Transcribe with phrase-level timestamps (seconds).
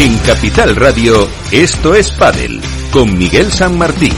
[0.00, 2.58] En Capital Radio, esto es Padel,
[2.90, 4.14] con Miguel San Martín.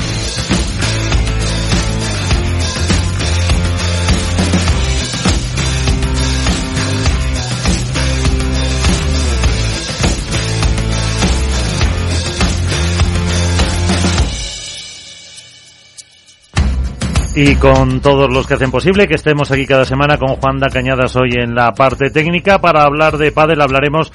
[17.34, 20.68] y con todos los que hacen posible que estemos aquí cada semana con Juan da
[20.68, 24.12] Cañadas hoy en la parte técnica para hablar de pádel hablaremos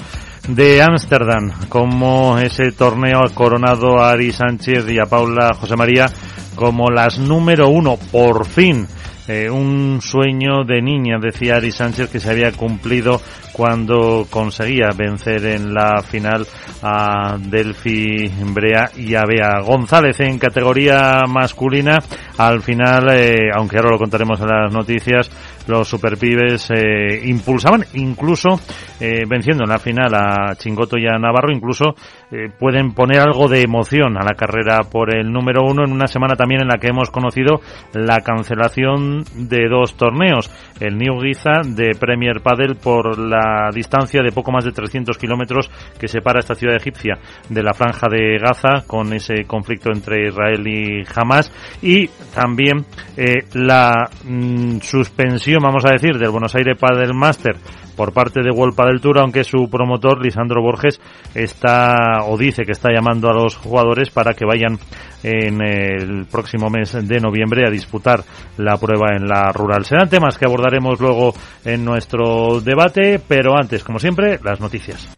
[0.47, 6.09] de Ámsterdam como ese torneo ha coronado a Ari Sánchez y a Paula José María
[6.55, 8.87] como las número uno por fin
[9.27, 13.21] eh, un sueño de niña, decía Ari Sánchez, que se había cumplido
[13.51, 16.47] cuando conseguía vencer en la final
[16.81, 21.97] a Delphi Brea y a Bea González en categoría masculina.
[22.37, 25.29] Al final, eh, aunque ahora lo contaremos en las noticias,
[25.67, 28.61] los superpibes eh, impulsaban, incluso
[28.99, 31.95] eh, venciendo en la final a Chingoto y a Navarro, incluso
[32.31, 36.07] eh, pueden poner algo de emoción a la carrera por el número uno en una
[36.07, 37.61] semana también en la que hemos conocido
[37.93, 40.51] la cancelación de dos torneos.
[40.79, 45.69] El New Giza de Premier Padel por la distancia de poco más de 300 kilómetros
[45.99, 47.17] que separa esta ciudad egipcia
[47.49, 53.45] de la franja de Gaza con ese conflicto entre Israel y Hamas y también eh,
[53.53, 57.55] la mm, suspensión, vamos a decir, del Buenos Aires Padel Master
[57.97, 61.01] por parte de World Padel Tour, aunque su promotor, Lisandro Borges,
[61.33, 64.77] está o dice que está llamando a los jugadores para que vayan
[65.23, 68.23] en el próximo mes de noviembre a disputar
[68.57, 69.83] la prueba en la rural.
[69.83, 71.33] Serán temas que abordaremos luego
[71.65, 75.17] en nuestro debate, pero antes, como siempre, las noticias.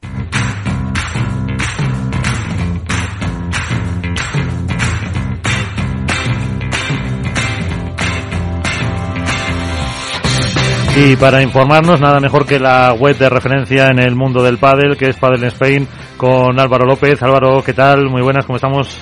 [11.02, 14.98] Y para informarnos, nada mejor que la web de referencia en el mundo del pádel,
[14.98, 15.88] que es Padel Spain,
[16.18, 17.24] con Álvaro López.
[17.24, 18.10] Álvaro, ¿qué tal?
[18.10, 19.02] Muy buenas, ¿cómo estamos?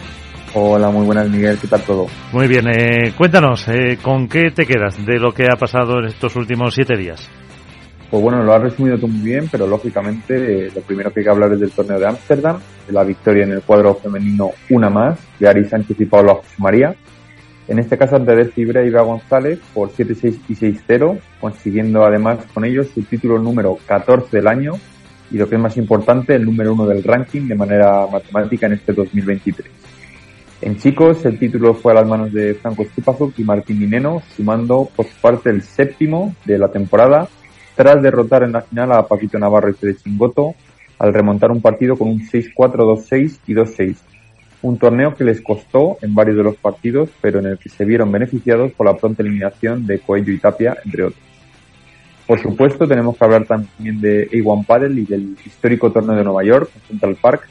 [0.53, 1.57] Hola, muy buenas, Miguel.
[1.59, 2.05] ¿Qué tal todo?
[2.33, 2.67] Muy bien.
[2.67, 6.75] Eh, cuéntanos, eh, ¿con qué te quedas de lo que ha pasado en estos últimos
[6.75, 7.27] siete días?
[8.11, 11.23] Pues bueno, lo has resumido tú muy bien, pero lógicamente eh, lo primero que hay
[11.23, 14.91] que hablar es del torneo de Ámsterdam, de la victoria en el cuadro femenino una
[14.91, 16.95] más, de Ari Sánchez y Pablo María,
[17.67, 22.63] en este caso ante Delphi y Bea González por 7-6 y 6-0, consiguiendo además con
[22.63, 24.73] ellos su título número 14 del año
[25.29, 28.73] y lo que es más importante, el número uno del ranking de manera matemática en
[28.73, 29.69] este 2023.
[30.61, 34.89] En chicos, el título fue a las manos de Franco Stupazuk y Martín Mineno, sumando
[34.95, 37.27] por su parte el séptimo de la temporada,
[37.75, 40.55] tras derrotar en la final a Paquito Navarro y Fede Chingoto,
[40.97, 43.97] al remontar un partido con un 6-4, 2-6 y 2-6,
[44.61, 47.85] un torneo que les costó en varios de los partidos, pero en el que se
[47.85, 51.21] vieron beneficiados por la pronta eliminación de Coello y Tapia, entre otros.
[52.25, 56.43] Por supuesto, tenemos que hablar también de A1 Paddle y del histórico torneo de Nueva
[56.43, 57.47] York, Central Park,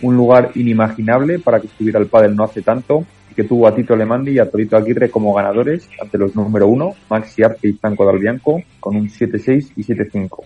[0.00, 3.74] un lugar inimaginable para que estuviera el pádel no hace tanto y que tuvo a
[3.74, 7.72] Tito Alemandi y a Torito Aguirre como ganadores ante los número uno, Maxi Arce y
[7.74, 10.42] Franco Dalbianco, con un 7-6 y 7-5,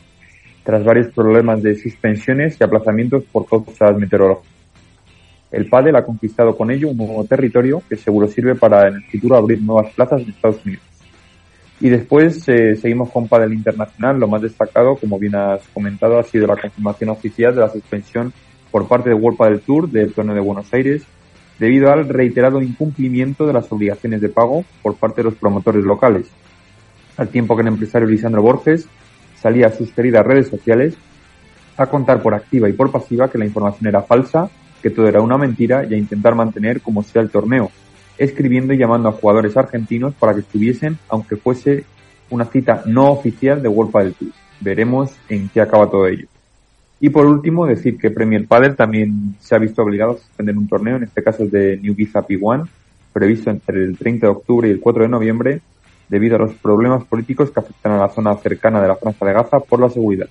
[0.64, 4.57] tras varios problemas de suspensiones y aplazamientos por causas meteorológicas.
[5.50, 9.04] El pádel ha conquistado con ello un nuevo territorio que seguro sirve para en el
[9.04, 10.84] futuro abrir nuevas plazas en Estados Unidos.
[11.80, 14.18] Y después eh, seguimos con pádel internacional.
[14.18, 18.32] Lo más destacado, como bien has comentado, ha sido la confirmación oficial de la suspensión
[18.70, 21.02] por parte de World Padel Tour del torneo de Buenos Aires
[21.58, 26.28] debido al reiterado incumplimiento de las obligaciones de pago por parte de los promotores locales.
[27.16, 28.86] Al tiempo que el empresario Lisandro Borges
[29.40, 30.96] salía a sus queridas redes sociales
[31.76, 34.50] a contar por activa y por pasiva que la información era falsa
[34.82, 37.70] que todo era una mentira y a intentar mantener como sea el torneo,
[38.16, 41.84] escribiendo y llamando a jugadores argentinos para que estuviesen, aunque fuese
[42.30, 44.30] una cita no oficial de World Padel Tour.
[44.60, 46.26] Veremos en qué acaba todo ello.
[47.00, 50.68] Y por último, decir que Premier Padel también se ha visto obligado a suspender un
[50.68, 52.66] torneo, en este caso es de New Giza P1,
[53.12, 55.60] previsto entre el 30 de octubre y el 4 de noviembre,
[56.08, 59.32] debido a los problemas políticos que afectan a la zona cercana de la Franja de
[59.32, 60.28] Gaza por la seguridad.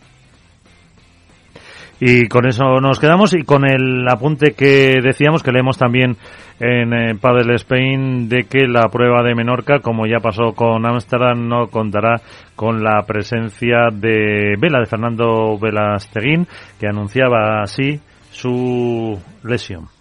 [2.00, 6.16] Y con eso nos quedamos y con el apunte que decíamos, que leemos también
[6.60, 11.48] en eh, Padel Spain, de que la prueba de Menorca, como ya pasó con Amsterdam,
[11.48, 12.22] no contará
[12.56, 16.48] con la presencia de Vela, de Fernando Velasteguín,
[16.80, 18.00] que anunciaba así
[18.32, 19.97] su lesión.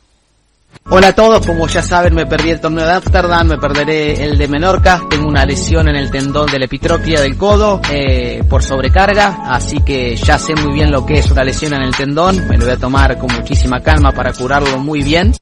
[0.89, 4.39] Hola a todos, como ya saben me perdí el torneo de Amsterdam, me perderé el
[4.39, 8.63] de Menorca, tengo una lesión en el tendón de la epitropia del codo eh, por
[8.63, 12.49] sobrecarga, así que ya sé muy bien lo que es una lesión en el tendón,
[12.49, 15.33] me lo voy a tomar con muchísima calma para curarlo muy bien.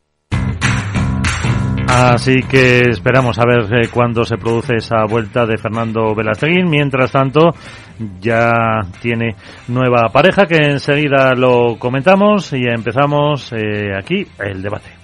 [1.87, 6.69] Así que esperamos a ver eh, cuándo se produce esa vuelta de Fernando Velasteguín.
[6.69, 7.51] Mientras tanto,
[8.21, 8.51] ya
[9.01, 9.37] tiene
[9.69, 15.04] nueva pareja que enseguida lo comentamos y empezamos eh, aquí el debate.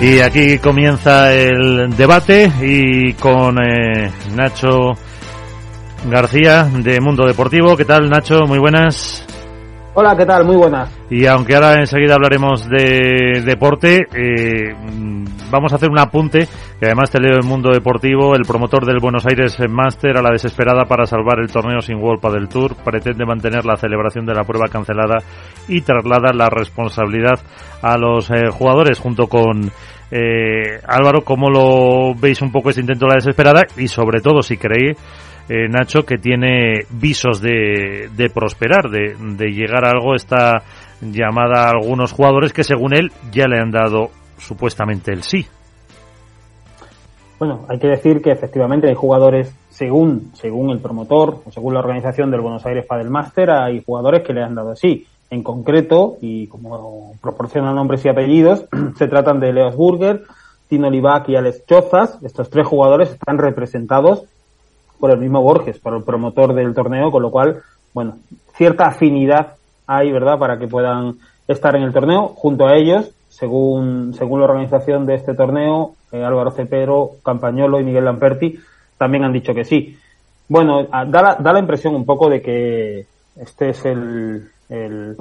[0.00, 4.96] Y aquí comienza el debate y con eh, Nacho
[6.08, 7.76] García de Mundo Deportivo.
[7.76, 8.46] ¿Qué tal Nacho?
[8.46, 9.26] Muy buenas.
[9.92, 10.44] Hola, ¿qué tal?
[10.44, 10.88] Muy buenas.
[11.10, 14.72] Y aunque ahora enseguida hablaremos de deporte, eh,
[15.50, 16.46] vamos a hacer un apunte,
[16.78, 20.30] que además te leo en Mundo Deportivo, el promotor del Buenos Aires Master a la
[20.30, 24.44] desesperada para salvar el torneo sin World del Tour, pretende mantener la celebración de la
[24.44, 25.16] prueba cancelada
[25.66, 27.40] y traslada la responsabilidad
[27.82, 29.72] a los eh, jugadores junto con
[30.12, 33.62] eh, Álvaro, ¿cómo lo veis un poco este intento de la desesperada?
[33.76, 34.96] Y sobre todo, si creéis,
[35.50, 40.62] eh, Nacho, que tiene visos de, de prosperar, de, llegar a algo esta
[41.00, 45.44] llamada a algunos jugadores que según él ya le han dado supuestamente el sí.
[47.40, 51.80] Bueno, hay que decir que efectivamente hay jugadores, según, según el promotor o según la
[51.80, 55.08] organización del Buenos Aires Padel Master, hay jugadores que le han dado sí.
[55.30, 58.66] En concreto, y como proporcionan nombres y apellidos,
[58.96, 60.22] se tratan de Leos Burger,
[60.68, 62.22] Tino Libac y Alex Chozas.
[62.22, 64.26] Estos tres jugadores están representados
[65.00, 67.62] por el mismo Borges, por el promotor del torneo, con lo cual,
[67.94, 68.18] bueno,
[68.54, 69.54] cierta afinidad
[69.86, 71.16] hay, ¿verdad?, para que puedan
[71.48, 72.28] estar en el torneo.
[72.28, 77.84] Junto a ellos, según, según la organización de este torneo, eh, Álvaro Cepero, Campañolo y
[77.84, 78.58] Miguel Lamperti
[78.98, 79.96] también han dicho que sí.
[80.48, 83.06] Bueno, da la, da la impresión un poco de que
[83.36, 85.16] este es el, el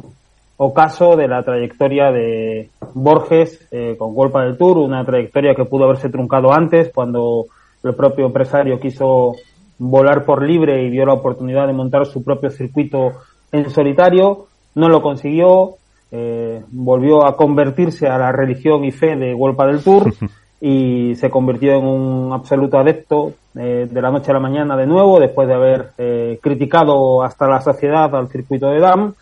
[0.57, 5.85] ocaso de la trayectoria de Borges eh, con Golpa del Tour, una trayectoria que pudo
[5.85, 7.45] haberse truncado antes cuando
[7.83, 9.35] el propio empresario quiso
[9.79, 13.13] volar por libre y vio la oportunidad de montar su propio circuito
[13.51, 15.75] en solitario, no lo consiguió,
[16.11, 20.13] eh, volvió a convertirse a la religión y fe de Golpa del Tour
[20.61, 24.85] y se convirtió en un absoluto adepto eh, de la noche a la mañana de
[24.85, 29.13] nuevo, después de haber eh, criticado hasta la saciedad al circuito de DAM.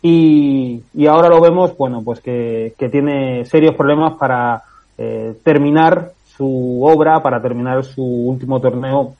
[0.00, 4.62] Y, y ahora lo vemos, bueno, pues que, que tiene serios problemas para
[4.96, 9.14] eh, terminar su obra, para terminar su último torneo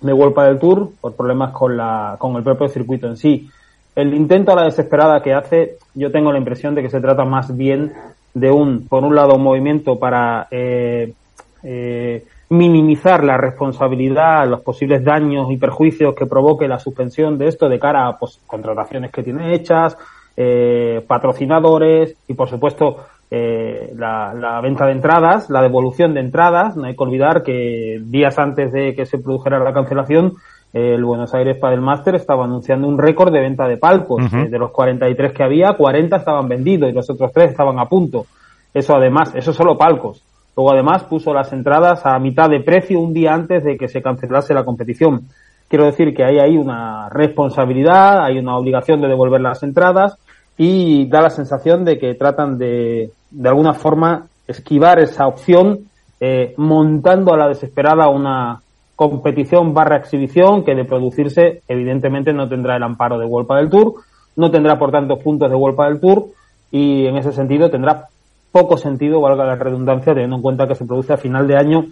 [0.00, 3.48] de World del Tour por problemas con la con el propio circuito en sí.
[3.94, 7.24] El intento a la desesperada que hace, yo tengo la impresión de que se trata
[7.24, 7.94] más bien
[8.34, 11.14] de un, por un lado, un movimiento para eh,
[11.62, 17.70] eh, minimizar la responsabilidad, los posibles daños y perjuicios que provoque la suspensión de esto
[17.70, 19.96] de cara a pues, contrataciones que tiene hechas,
[20.36, 26.76] eh, patrocinadores y, por supuesto, eh, la, la, venta de entradas, la devolución de entradas.
[26.76, 30.34] No hay que olvidar que días antes de que se produjera la cancelación,
[30.72, 34.22] el Buenos Aires Padel Master estaba anunciando un récord de venta de palcos.
[34.22, 34.46] Uh -huh.
[34.46, 37.86] eh, de los 43 que había, 40 estaban vendidos y los otros tres estaban a
[37.86, 38.26] punto.
[38.72, 40.22] Eso además, eso solo palcos.
[40.56, 44.02] Luego además puso las entradas a mitad de precio un día antes de que se
[44.02, 45.22] cancelase la competición.
[45.68, 50.16] Quiero decir que hay ahí una responsabilidad, hay una obligación de devolver las entradas
[50.56, 55.80] y da la sensación de que tratan de, de alguna forma, esquivar esa opción
[56.20, 58.60] eh, montando a la desesperada una,
[58.96, 63.94] competición barra exhibición que de producirse evidentemente no tendrá el amparo de World del Tour,
[64.36, 66.24] no tendrá por tanto puntos de World del Tour
[66.72, 68.08] y en ese sentido tendrá
[68.50, 71.84] poco sentido, valga la redundancia, teniendo en cuenta que se produce a final de año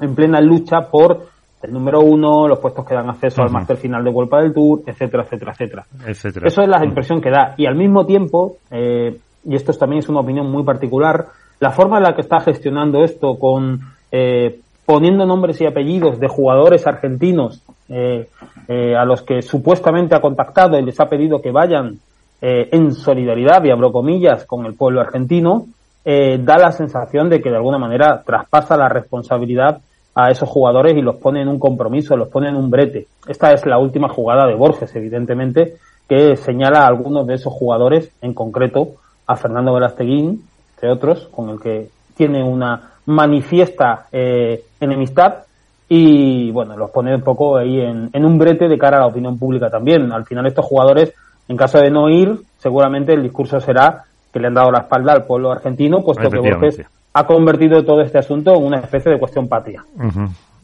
[0.00, 1.26] en plena lucha por
[1.62, 4.80] el número uno, los puestos que dan acceso al máster final de World del Tour,
[4.86, 5.84] etcétera, etcétera, etcétera.
[6.06, 7.54] Eso es la impresión que da.
[7.56, 11.26] Y al mismo tiempo, eh, y esto también es una opinión muy particular,
[11.60, 13.80] la forma en la que está gestionando esto con
[14.12, 18.28] eh, poniendo nombres y apellidos de jugadores argentinos eh,
[18.68, 21.98] eh, a los que supuestamente ha contactado y les ha pedido que vayan
[22.40, 25.66] eh, en solidaridad, y abro comillas, con el pueblo argentino,
[26.04, 29.80] eh, da la sensación de que de alguna manera traspasa la responsabilidad
[30.20, 33.06] a esos jugadores y los pone en un compromiso, los pone en un brete.
[33.28, 35.76] Esta es la última jugada de Borges, evidentemente,
[36.08, 38.94] que señala a algunos de esos jugadores, en concreto
[39.28, 40.42] a Fernando Velasteguín,
[40.74, 45.44] entre otros, con el que tiene una manifiesta eh, enemistad
[45.88, 49.06] y bueno, los pone un poco ahí en, en, un brete de cara a la
[49.06, 50.10] opinión pública también.
[50.10, 51.14] Al final estos jugadores,
[51.46, 55.12] en caso de no ir, seguramente el discurso será que le han dado la espalda
[55.12, 59.18] al pueblo argentino, puesto que Borges ha convertido todo este asunto en una especie de
[59.18, 59.84] cuestión patria.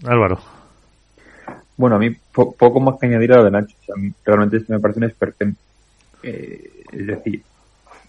[0.07, 0.39] Álvaro.
[1.77, 3.75] Bueno, a mí poco más que añadir a lo de Nacho.
[3.95, 5.45] a mí realmente me parece un experto.
[6.23, 7.43] Eh, es decir,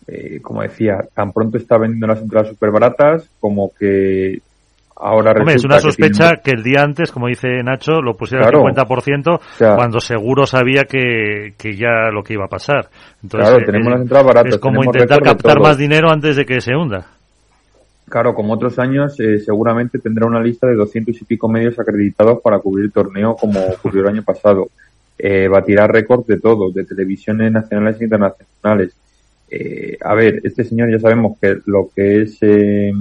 [0.07, 4.39] eh, como decía, tan pronto está vendiendo las entradas súper baratas como que
[4.95, 8.53] ahora Hombre, es una sospecha que, el día antes, como dice Nacho, lo pusiera al
[8.53, 12.87] 50% cuando seguro sabía que, que, ya lo que iba a pasar.
[13.23, 14.53] Entonces, claro, tenemos las entradas baratas.
[14.53, 17.14] Es como intentar captar más dinero antes de que se hunda.
[18.07, 22.39] Claro, como otros años, eh, seguramente tendrá una lista de 200 y pico medios acreditados
[22.41, 24.69] para cubrir el torneo como ocurrió el año pasado.
[25.17, 28.93] Eh, batirá récords de todo, de televisiones nacionales e internacionales.
[29.49, 32.91] Eh, a ver, este señor ya sabemos que lo que es, eh,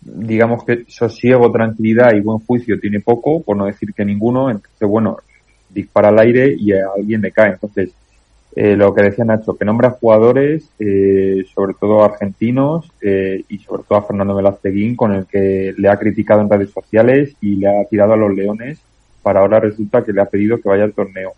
[0.00, 4.88] digamos que sosiego, tranquilidad y buen juicio tiene poco, por no decir que ninguno, entonces
[4.88, 5.18] bueno,
[5.68, 7.52] dispara al aire y a alguien le cae.
[7.52, 7.90] Entonces,
[8.56, 13.84] eh, lo que decía Nacho, que nombra jugadores, eh, sobre todo argentinos, eh, y sobre
[13.84, 17.68] todo a Fernando Velázquez con el que le ha criticado en redes sociales y le
[17.68, 18.80] ha tirado a los leones,
[19.22, 21.32] para ahora resulta que le ha pedido que vaya al torneo.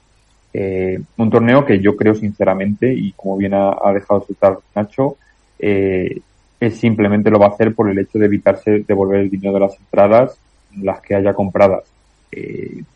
[0.55, 5.17] Eh, un torneo que yo creo sinceramente, y como bien ha, dejado citar Nacho,
[5.59, 6.21] eh,
[6.61, 9.61] es simplemente lo va a hacer por el hecho de evitarse devolver el dinero de
[9.61, 10.39] las entradas,
[10.81, 11.85] las que haya compradas.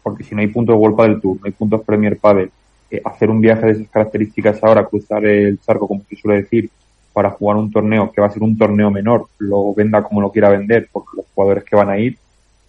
[0.02, 2.50] Porque si no hay puntos de World del Tour, no hay puntos Premier Padel,
[2.90, 6.70] eh, hacer un viaje de esas características ahora, cruzar el charco, como se suele decir,
[7.12, 10.30] para jugar un torneo que va a ser un torneo menor, lo venda como lo
[10.30, 12.18] quiera vender, porque los jugadores que van a ir,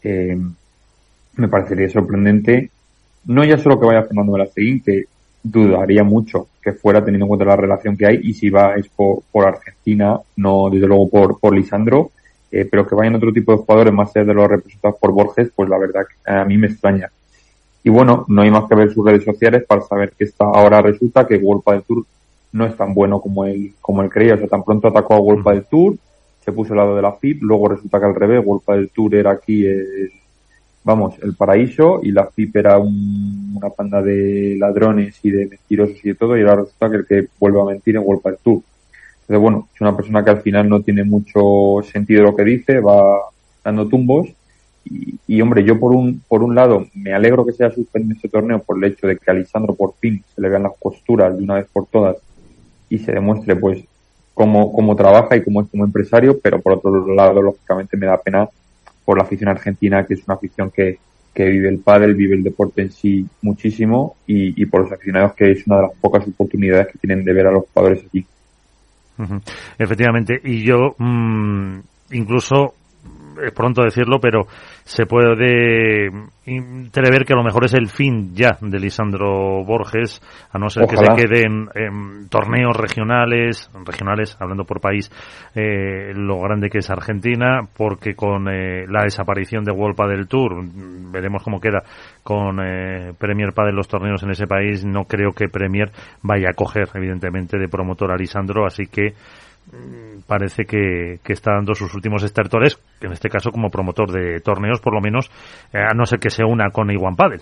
[0.04, 0.38] eh,
[1.36, 2.72] me parecería sorprendente
[3.28, 5.04] no ya solo que vaya Fernando Velázquez, que
[5.44, 8.88] dudaría mucho que fuera teniendo en cuenta la relación que hay y si va es
[8.90, 12.12] por, Argentina, no desde luego por, por Lisandro,
[12.52, 15.52] eh, pero que vayan otro tipo de jugadores más allá de los representados por Borges,
[15.56, 17.10] pues la verdad que a mí me extraña.
[17.84, 20.82] Y bueno, no hay más que ver sus redes sociales para saber que está, ahora
[20.82, 22.06] resulta que World del Tour
[22.52, 24.36] no es tan bueno como él, como él creía.
[24.36, 25.96] O sea, tan pronto atacó a World del Tour,
[26.44, 29.16] se puso al lado de la FIP, luego resulta que al revés, World del Tour
[29.16, 30.12] era aquí el,
[30.88, 36.10] vamos, el paraíso y la FIP era una panda de ladrones y de mentirosos y
[36.10, 38.62] de todo y ahora resulta que el que vuelve a mentir en World Park Tour.
[39.22, 42.80] Entonces, bueno, es una persona que al final no tiene mucho sentido lo que dice,
[42.80, 43.20] va
[43.64, 44.30] dando tumbos
[45.28, 48.60] y, hombre, yo por un, por un lado me alegro que sea suspendido este torneo
[48.60, 51.44] por el hecho de que a Lisandro por fin se le vean las costuras de
[51.44, 52.18] una vez por todas
[52.90, 53.84] y se demuestre pues
[54.34, 58.18] cómo, cómo trabaja y cómo es como empresario, pero por otro lado, lógicamente me da
[58.18, 58.48] pena
[59.04, 61.00] por la afición argentina, que es una afición que,
[61.36, 65.68] vive el pádel, vive el deporte en sí muchísimo y, por los aficionados que es
[65.68, 68.26] una de las pocas oportunidades que tienen de ver a los jugadores aquí.
[69.78, 71.80] Efectivamente, y yo mm,
[72.12, 72.74] incluso
[73.44, 74.48] es pronto decirlo, pero
[74.84, 76.10] se puede
[76.46, 80.88] entrever que a lo mejor es el fin ya de Lisandro Borges, a no ser
[80.88, 85.12] que se quede en, torneos regionales, regionales, hablando por país,
[85.56, 90.64] eh, lo grande que es Argentina, porque con eh, la desaparición de World del Tour,
[91.12, 91.84] veremos cómo queda
[92.24, 95.92] con eh, Premier Padel los torneos en ese país, no creo que Premier
[96.22, 99.14] vaya a coger, evidentemente, de promotor a Lisandro, así que
[100.26, 104.94] parece que, está dando sus últimos estertores, en este caso como promotor de torneos, por
[104.94, 105.30] lo menos,
[105.74, 107.42] eh, a no ser que se una con Iwan Padel.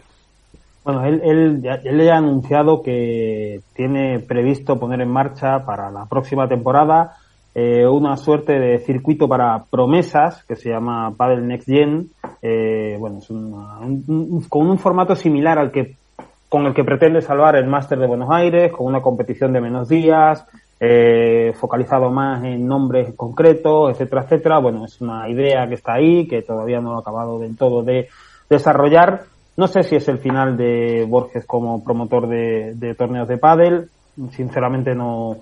[0.83, 6.47] Bueno, él, él, él ha anunciado que tiene previsto poner en marcha para la próxima
[6.47, 7.17] temporada
[7.57, 12.09] eh, una suerte de circuito para promesas que se llama Padel Next Gen.
[12.41, 15.95] Eh, bueno, es con un formato similar al que
[16.49, 19.87] con el que pretende salvar el Máster de Buenos Aires, con una competición de menos
[19.87, 20.45] días,
[20.79, 24.59] eh, focalizado más en nombres concretos, etcétera, etcétera.
[24.59, 28.09] Bueno, es una idea que está ahí, que todavía no ha acabado del todo de
[28.49, 29.23] desarrollar.
[29.57, 33.89] No sé si es el final de Borges como promotor de, torneos de pádel.
[34.31, 35.37] Sinceramente no,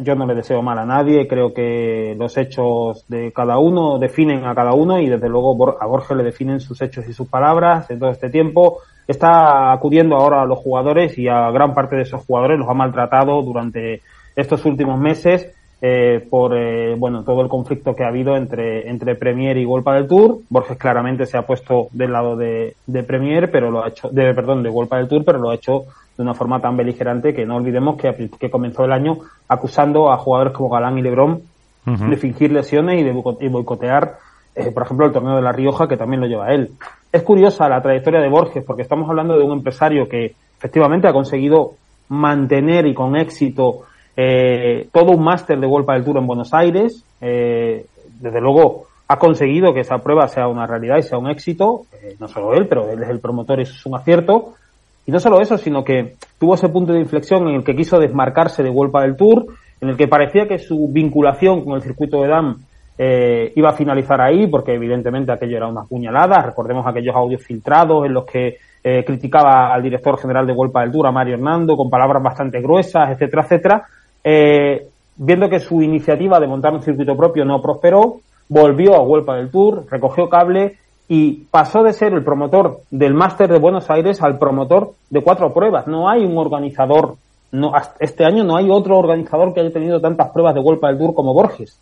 [0.00, 1.28] yo no le deseo mal a nadie.
[1.28, 5.86] Creo que los hechos de cada uno definen a cada uno y desde luego a
[5.86, 8.78] Borges le definen sus hechos y sus palabras en todo este tiempo.
[9.06, 12.74] Está acudiendo ahora a los jugadores y a gran parte de esos jugadores los ha
[12.74, 14.02] maltratado durante
[14.36, 15.52] estos últimos meses
[15.82, 19.94] eh, por eh, bueno todo el conflicto que ha habido entre entre Premier y Golpa
[19.94, 20.38] del Tour.
[20.48, 22.74] Borges claramente se ha puesto del lado de,
[23.06, 25.84] Premier, pero lo ha hecho de perdón de Golpa del Tour, pero lo ha hecho
[26.16, 30.16] de una forma tan beligerante que no olvidemos que, que comenzó el año acusando a
[30.16, 31.42] jugadores como Galán y Lebrón
[31.86, 34.18] de fingir lesiones y de boicotear,
[34.56, 36.70] eh, por ejemplo, el torneo de La Rioja, que también lo lleva él.
[37.12, 41.12] Es curiosa la trayectoria de Borges, porque estamos hablando de un empresario que efectivamente ha
[41.12, 41.74] conseguido
[42.08, 43.82] mantener y con éxito
[44.16, 47.04] eh, todo un máster de World del Tour en Buenos Aires.
[47.20, 47.84] Eh,
[48.20, 51.82] desde luego ha conseguido que esa prueba sea una realidad y sea un éxito.
[52.02, 54.54] Eh, no solo él, pero él es el promotor y eso es un acierto.
[55.06, 57.98] Y no solo eso, sino que tuvo ese punto de inflexión en el que quiso
[57.98, 59.46] desmarcarse de World del Tour,
[59.80, 62.56] en el que parecía que su vinculación con el circuito de DAM
[62.98, 66.42] eh, iba a finalizar ahí, porque evidentemente aquello era una puñalada.
[66.42, 70.92] Recordemos aquellos audios filtrados en los que eh, criticaba al director general de World del
[70.92, 73.86] Tour, a Mario Hernando, con palabras bastante gruesas, etcétera, etcétera.
[74.28, 78.16] Eh, viendo que su iniciativa de montar un circuito propio no prosperó,
[78.48, 83.48] volvió a Huelpa del Tour, recogió cable y pasó de ser el promotor del Máster
[83.48, 85.86] de Buenos Aires al promotor de cuatro pruebas.
[85.86, 87.14] No hay un organizador,
[87.52, 90.98] no, este año no hay otro organizador que haya tenido tantas pruebas de Huelpa del
[90.98, 91.80] Tour como Borges.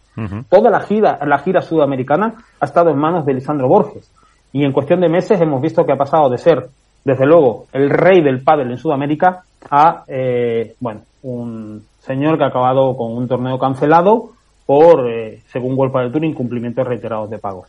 [0.50, 4.12] Toda la gira, la gira sudamericana ha estado en manos de Lisandro Borges.
[4.52, 6.68] Y en cuestión de meses hemos visto que ha pasado de ser,
[7.04, 12.49] desde luego, el rey del pádel en Sudamérica a, eh, bueno, un señor que ha
[12.49, 14.30] acabado con un torneo cancelado
[14.66, 17.68] por, eh, según World del Tour, incumplimientos reiterados de pagos.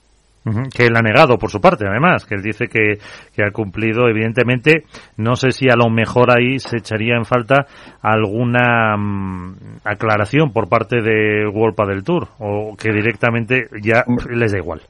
[0.71, 2.99] Que él ha negado por su parte, además, que él dice que,
[3.35, 4.83] que, ha cumplido, evidentemente,
[5.17, 7.65] no sé si a lo mejor ahí se echaría en falta
[8.03, 14.59] alguna mm, aclaración por parte de World del Tour, o que directamente ya les da
[14.59, 14.81] igual.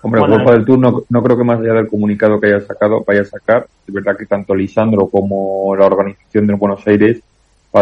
[0.00, 3.04] Hombre, bueno, del Tour no, no, creo que más allá del comunicado que haya sacado,
[3.06, 3.66] vaya a sacar.
[3.86, 7.22] Es verdad que tanto Lisandro como la organización de Buenos Aires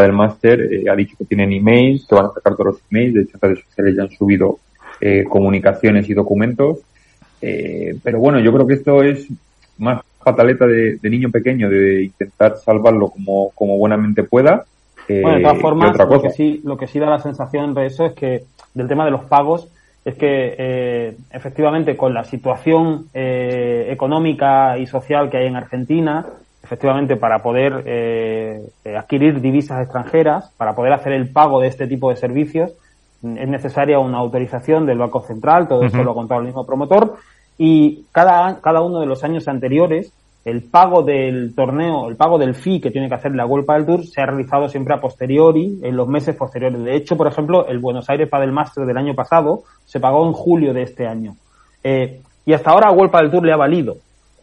[0.02, 3.14] del máster eh, ha dicho que tienen emails, que van a sacar todos los emails,
[3.14, 4.58] de hecho en redes sociales ya han subido
[5.00, 6.78] eh, comunicaciones y documentos.
[7.40, 9.26] Eh, pero bueno, yo creo que esto es
[9.78, 14.64] más fataleta de, niño pequeño, de intentar salvarlo como, como buenamente pueda.
[15.08, 18.06] bueno, de todas formas, lo que, sí, lo que sí da la sensación de eso
[18.06, 19.68] es que, del tema de los pagos,
[20.04, 26.26] es que efectivamente con la situación económica y social que hay en Argentina,
[26.64, 31.86] efectivamente para poder eh, eh, adquirir divisas extranjeras, para poder hacer el pago de este
[31.86, 32.72] tipo de servicios,
[33.22, 37.16] es necesaria una autorización del Banco Central, todo eso lo ha contado el mismo promotor,
[37.58, 40.12] y cada, cada uno de los años anteriores,
[40.44, 43.86] el pago del torneo, el pago del fee que tiene que hacer la Golpa del
[43.86, 46.82] Tour se ha realizado siempre a posteriori, en los meses posteriores.
[46.82, 50.32] De hecho, por ejemplo, el Buenos Aires Padel Master del año pasado se pagó en
[50.32, 51.36] julio de este año.
[51.82, 53.96] Eh, y hasta ahora a Golpa del Tour le ha valido.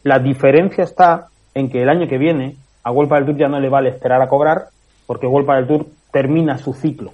[0.03, 3.60] La diferencia está en que el año que viene a World del Tour ya no
[3.60, 4.66] le vale esperar a cobrar
[5.06, 7.12] porque World del Tour termina su ciclo.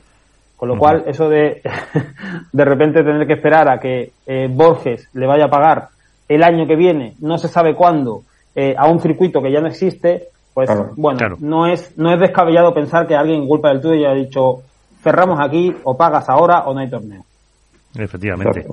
[0.55, 1.61] Con lo cual, eso de
[2.51, 5.89] de repente tener que esperar a que eh, Borges le vaya a pagar
[6.27, 8.23] el año que viene, no se sabe cuándo,
[8.55, 12.73] eh, a un circuito que ya no existe, pues bueno, no es no es descabellado
[12.73, 14.63] pensar que alguien en World del Tour ya ha dicho
[15.03, 17.23] cerramos aquí o pagas ahora o no hay torneo.
[17.97, 18.65] Efectivamente.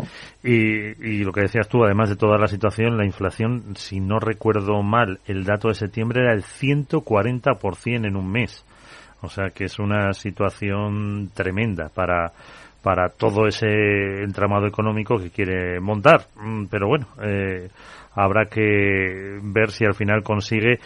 [0.43, 4.19] Y, y, lo que decías tú, además de toda la situación, la inflación, si no
[4.19, 8.65] recuerdo mal, el dato de septiembre era el 140% en un mes.
[9.23, 12.33] O sea que es una situación tremenda para,
[12.83, 16.27] para todo ese entramado económico que quiere montar.
[16.37, 17.71] Mm, pero bueno, eh,
[18.15, 20.79] habrá que ver si al final consigue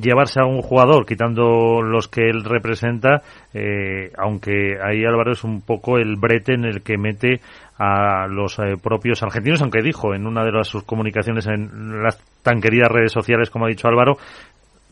[0.00, 5.60] llevarse a un jugador quitando los que él representa, eh, aunque ahí Álvaro es un
[5.60, 7.40] poco el brete en el que mete
[7.78, 12.18] a los eh, propios argentinos, aunque dijo en una de las, sus comunicaciones en las
[12.42, 14.16] tan queridas redes sociales, como ha dicho Álvaro,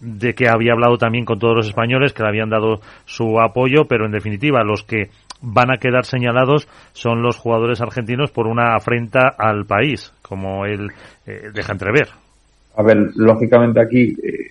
[0.00, 3.84] de que había hablado también con todos los españoles, que le habían dado su apoyo,
[3.88, 5.10] pero en definitiva los que
[5.42, 10.90] van a quedar señalados son los jugadores argentinos por una afrenta al país, como él
[11.26, 12.08] eh, deja entrever.
[12.80, 14.46] A ver, lógicamente aquí, eh,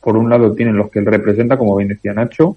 [0.00, 2.56] por un lado tienen los que él representa, como bien decía Nacho,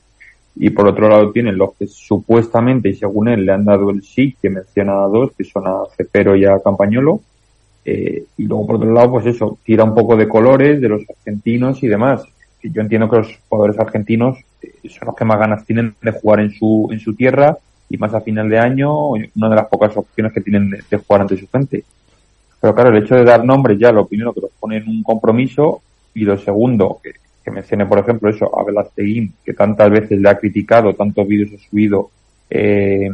[0.56, 4.03] y por otro lado tienen los que supuestamente y según él le han dado el
[4.03, 7.21] sí, que menciona a dos, que son a Cepero y a Campañolo,
[7.84, 11.01] eh, y luego por otro lado, pues eso, tira un poco de colores de los
[11.10, 12.23] argentinos y demás.
[12.62, 16.41] Yo entiendo que los jugadores argentinos eh, son los que más ganas tienen de jugar
[16.41, 17.58] en su, en su tierra
[17.89, 20.97] y más a final de año, una de las pocas opciones que tienen de, de
[20.97, 21.84] jugar ante su gente.
[22.60, 25.04] Pero claro, el hecho de dar nombres ya, lo primero que los pone en un
[25.04, 25.82] compromiso
[26.13, 27.12] y lo segundo, que,
[27.43, 31.52] que mencione, por ejemplo, eso, a Velasteguín, que tantas veces le ha criticado, tantos vídeos
[31.54, 32.10] ha subido,
[32.50, 33.10] eh,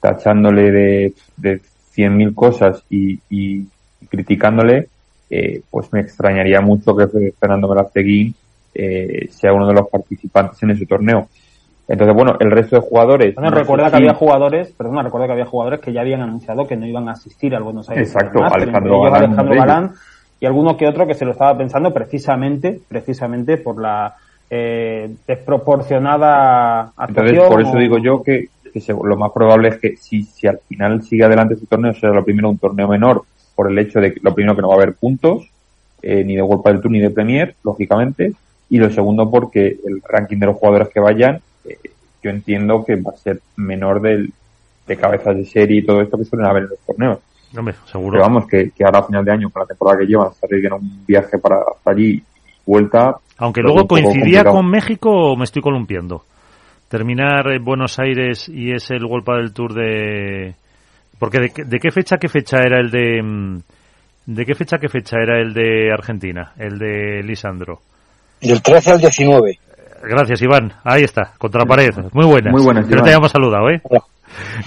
[0.00, 1.60] tachándole de, de
[1.94, 3.66] 100.000 cosas y, y
[4.08, 4.88] criticándole,
[5.28, 8.34] eh, pues me extrañaría mucho que Fernando Velasteguín
[8.74, 11.28] eh, sea uno de los participantes en ese torneo.
[11.90, 13.34] Entonces, bueno, el resto de jugadores.
[13.34, 16.76] Bueno, recuerda que había jugadores, perdona, recuerda que había jugadores que ya habían anunciado que
[16.76, 18.06] no iban a asistir al Buenos Aires.
[18.06, 19.92] Exacto, Alejandro, Galán, Alejandro Galán,
[20.38, 24.14] y alguno que otro que se lo estaba pensando precisamente, precisamente por la
[24.48, 27.26] eh, desproporcionada actuación.
[27.26, 30.46] Entonces, por eso digo yo que, que se, lo más probable es que si, si
[30.46, 33.24] al final sigue adelante este torneo, sea lo primero un torneo menor,
[33.56, 35.50] por el hecho de que lo primero que no va a haber puntos,
[36.02, 38.32] eh, ni de World del Tour ni de Premier, lógicamente,
[38.68, 41.78] y lo segundo porque el ranking de los jugadores que vayan eh,
[42.22, 44.32] yo entiendo que va a ser menor del,
[44.86, 47.18] de cabezas de serie y todo esto que suelen haber en los torneos.
[47.56, 48.12] Hombre, seguro.
[48.12, 50.66] Pero vamos, que, que, ahora a final de año, con la temporada que llevan, salir
[50.66, 52.22] en un viaje para hasta allí y
[52.64, 53.16] vuelta.
[53.38, 56.24] Aunque luego coincidía con México o me estoy columpiando.
[56.88, 60.54] Terminar en Buenos Aires y es el Golpa del Tour de.
[61.18, 63.22] Porque de, de qué fecha qué fecha era el de.
[63.22, 63.58] Mm,
[64.26, 66.52] ¿De qué fecha qué fecha era el de Argentina?
[66.56, 67.80] El de Lisandro.
[68.40, 69.58] Del 13 al 19.
[70.02, 70.72] Gracias, Iván.
[70.84, 71.90] Ahí está, contra la pared.
[72.12, 72.52] Muy buenas.
[72.52, 72.86] Muy buenas.
[72.86, 73.80] Que te habíamos saludado, ¿eh?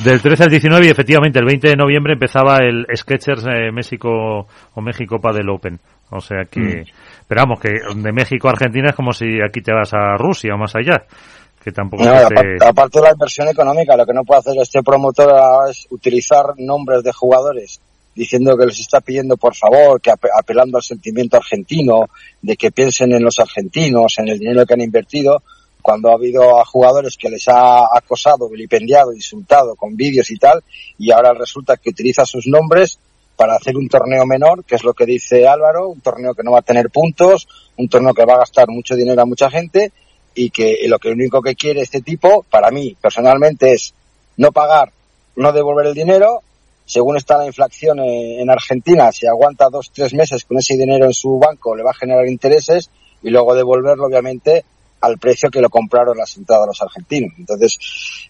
[0.04, 4.46] Del 13 al 19 y efectivamente el 20 de noviembre empezaba el Sketchers eh, México
[4.74, 5.80] o México Padel Open.
[6.10, 6.86] O sea que, mm.
[7.28, 10.54] pero vamos, que de México a Argentina es como si aquí te vas a Rusia
[10.54, 11.04] o más allá.
[11.64, 14.84] Que tampoco no, aparte, aparte de la inversión económica, lo que no puede hacer este
[14.84, 17.80] promotor es utilizar nombres de jugadores
[18.16, 22.10] diciendo que les está pidiendo por favor, que apelando al sentimiento argentino,
[22.42, 25.42] de que piensen en los argentinos, en el dinero que han invertido,
[25.82, 30.64] cuando ha habido a jugadores que les ha acosado, vilipendiado, insultado con vídeos y tal,
[30.98, 33.00] y ahora resulta que utiliza sus nombres
[33.36, 36.52] para hacer un torneo menor, que es lo que dice Álvaro, un torneo que no
[36.52, 37.48] va a tener puntos,
[37.78, 39.92] un torneo que va a gastar mucho dinero a mucha gente
[40.36, 43.94] y que lo que único que quiere este tipo, para mí personalmente, es
[44.38, 44.92] no pagar,
[45.36, 46.42] no devolver el dinero
[46.86, 51.14] según está la inflación en Argentina, si aguanta dos, tres meses con ese dinero en
[51.14, 52.90] su banco, le va a generar intereses
[53.22, 54.66] y luego devolverlo, obviamente,
[55.02, 57.34] al precio que lo compraron las entradas los argentinos.
[57.38, 57.78] Entonces,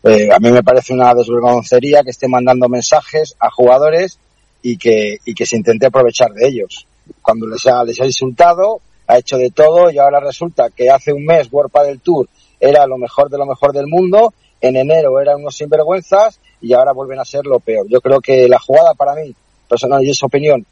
[0.03, 4.19] eh, a mí me parece una desvergoncería que esté mandando mensajes a jugadores
[4.61, 6.87] y que, y que se intente aprovechar de ellos.
[7.21, 11.13] Cuando les ha, les ha insultado, ha hecho de todo y ahora resulta que hace
[11.13, 12.27] un mes World del Tour
[12.59, 16.93] era lo mejor de lo mejor del mundo, en enero eran unos sinvergüenzas y ahora
[16.93, 17.85] vuelven a ser lo peor.
[17.89, 19.35] Yo creo que la jugada para mí,
[19.67, 20.65] personal y es opinión,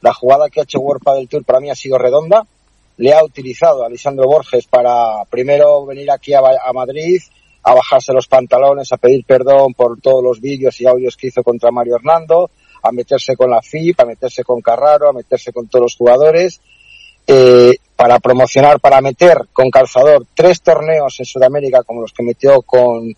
[0.00, 2.46] la jugada que ha hecho World del Tour para mí ha sido redonda.
[2.96, 7.20] Le ha utilizado a Lisandro Borges para primero venir aquí a, a Madrid,
[7.62, 11.42] a bajarse los pantalones, a pedir perdón por todos los vídeos y audios que hizo
[11.42, 12.50] contra Mario Hernando,
[12.82, 16.60] a meterse con la FIP, a meterse con Carraro, a meterse con todos los jugadores,
[17.26, 22.62] eh, para promocionar, para meter con calzador tres torneos en Sudamérica como los que metió
[22.62, 23.14] con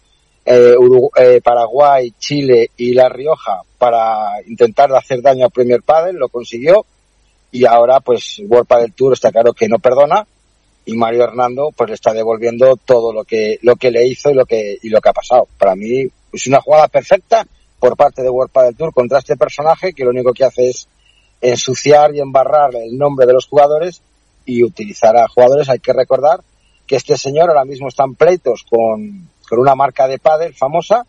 [0.46, 0.76] eh,
[1.16, 6.86] eh, Paraguay, Chile y La Rioja para intentar hacer daño a Premier Padel, lo consiguió
[7.50, 10.24] y ahora pues World Padel Tour está claro que no perdona
[10.84, 14.34] y Mario Hernando pues le está devolviendo todo lo que lo que le hizo y
[14.34, 15.48] lo que y lo que ha pasado.
[15.58, 17.44] Para mí es una jugada perfecta
[17.80, 20.88] por parte de World Padel Tour contra este personaje que lo único que hace es
[21.40, 24.00] ensuciar y embarrar el nombre de los jugadores
[24.44, 25.68] y utilizar a jugadores.
[25.68, 26.40] Hay que recordar
[26.86, 31.04] que este señor ahora mismo está en pleitos con con una marca de pádel famosa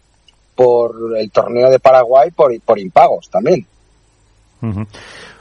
[0.56, 3.66] por el torneo de Paraguay por, por impagos también.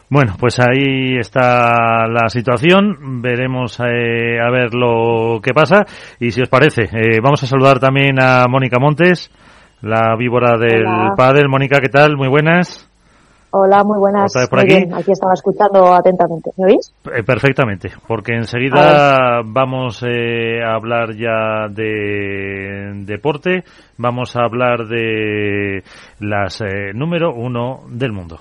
[0.09, 3.23] Bueno, pues ahí está la situación.
[3.23, 5.85] Veremos eh, a ver lo que pasa.
[6.21, 9.31] Y si os parece, eh, vamos a saludar también a Mónica Montes,
[9.83, 10.85] la víbora del
[11.17, 11.49] pádel.
[11.49, 12.17] Mónica, ¿qué tal?
[12.17, 12.89] Muy buenas.
[13.51, 14.33] Hola, muy buenas.
[14.51, 14.75] por aquí?
[14.93, 16.51] aquí estaba escuchando atentamente.
[16.57, 16.93] ¿Me oís?
[17.05, 23.65] Eh, perfectamente, porque enseguida vamos eh, a hablar ya de deporte,
[23.97, 25.83] vamos a hablar de
[26.21, 28.41] las eh, número uno del mundo.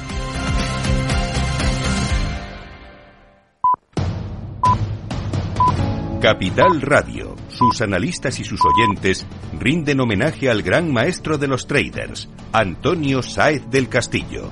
[6.21, 9.25] Capital Radio, sus analistas y sus oyentes
[9.59, 14.51] rinden homenaje al gran maestro de los traders, Antonio Sáez del Castillo.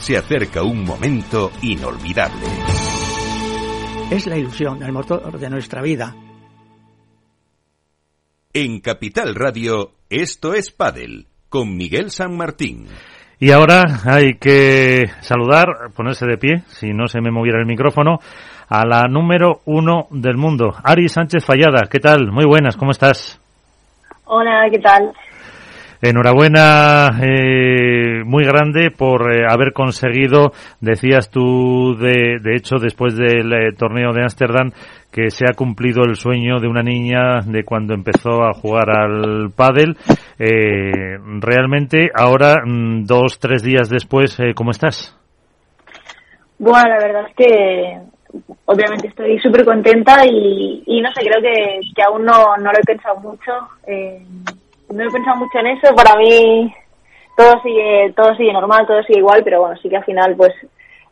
[0.00, 2.46] Se acerca un momento inolvidable.
[4.10, 6.14] Es la ilusión, el motor de nuestra vida.
[8.52, 12.88] En Capital Radio, esto es Padel, con Miguel San Martín.
[13.38, 18.18] Y ahora hay que saludar, ponerse de pie, si no se me moviera el micrófono,
[18.68, 21.88] a la número uno del mundo, Ari Sánchez Fallada.
[21.90, 22.32] ¿Qué tal?
[22.32, 23.40] Muy buenas, ¿cómo estás?
[24.24, 25.12] Hola, ¿qué tal?
[26.02, 33.72] Enhorabuena eh, muy grande por eh, haber conseguido, decías tú, de, hecho, después del eh,
[33.76, 34.70] torneo de Ámsterdam,
[35.12, 39.50] que se ha cumplido el sueño de una niña de cuando empezó a jugar al
[39.54, 39.98] pádel.
[40.38, 45.14] Eh, realmente, ahora, mm, dos, tres días después, ¿cómo estás?
[46.58, 47.98] Bueno, la verdad es que
[48.64, 52.78] obviamente estoy súper contenta y, y, no sé, creo que, que aún no, no lo
[52.78, 53.52] he pensado mucho.
[54.90, 55.94] No he pensado mucho en eso.
[55.94, 56.74] Para mí
[57.36, 60.52] todo sigue, todo sigue normal, todo sigue igual, pero bueno, sí que al final, pues,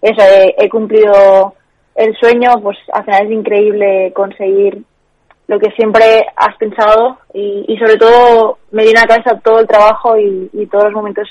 [0.03, 0.23] eso,
[0.57, 1.55] he, cumplido
[1.95, 4.83] el sueño, pues al final es increíble conseguir
[5.47, 9.67] lo que siempre has pensado y, sobre todo me viene a la cabeza todo el
[9.67, 11.29] trabajo y, todos los momentos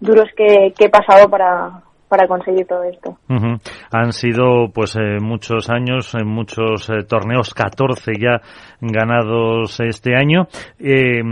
[0.00, 1.82] duros que he pasado para,
[2.12, 3.16] para conseguir todo esto.
[3.30, 3.60] Uh -huh.
[3.90, 8.38] Han sido pues eh, muchos años, en muchos eh, torneos, 14 ya
[8.82, 10.46] ganados este año.
[10.78, 11.22] Eh,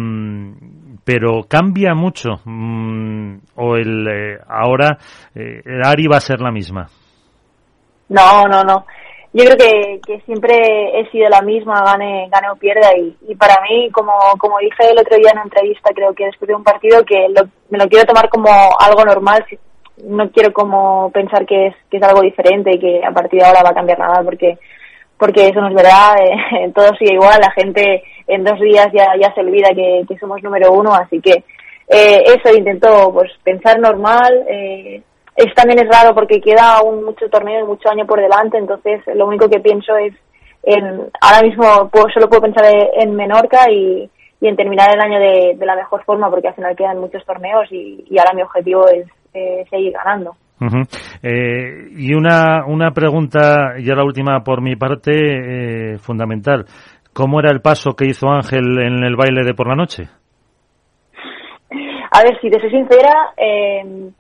[1.04, 4.96] pero cambia mucho mm, o el eh, ahora
[5.34, 6.88] el Ari va a ser la misma.
[8.08, 8.86] No, no, no.
[9.32, 10.54] Yo creo que, que siempre
[10.98, 12.88] he sido la misma, gane, gane o pierda.
[12.96, 16.24] Y, y para mí, como, como dije el otro día en una entrevista, creo que
[16.24, 18.48] después de un partido, que lo, me lo quiero tomar como
[18.80, 19.44] algo normal.
[20.04, 23.46] No quiero como pensar que es, que es algo diferente y que a partir de
[23.46, 24.58] ahora va a cambiar nada, porque
[25.20, 29.12] porque eso no es verdad, eh, todo sigue igual, la gente en dos días ya,
[29.20, 31.44] ya se olvida que, somos número uno, así que
[31.88, 35.02] eh, eso intento pues pensar normal, eh,
[35.36, 39.02] es también es raro porque queda aún mucho torneo y mucho año por delante, entonces
[39.14, 40.14] lo único que pienso es
[40.62, 44.10] en, ahora mismo puedo, solo puedo pensar en Menorca y,
[44.40, 47.70] en terminar el año de, de, la mejor forma porque al final quedan muchos torneos
[47.70, 50.32] y, y ahora mi objetivo es eh, seguir ganando.
[50.60, 51.18] Uh -huh.
[51.22, 56.66] eh, y una, una pregunta, ya la última por mi parte, eh, fundamental.
[57.12, 60.04] ¿Cómo era el paso que hizo Ángel en el baile de por la noche?
[62.12, 64.10] A ver, si te soy sincera, eh,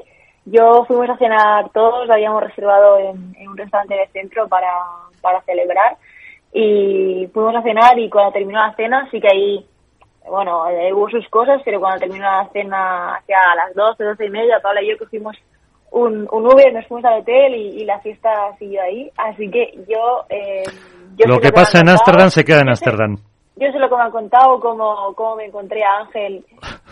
[0.46, 4.68] yo fuimos a cenar todos, habíamos reservado en, en un restaurante del centro para,
[5.20, 5.96] para celebrar
[6.52, 9.66] y fuimos a cenar y cuando terminó la cena sí que ahí,
[10.30, 14.30] bueno, eh, hubo sus cosas, pero cuando terminó la cena hacia las 12, 12 y
[14.30, 15.36] media, Paula y yo cogimos
[15.90, 19.10] un, un Uber, nos fuimos al hotel y, y, la fiesta siguió ahí.
[19.16, 20.24] Así que yo...
[20.28, 20.62] Eh,
[21.16, 23.16] yo lo que pasa en Ámsterdam se queda en Ámsterdam.
[23.56, 26.44] Yo sé lo que me han contado, cómo, cómo me encontré a Ángel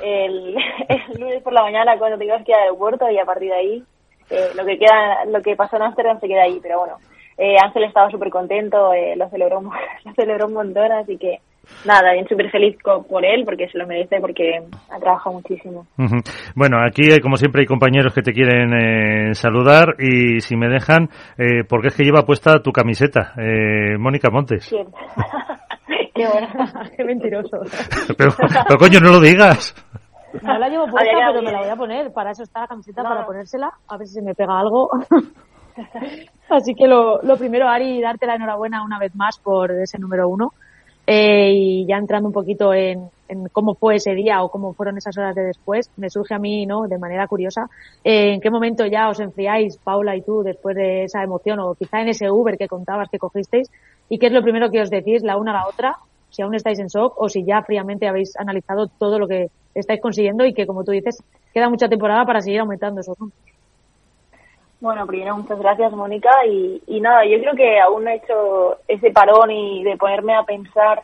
[0.03, 0.57] el,
[0.89, 3.51] el lunes por la mañana cuando te ibas que ir al aeropuerto y a partir
[3.51, 3.85] de ahí
[4.31, 6.59] eh, lo que queda, lo que pasó en Ámsterdam se queda ahí.
[6.61, 6.99] Pero bueno,
[7.39, 9.61] eh, Ángel estaba súper contento, eh, lo celebró
[10.05, 11.41] lo celebró un montón, así que
[11.85, 15.87] nada, bien súper feliz por él porque se lo merece porque ha trabajado muchísimo.
[15.97, 16.53] Uh -huh.
[16.55, 21.09] Bueno, aquí como siempre hay compañeros que te quieren eh, saludar y si me dejan,
[21.37, 24.69] eh, porque es que lleva puesta tu camiseta, eh, Mónica Montes.
[24.69, 24.87] ¿Quién?
[26.19, 26.49] Qué bueno,
[26.97, 27.59] qué mentiroso.
[28.17, 28.33] pero,
[28.67, 29.73] pero, coño, no lo digas.
[30.43, 32.13] No la llevo puesta, pero me la voy a poner.
[32.13, 33.09] Para eso está la camiseta, no.
[33.11, 34.91] para ponérsela, a ver si se me pega algo.
[36.51, 40.29] Así que lo, lo primero, Ari, darte la enhorabuena una vez más por ese número
[40.29, 40.53] uno.
[41.11, 44.99] Eh, y ya entrando un poquito en, en, cómo fue ese día o cómo fueron
[44.99, 46.87] esas horas de después, me surge a mí, ¿no?
[46.87, 47.71] De manera curiosa,
[48.05, 51.75] eh, ¿en qué momento ya os enfriáis, Paula y tú, después de esa emoción o
[51.75, 53.71] quizá en ese Uber que contabas que cogisteis?
[54.11, 55.97] ¿Y qué es lo primero que os decís la una a la otra?
[56.29, 60.03] Si aún estáis en shock o si ya fríamente habéis analizado todo lo que estáis
[60.03, 61.23] consiguiendo y que, como tú dices,
[61.55, 63.58] queda mucha temporada para seguir aumentando esos números.
[64.81, 66.31] Bueno, primero muchas gracias, Mónica.
[66.47, 70.45] Y, y nada, yo creo que aún he hecho ese parón y de ponerme a
[70.45, 71.03] pensar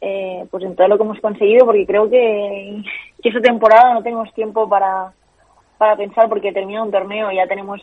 [0.00, 2.82] eh, pues en todo lo que hemos conseguido, porque creo que,
[3.22, 5.12] que esta temporada no tenemos tiempo para,
[5.78, 7.80] para pensar porque termina un torneo y ya tenemos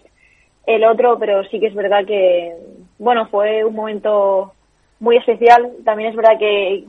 [0.66, 2.56] el otro, pero sí que es verdad que,
[2.98, 4.54] bueno, fue un momento
[5.00, 5.72] muy especial.
[5.86, 6.86] También es verdad que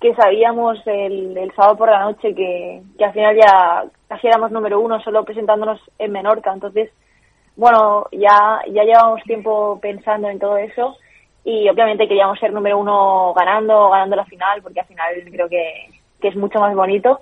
[0.00, 4.50] que sabíamos el, el sábado por la noche que, que al final ya casi éramos
[4.50, 6.52] número uno solo presentándonos en Menorca.
[6.52, 6.90] Entonces,
[7.56, 10.96] bueno, ya, ya llevamos tiempo pensando en todo eso
[11.44, 15.88] y obviamente queríamos ser número uno ganando, ganando la final, porque al final creo que,
[16.20, 17.20] que es mucho más bonito.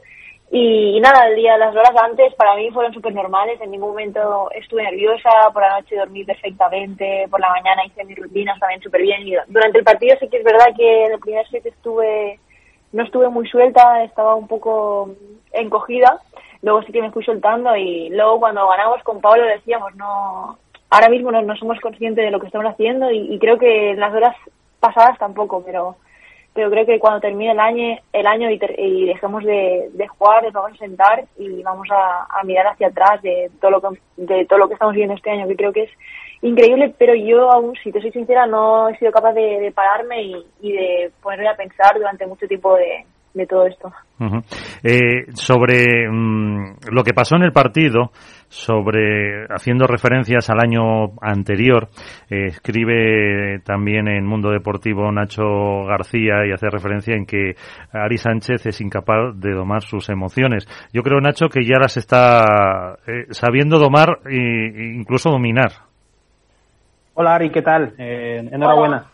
[0.51, 4.51] Y, nada, el día, las horas antes para mí fueron súper normales, en ningún momento
[4.53, 9.03] estuve nerviosa, por la noche dormí perfectamente, por la mañana hice mis rutinas también súper
[9.03, 9.27] bien.
[9.27, 12.39] Y durante el partido sí que es verdad que en el primer set estuve,
[12.93, 15.11] no estuve muy suelta, estaba un poco
[15.53, 16.21] encogida,
[16.65, 21.09] luego sí que me fui soltando y luego cuando ganamos con Pablo decíamos, no, ahora
[21.11, 24.15] mismo no, no somos conscientes de lo que estamos haciendo y, creo que en las
[24.15, 24.35] horas
[24.81, 25.97] pasadas tampoco, pero
[26.55, 30.53] pero creo que cuando termine el año el año y, y dejemos de, jugar nos
[30.53, 34.61] vamos a sentar y vamos a, mirar hacia atrás de todo lo que de todo
[34.61, 35.91] lo que estamos viendo este año que creo que es
[36.43, 40.23] increíble pero yo aún si te soy sincera no he sido capaz de, de pararme
[40.23, 43.93] y, y, de ponerme a pensar durante mucho tiempo de, de todo esto.
[44.85, 48.13] eh, sobre mm, lo que pasó en el partido,
[48.49, 51.89] sobre haciendo referencias al año anterior,
[52.31, 57.55] eh, escribe también en Mundo Deportivo Nacho García y hace referencia en que
[57.93, 60.67] Ari Sánchez es incapaz de domar sus emociones.
[60.93, 65.73] Yo creo, Nacho, que ya las está eh, sabiendo domar e incluso dominar.
[67.15, 67.95] Hola Ari, ¿qué tal?
[67.99, 69.07] Eh, enhorabuena,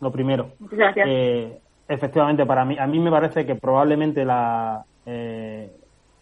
[0.00, 0.52] lo primero.
[0.58, 5.70] Muchas gracias efectivamente, para mí, a mí me parece que probablemente la eh,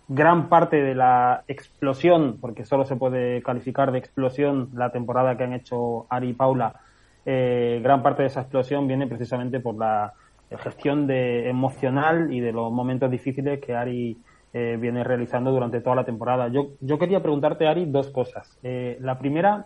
[0.08, 5.44] gran parte de la explosión, porque solo se puede calificar de explosión la temporada que
[5.44, 6.74] han hecho Ari y Paula,
[7.24, 10.12] eh, gran parte de esa explosión viene precisamente por la
[10.62, 14.18] gestión de emocional y de los momentos difíciles que Ari
[14.52, 16.48] eh, viene realizando durante toda la temporada.
[16.48, 18.58] Yo, yo quería preguntarte, Ari, dos cosas.
[18.62, 19.64] la primera,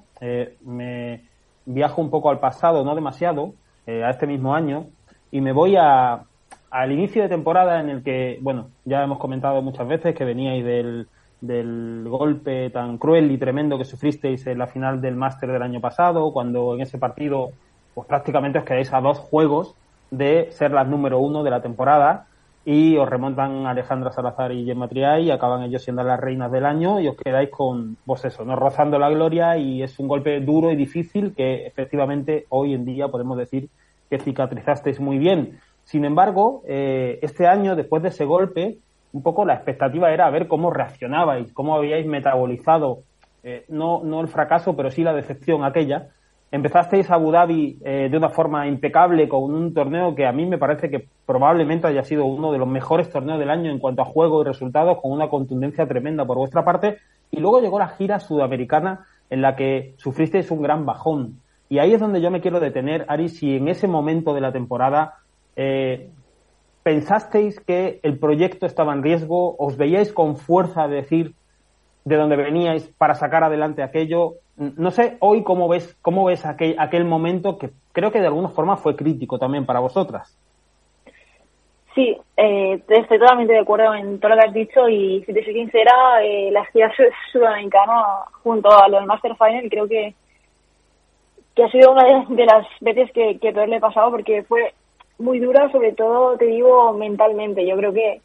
[0.65, 1.25] me
[1.67, 3.55] viajo un poco al pasado, no demasiado,
[3.87, 4.87] a este mismo año,
[5.31, 6.25] y me voy a,
[6.71, 10.65] al inicio de temporada en el que, bueno, ya hemos comentado muchas veces que veníais
[10.65, 11.07] del,
[11.41, 15.81] del golpe tan cruel y tremendo que sufristeis en la final del máster del año
[15.81, 17.51] pasado, cuando en ese partido
[17.95, 19.75] pues prácticamente os quedáis a dos juegos
[20.11, 22.27] de ser las número uno de la temporada
[22.65, 26.67] y os remontan Alejandra Salazar y Gemma Triay y acaban ellos siendo las reinas del
[26.67, 30.41] año y os quedáis con, pues eso, no rozando la gloria y es un golpe
[30.41, 33.71] duro y difícil que efectivamente hoy en día podemos decir
[34.11, 35.59] que cicatrizasteis muy bien.
[35.85, 38.79] Sin embargo, eh, este año, después de ese golpe,
[39.13, 42.99] un poco la expectativa era ver cómo reaccionabais, cómo habíais metabolizado,
[43.43, 46.09] eh, no, no el fracaso, pero sí la decepción aquella.
[46.51, 50.57] Empezasteis Abu Dhabi eh, de una forma impecable con un torneo que a mí me
[50.57, 54.07] parece que probablemente haya sido uno de los mejores torneos del año en cuanto a
[54.07, 56.99] juego y resultados, con una contundencia tremenda por vuestra parte.
[57.31, 61.41] Y luego llegó la gira sudamericana en la que sufristeis un gran bajón.
[61.69, 64.53] Y ahí es donde yo me quiero detener, Ari, si en ese momento de la
[64.53, 65.19] temporada
[65.57, 66.11] eh,
[66.83, 71.35] pensasteis que el proyecto estaba en riesgo, os veíais con fuerza de decir
[72.05, 74.35] de dónde veníais para sacar adelante aquello.
[74.57, 78.49] No sé hoy cómo ves, cómo ves aquel, aquel momento que creo que de alguna
[78.49, 80.39] forma fue crítico también para vosotras.
[81.95, 85.45] Sí, eh, estoy totalmente de acuerdo en todo lo que has dicho y si te
[85.45, 86.93] soy sincera, eh, la gira
[87.33, 90.15] sudamericana junto a los Master Final creo que
[91.59, 94.75] que ha sido una de, las veces que, que peor le he pasado porque fue
[95.19, 97.67] muy dura, sobre todo, te digo, mentalmente.
[97.67, 98.21] Yo creo que,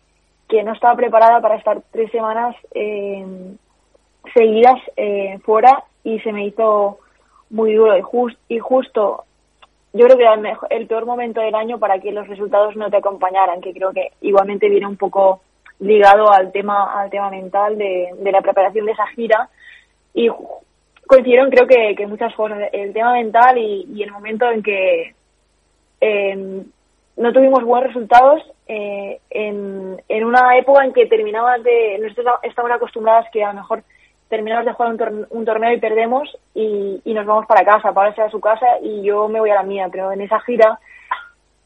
[0.47, 3.25] que no estaba preparada para estar tres semanas eh,
[4.35, 6.99] seguidas eh, fuera y se me hizo
[7.49, 8.03] muy duro y,
[8.55, 9.23] y justo
[9.93, 12.75] yo creo que era el, mejor, el peor momento del año para que los resultados
[12.75, 15.41] no te acompañaran, que creo que igualmente viene un poco
[15.79, 19.49] ligado al tema al tema mental de, de la preparación de esa gira
[20.13, 20.29] y
[21.07, 25.15] coincidieron creo que, que muchas cosas, el tema mental y, el momento en que
[26.01, 26.63] em,
[27.17, 32.71] no tuvimos buenos resultados eh, en, en una época en que terminabas de, nosotros estamos
[32.71, 33.83] acostumbradas que a lo mejor
[34.29, 38.21] terminamos de jugar un, torneo y perdemos y, y, nos vamos para casa, para irse
[38.21, 40.79] a su casa y yo me voy a la mía, pero en esa gira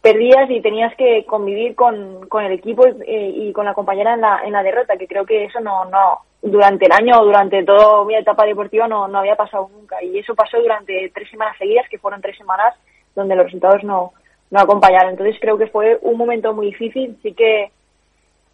[0.02, 4.22] perdías y tenías que convivir con, con el equipo eh, y con la compañera en
[4.22, 7.64] la, en la derrota, que creo que eso no, no, durante el año o durante
[7.64, 10.02] toda mi etapa deportiva no, no había pasado nunca.
[10.04, 12.76] Y eso pasó durante tres semanas seguidas, que fueron tres semanas
[13.16, 14.14] donde los resultados no,
[14.52, 15.12] no acompañaron.
[15.12, 17.72] Entonces creo que fue un momento muy difícil, sí que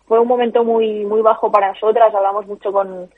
[0.07, 3.09] fue un momento muy, muy bajo para nosotras, hablamos mucho con,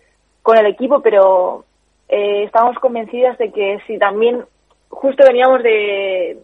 [0.42, 1.66] con el equipo, pero
[2.10, 4.46] eh, estábamos convencidas de que si también
[4.90, 6.38] justo veníamos de,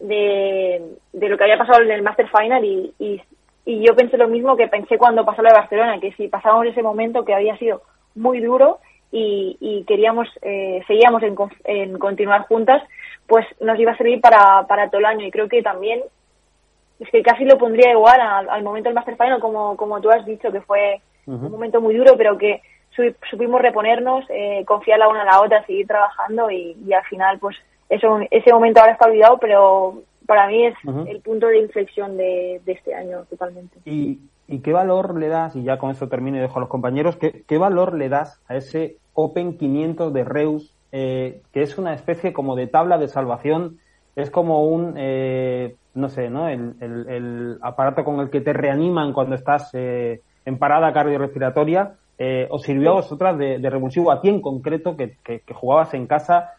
[0.00, 0.82] de,
[1.12, 3.20] de lo que había pasado en el Master Final y, y
[3.64, 6.66] y yo pensé lo mismo que pensé cuando pasó la de Barcelona, que si pasábamos
[6.66, 7.82] ese momento que había sido
[8.14, 8.78] muy duro
[9.12, 11.22] y, queríamos, eh, seguíamos
[11.64, 12.82] en, continuar juntas,
[13.26, 15.26] pues nos iba a servir para, para todo el año.
[15.26, 16.00] Y creo que también
[17.00, 20.24] es que casi lo pondría igual al, momento del Master Final, como, como tú has
[20.24, 22.62] dicho, que fue un momento muy duro, pero que
[23.30, 27.56] supimos reponernos, eh, confiar la una a la otra, seguir trabajando y, al final, pues
[27.90, 30.74] eso, ese momento ahora está olvidado, pero para mí es
[31.06, 33.78] el punto de inflexión de, este año totalmente.
[33.84, 34.20] ¿Y,
[34.62, 37.44] qué valor le das, y ya con eso termino y dejo a los compañeros, qué,
[37.46, 42.32] qué valor le das a ese Open 500 de Reus, eh, que es una especie
[42.32, 43.78] como de tabla de salvación,
[44.16, 46.48] es como un, eh, no sé, ¿no?
[46.48, 52.46] El, el, aparato con el que te reaniman cuando estás eh, en parada cardiorrespiratoria, eh,
[52.50, 56.52] os sirvió a vosotras de, revulsivo, a ti en concreto, que, que, jugabas en casa.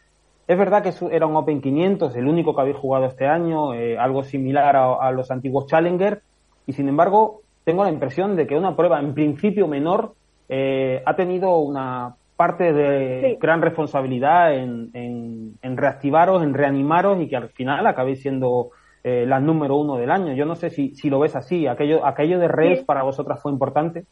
[0.52, 3.98] Es verdad que era un Open 500, el único que habéis jugado este año, eh,
[3.98, 6.24] algo similar a, los antiguos Challenger,
[6.68, 10.14] y sin embargo, tengo la impresión de que una prueba en principio menor
[10.50, 17.38] eh, ha tenido una parte de gran responsabilidad en, en, reactivaros, en reanimaros y que
[17.38, 18.72] al final acabéis siendo
[19.06, 20.34] eh, la número uno del año.
[20.34, 21.66] Yo no sé si, si lo ves así.
[21.66, 24.04] ¿Aquello, aquello de Reyes para vosotras fue importante?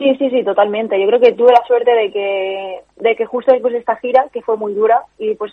[0.00, 0.98] Sí, sí, sí, totalmente.
[0.98, 4.28] Yo creo que tuve la suerte de que, de que justo después de esta gira,
[4.32, 5.52] que fue muy dura, y pues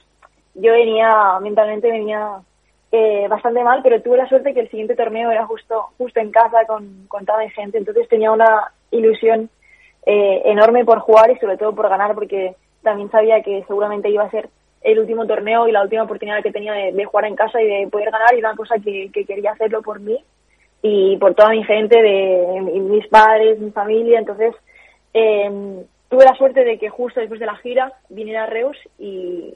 [0.54, 2.40] yo venía, mentalmente venía
[2.94, 6.32] eh, bastante mal, pero tuve la suerte que el siguiente torneo era justo, justo en
[6.32, 9.50] casa con, con mi gente, entonces tenía una ilusión
[10.06, 14.24] eh, enorme por jugar y sobre todo por ganar, porque también sabía que seguramente iba
[14.24, 14.48] a ser
[14.82, 17.90] el último torneo y la última oportunidad que tenía de, jugar en casa y de
[17.92, 20.24] poder ganar y una cosa que, que quería hacerlo por mí
[20.82, 24.20] y por toda mi gente, de mis padres, mi familia.
[24.20, 24.54] Entonces,
[25.14, 29.56] eh, tuve la suerte de que justo después de la gira viniera Reus y,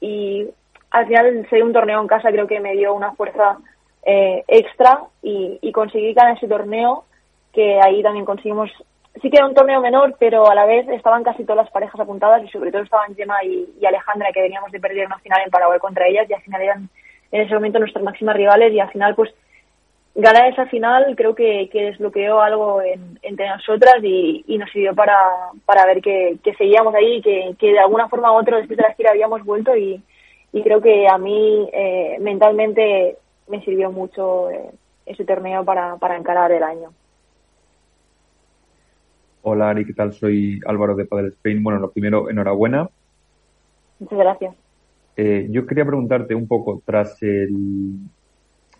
[0.00, 0.48] y
[0.90, 3.58] al final ser un torneo en casa creo que me dio una fuerza
[4.04, 7.04] eh, extra y, y conseguí ganar ese torneo
[7.52, 8.70] que ahí también conseguimos
[9.20, 12.00] sí que era un torneo menor, pero a la vez estaban casi todas las parejas
[12.00, 15.50] apuntadas y sobre todo estaban Gemma y, Alejandra, que veníamos de perder una final en
[15.50, 16.88] Paraguay contra ellas y al final eran
[17.30, 19.34] en ese momento nuestras máximas rivales y al final pues
[20.14, 22.80] ganar esa final creo que, que desbloqueó algo
[23.22, 25.16] entre nosotras y, nos sirvió para,
[25.64, 28.82] para ver que, seguíamos ahí y que, que, de alguna forma u otra después de
[28.82, 30.02] la gira habíamos vuelto y,
[30.62, 33.16] creo que a mí eh, mentalmente
[33.48, 34.70] me sirvió mucho eh,
[35.06, 36.90] ese torneo para, para encarar el año.
[39.44, 40.12] Hola Ari, ¿qué tal?
[40.12, 41.64] Soy Álvaro de Padel Spain.
[41.64, 42.88] Bueno, lo primero, enhorabuena.
[43.98, 44.54] Muchas gracias.
[45.16, 47.98] Eh, yo quería preguntarte un poco, tras el,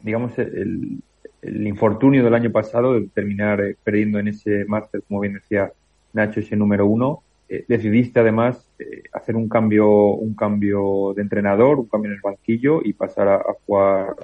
[0.03, 1.01] digamos, el,
[1.43, 5.72] el infortunio del año pasado de terminar eh, perdiendo en ese máster, como bien decía
[6.12, 11.80] Nacho, ese número uno, eh, decidiste además eh, hacer un cambio, un cambio de entrenador,
[11.80, 14.14] un cambio en el banquillo y pasar a, jugar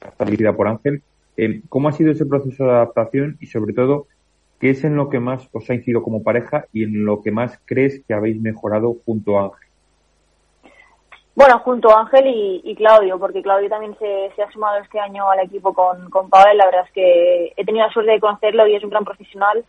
[0.00, 1.02] a estar dirigida por Ángel.
[1.68, 4.06] ¿Cómo ha sido ese proceso de adaptación y sobre todo
[4.60, 7.32] qué es en lo que más os ha incidido como pareja y en lo que
[7.32, 9.63] más crees que habéis mejorado junto a Ángel?
[11.34, 12.26] Bueno, junto a Ángel
[12.62, 16.56] y, Claudio, porque Claudio también se, ha sumado este año al equipo con, con Pavel.
[16.56, 19.64] La verdad es que he tenido la suerte de conocerlo y es un gran profesional.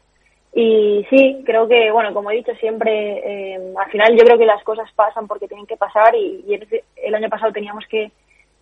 [0.53, 4.45] Y sí, creo que, bueno, como he dicho siempre, eh, al final yo creo que
[4.45, 6.45] las cosas pasan porque tienen que pasar y,
[6.97, 8.11] el año pasado teníamos que,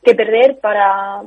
[0.02, 1.24] perder para,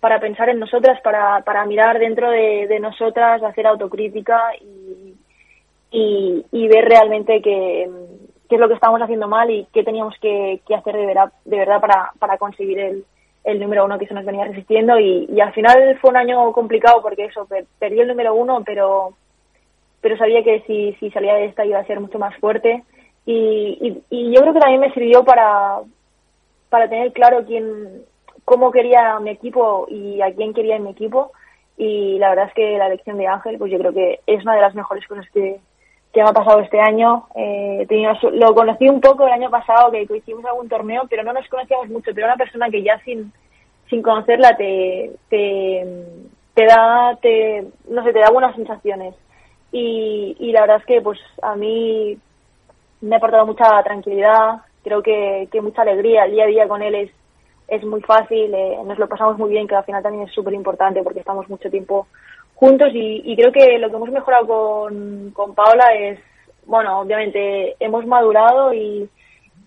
[0.00, 6.84] para pensar en nosotras, para, para mirar dentro de, nosotras, hacer autocrítica y, y ver
[6.84, 7.88] realmente que
[8.54, 11.56] qué es lo que estábamos haciendo mal y qué teníamos que, hacer de verdad, de
[11.56, 13.04] verdad para, para conseguir el,
[13.42, 14.96] el número uno que se nos venía resistiendo.
[14.96, 17.48] Y, al final fue un año complicado porque eso,
[17.80, 19.14] perdí el número uno, pero
[20.00, 22.84] pero sabía que si, si salía de esta iba a ser mucho más fuerte.
[23.26, 25.80] Y, y, yo creo que también me sirvió para,
[26.68, 28.04] para tener claro quién,
[28.44, 31.32] cómo quería mi equipo y a quién quería en mi equipo.
[31.76, 34.54] Y la verdad es que la elección de Ángel pues yo creo que es una
[34.54, 35.58] de las mejores cosas que,
[36.14, 37.26] que me ha pasado este año.
[37.34, 37.86] Eh,
[38.32, 41.88] lo conocí un poco el año pasado, que hicimos algún torneo, pero no nos conocíamos
[41.88, 42.12] mucho.
[42.14, 43.32] Pero una persona que ya sin,
[43.90, 49.16] sin conocerla te, te, da, te, no sé, te da buenas sensaciones.
[49.72, 52.16] Y, y la verdad es que pues a mí
[53.00, 56.26] me ha aportado mucha tranquilidad, creo que, que mucha alegría.
[56.26, 57.10] El día a día con él es,
[57.66, 60.54] es muy fácil, eh, nos lo pasamos muy bien, que al final también es súper
[60.54, 62.06] importante porque estamos mucho tiempo
[62.54, 66.18] juntos y, creo que lo que hemos mejorado con, con Paola es,
[66.66, 69.08] bueno, obviamente hemos madurado y,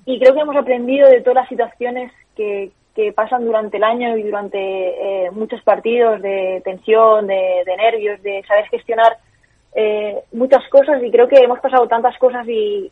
[0.06, 4.18] y creo que hemos aprendido de todas las situaciones que, que pasan durante el año
[4.18, 9.18] y durante eh, muchos partidos de tensión, de, nervios, de saber gestionar
[9.76, 12.92] eh, muchas cosas y creo que hemos pasado tantas cosas y,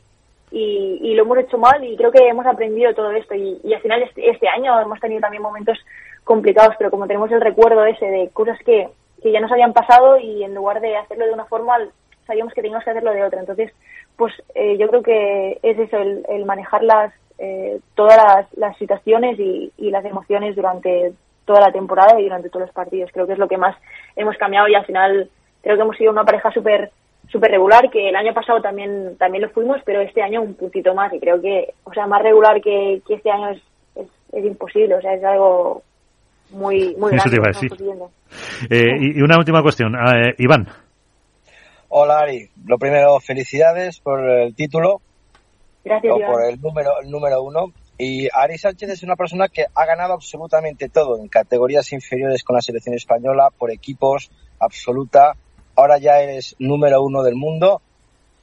[0.51, 3.81] y, lo hemos hecho mal y creo que hemos aprendido todo esto y, y al
[3.81, 5.79] final este, este año hemos tenido también momentos
[6.23, 8.89] complicados, pero como tenemos el recuerdo ese de cosas que,
[9.25, 11.79] que ya nos habían pasado y en lugar de hacerlo de una forma
[12.27, 13.39] sabíamos que teníamos que hacerlo de otra.
[13.39, 13.71] Entonces,
[14.15, 19.71] pues eh, yo creo que es eso, el, manejar las, eh, todas las, situaciones y,
[19.79, 21.13] las emociones durante
[21.43, 23.09] toda la temporada y durante todos los partidos.
[23.11, 23.75] Creo que es lo que más
[24.15, 25.27] hemos cambiado y al final
[25.63, 26.91] creo que hemos sido una pareja súper
[27.27, 30.93] súper regular, que el año pasado también también lo fuimos, pero este año un puntito
[30.93, 33.61] más y creo que, o sea, más regular que, que este año es,
[33.95, 35.81] es, es imposible, o sea, es algo
[36.51, 37.29] muy, muy Eso grande.
[37.29, 37.71] te iba a que decir.
[37.73, 38.11] estamos consiguiendo.
[38.69, 39.95] Eh, y y una última cuestión.
[39.95, 40.67] Eh, Iván.
[41.89, 45.01] Hola Ari, lo primero felicidades por el título
[45.83, 46.31] Gracias, o Iván.
[46.31, 47.71] por el número, el número uno.
[47.97, 52.55] Y Ari Sánchez es una persona que ha ganado absolutamente todo en categorías inferiores con
[52.55, 54.29] la selección española, por equipos,
[54.59, 55.33] absoluta.
[55.77, 57.81] Ahora ya eres número uno del mundo.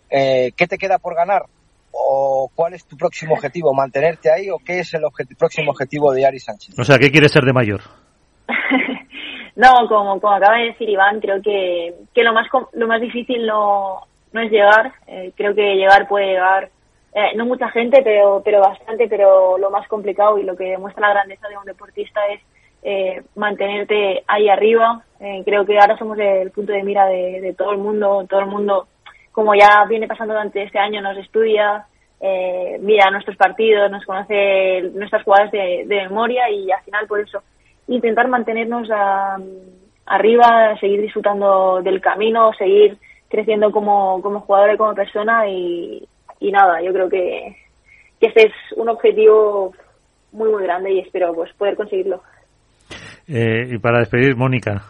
[0.09, 1.45] Eh, ¿Qué te queda por ganar?
[1.93, 3.73] ¿O cuál es tu próximo objetivo?
[3.75, 5.03] ¿Mantenerte ahí o qué es el
[5.39, 6.79] próximo objetivo de Ari Sánchez?
[6.79, 7.81] O sea, ¿qué quieres ser de mayor?
[9.55, 13.03] No, como, como acaba de decir Iván, creo que, que lo más com- lo más
[13.03, 14.01] difícil no,
[14.33, 14.93] no es llegar.
[15.07, 16.71] Eh, creo que llegar puede llegar,
[17.15, 21.07] eh, no mucha gente, pero, pero bastante, pero lo más complicado y lo que demuestra
[21.07, 22.41] la grandeza de un deportista es
[22.83, 25.05] eh, mantenerte ahí arriba.
[25.21, 28.41] Eh, creo que ahora somos el punto de mira de, de todo el mundo, todo
[28.41, 28.89] el mundo,
[29.33, 31.87] como ya viene pasando durante este año, nos estudia,
[32.21, 37.21] eh, mira nuestros partidos, nos conoce nuestras jugadas de, de memoria y al final por
[37.21, 37.43] eso
[37.89, 39.39] intentar mantenernos a-
[40.07, 42.97] arriba, seguir disfrutando del camino, seguir
[43.29, 46.07] creciendo como, como jugador y como persona y,
[46.41, 47.57] y nada, yo creo que,
[48.21, 49.73] que este es un objetivo
[50.33, 52.23] muy muy grande y espero pues poder conseguirlo.
[53.29, 54.83] Eh, y para despedir, Mónica.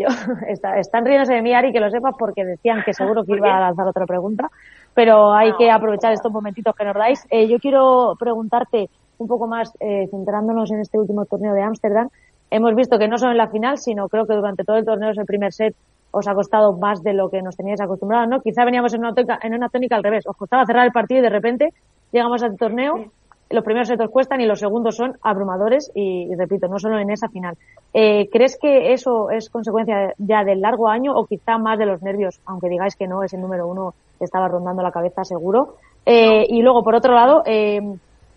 [0.00, 0.08] Yo,
[0.48, 3.56] está- están riéndose de mí, Ari, que lo sepas, porque decían que seguro que iba
[3.56, 4.50] a lanzar otra pregunta,
[4.94, 7.26] pero hay que aprovechar estos momentitos que nos dais.
[7.30, 8.88] Eh, yo quiero preguntarte
[9.18, 12.08] un poco más, eh, centrándonos en este último torneo de Ámsterdam.
[12.50, 15.10] Hemos visto que no solo en la final, sino creo que durante todo el torneo,
[15.10, 15.74] ese primer set,
[16.10, 18.40] os ha costado más de lo que nos teníais acostumbrados, ¿no?
[18.40, 20.26] Quizá veníamos en una, tónica, en una tónica al revés.
[20.26, 21.72] Os costaba cerrar el partido y de repente
[22.10, 23.04] llegamos al torneo
[23.50, 26.98] los primeros sets os cuestan y los segundos son abrumadores y, y repito, no solo
[26.98, 27.56] en esa final.
[27.92, 32.00] Eh, ¿Crees que eso es consecuencia ya del largo año o quizá más de los
[32.00, 35.74] nervios, aunque digáis que no es el número uno que estaba rondando la cabeza seguro?
[36.06, 37.80] Eh, y luego, por otro lado, eh,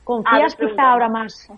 [0.03, 1.49] ¿confías Ah, quizá ahora más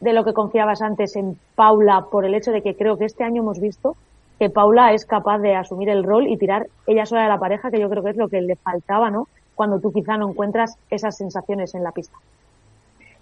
[0.00, 3.24] de lo que confiabas antes en Paula por el hecho de que creo que este
[3.24, 3.94] año hemos visto
[4.38, 7.70] que Paula es capaz de asumir el rol y tirar ella sola de la pareja,
[7.70, 9.28] que yo creo que es lo que le faltaba, ¿no?
[9.54, 12.16] Cuando tú quizá no encuentras esas sensaciones en la pista.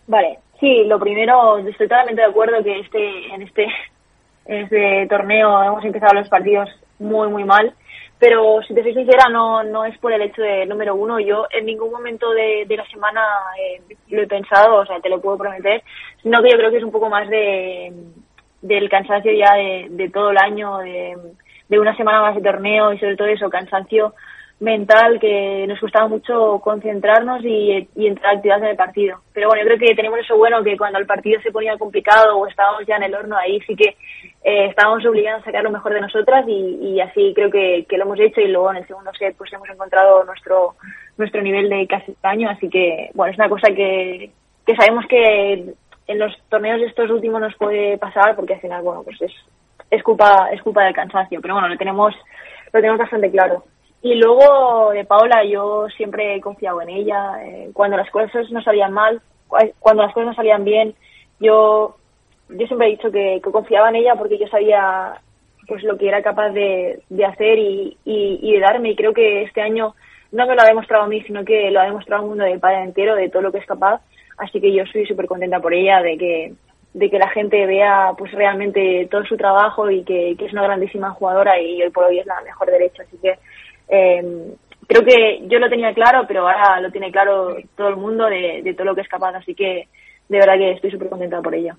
[0.06, 3.66] Vale, sí, lo primero, estoy totalmente de acuerdo que este, en este,
[4.46, 7.72] en este torneo hemos empezado los partidos muy, muy mal,
[8.18, 11.18] pero si te soy sincera, no, no es por el hecho de número uno.
[11.20, 13.22] Yo en ningún momento de, de la semana
[13.58, 13.80] eh,
[14.10, 15.82] lo he pensado, o sea, te lo puedo prometer,
[16.22, 17.92] sino que yo creo que es un poco más de,
[18.60, 21.16] del cansancio ya de, de todo el año, de,
[21.68, 24.14] de una semana más de torneo y sobre todo eso, cansancio
[24.60, 29.20] mental que nos costaba mucho concentrarnos y, y entrar a actividad en el partido.
[29.32, 32.36] Pero bueno, yo creo que tenemos eso bueno que cuando el partido se ponía complicado
[32.36, 33.96] o estábamos ya en el horno, ahí sí que
[34.44, 37.96] eh, estábamos obligados a sacar lo mejor de nosotras y, y así creo que, que
[37.96, 40.74] lo hemos hecho y luego en el segundo set pues hemos encontrado nuestro
[41.16, 44.30] nuestro nivel de casi año, así que bueno, es una cosa que,
[44.66, 45.74] que sabemos que
[46.06, 49.32] en los torneos estos últimos nos puede pasar porque al final, bueno, pues es,
[49.90, 52.14] es culpa, es culpa del cansancio, pero bueno, lo tenemos,
[52.72, 53.62] lo tenemos bastante claro.
[54.02, 57.44] Y luego de Paola, yo siempre he confiado en ella.
[57.44, 60.94] eh, cuando las cosas no salían mal, cua- cuando las cosas no salían bien,
[61.38, 61.96] yo,
[62.48, 65.14] yo siempre he dicho que, que confiaba en ella porque yo sabía
[65.68, 68.90] pues lo que era capaz de, de hacer y, y, de darme.
[68.90, 69.94] Y creo que este año
[70.32, 72.58] no me lo ha demostrado a mí, sino que lo ha demostrado al mundo del
[72.58, 74.00] padre entero de todo lo que es capaz.
[74.38, 76.52] Así que yo estoy súper contenta por ella, de que,
[76.94, 81.10] de que la gente vea pues realmente todo su trabajo y que es una grandísima
[81.10, 83.02] jugadora y hoy por hoy es la mejor derecha.
[83.04, 83.38] Así que
[83.90, 84.54] eh,
[84.86, 88.62] creo que yo lo tenía claro, pero ahora lo tiene claro todo el mundo de,
[88.62, 89.34] de todo lo que es capaz.
[89.36, 89.88] Así que
[90.28, 91.76] de verdad que estoy súper contenta por ella.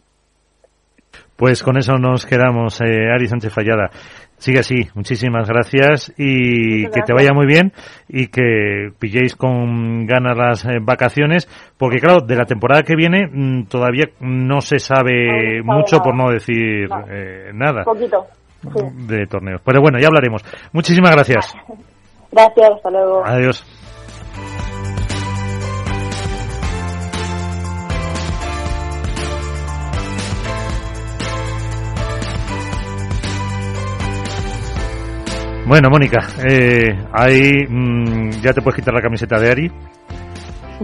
[1.36, 3.89] Pues con eso nos quedamos, eh, Ari Sánchez Fallada.
[4.38, 7.74] Sigue así, muchísimas gracias y que te vaya muy bien
[8.07, 11.47] y que pilléis con ganas las eh, vacaciones,
[11.78, 15.64] porque claro, de la temporada que viene mm, todavía no se sabe No se sabe
[15.64, 16.03] mucho, nada.
[16.03, 17.05] por no decir No.
[17.09, 18.26] eh, nada Poquito.
[18.62, 18.86] Sí.
[19.07, 19.62] de torneos.
[19.66, 20.43] Pero bueno, ya hablaremos.
[20.74, 21.53] Muchísimas gracias.
[22.32, 23.23] Gracias, hasta luego.
[23.25, 23.63] Adiós.
[35.65, 39.71] Bueno, Mónica, eh, ahí mm, ya te puedes quitar la camiseta de Ari.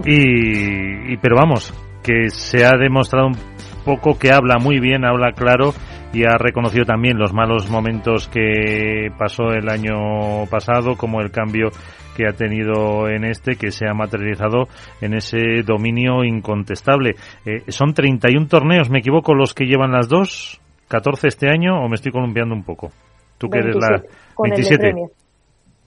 [0.04, 3.36] Y, y- pero vamos, que se ha demostrado un
[3.84, 5.74] poco que habla muy bien, habla claro
[6.12, 11.68] y ha reconocido también los malos momentos que pasó el año pasado, como el cambio
[12.16, 14.68] que ha tenido en este, que se ha materializado
[15.00, 17.14] en ese dominio incontestable.
[17.44, 21.88] Eh, son 31 torneos, me equivoco, los que llevan las dos, 14 este año, o
[21.88, 22.90] me estoy columpiando un poco.
[23.38, 24.02] Tú que eres la
[24.42, 24.94] 27.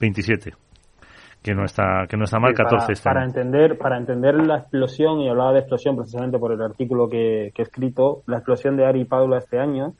[0.00, 0.52] 27
[1.42, 4.58] que no está que no está mal 14 para, este para entender para entender la
[4.58, 8.76] explosión y hablaba de explosión precisamente por el artículo que, que he escrito la explosión
[8.76, 9.94] de Ari y Paula este año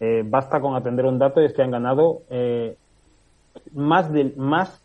[0.00, 2.76] eh, basta con atender un dato y es que han ganado eh,
[3.72, 4.80] más de más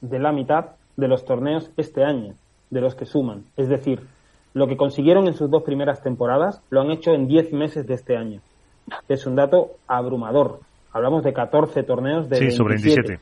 [0.00, 2.34] de la mitad de los torneos este año
[2.70, 4.00] de los que suman es decir
[4.54, 7.94] lo que consiguieron en sus dos primeras temporadas lo han hecho en 10 meses de
[7.94, 8.40] este año
[9.08, 10.60] es un dato abrumador
[10.92, 12.56] hablamos de 14 torneos de sí, 27.
[12.56, 13.20] sobre 27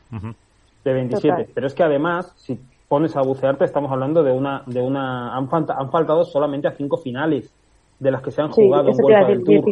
[0.83, 1.35] de 27.
[1.37, 1.51] Total.
[1.53, 2.59] Pero es que además, si
[2.89, 6.71] pones a bucearte, estamos hablando de una, de una, han, falta- han faltado solamente a
[6.71, 7.53] cinco finales
[7.99, 9.63] de las que se han Sí, jugado en Vuelta del Tour.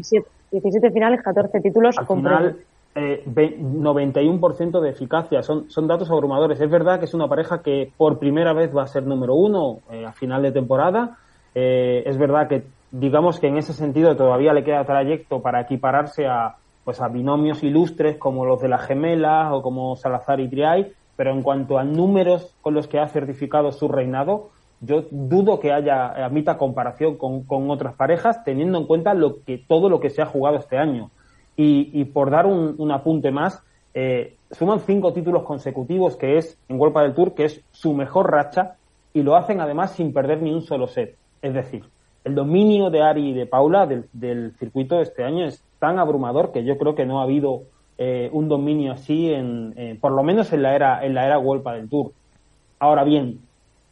[0.52, 1.98] 17, 17 finales, 14 títulos.
[1.98, 2.58] Al con final,
[2.96, 6.60] eh, ve- 91% de eficacia, son, son datos abrumadores.
[6.60, 9.80] Es verdad que es una pareja que por primera vez va a ser número uno
[9.92, 11.18] eh, a final de temporada.
[11.56, 16.28] Eh, es verdad que, digamos que en ese sentido todavía le queda trayecto para equipararse
[16.28, 20.92] a, pues a binomios ilustres como los de las gemelas o como Salazar y Triay,
[21.16, 24.50] pero en cuanto a números con los que ha certificado su reinado,
[24.82, 29.58] yo dudo que haya admita comparación con, con otras parejas, teniendo en cuenta lo que
[29.58, 31.12] todo lo que se ha jugado este año.
[31.58, 33.62] Y, y por dar un, un apunte más,
[33.94, 38.32] eh, suman cinco títulos consecutivos, que es en Golpa del Tour, que es su mejor
[38.32, 38.76] racha,
[39.14, 41.18] y lo hacen además sin perder ni un solo set.
[41.42, 41.84] Es decir,
[42.24, 46.52] el dominio de Ari y de Paula del, del circuito este año es tan abrumador
[46.52, 47.64] que yo creo que no ha habido
[47.98, 51.36] eh, un dominio así, en, eh, por lo menos en la era en la era
[51.36, 52.14] Golpa del Tour.
[52.80, 53.40] Ahora bien,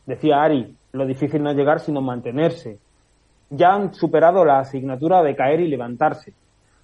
[0.05, 2.79] decía Ari, lo difícil no es llegar sino mantenerse.
[3.49, 6.33] Ya han superado la asignatura de caer y levantarse.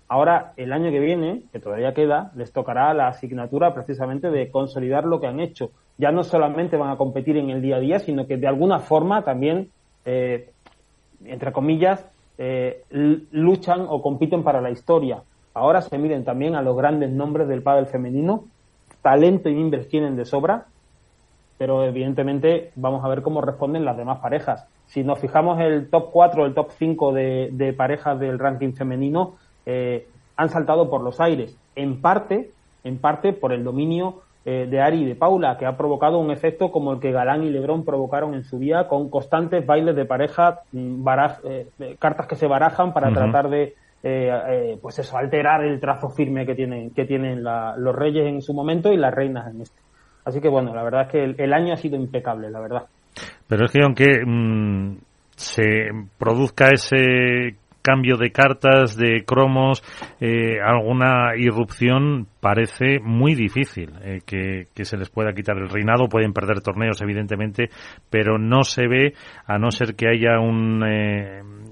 [0.08, 5.06] Ahora, el año que viene, que todavía queda, les tocará la asignatura precisamente de consolidar
[5.06, 5.72] lo que han hecho.
[5.98, 8.80] Ya no solamente van a competir en el día a día, sino que de alguna
[8.80, 9.70] forma también,
[10.06, 10.52] eh,
[11.26, 12.06] entre comillas,
[12.38, 15.22] eh, luchan o compiten para la historia.
[15.54, 18.46] Ahora se miden también a los grandes nombres del pádel femenino.
[19.02, 20.66] Talento y tienen de sobra,
[21.58, 24.68] pero evidentemente vamos a ver cómo responden las demás parejas.
[24.86, 28.74] Si nos fijamos el top 4 o el top 5 de, de parejas del ranking
[28.74, 32.52] femenino, eh, han saltado por los aires, en parte,
[32.84, 36.30] en parte por el dominio eh, de Ari y de Paula, que ha provocado un
[36.32, 40.06] efecto como el que Galán y Lebrón provocaron en su día, con constantes bailes de
[40.06, 43.16] pareja, mm, baraj- eh, cartas que se barajan para Ujú.
[43.16, 43.76] tratar de
[44.06, 48.28] eh, eh, pues eso, alterar el trazo firme que tienen, que tienen la- los reyes
[48.28, 49.80] en su momento y las reinas en este.
[50.26, 52.84] Así que bueno, la verdad es que el, año ha sido impecable, la verdad.
[53.48, 54.98] Pero es que aunque mm,
[55.36, 55.64] se
[56.18, 59.84] produzca ese cambio de cartas, de cromos,
[60.22, 66.08] eh, alguna irrupción, parece muy difícil eh, que, que se les pueda quitar el reinado.
[66.08, 67.70] Pueden perder torneos, evidentemente,
[68.10, 69.14] pero no se ve,
[69.46, 70.40] a no ser que haya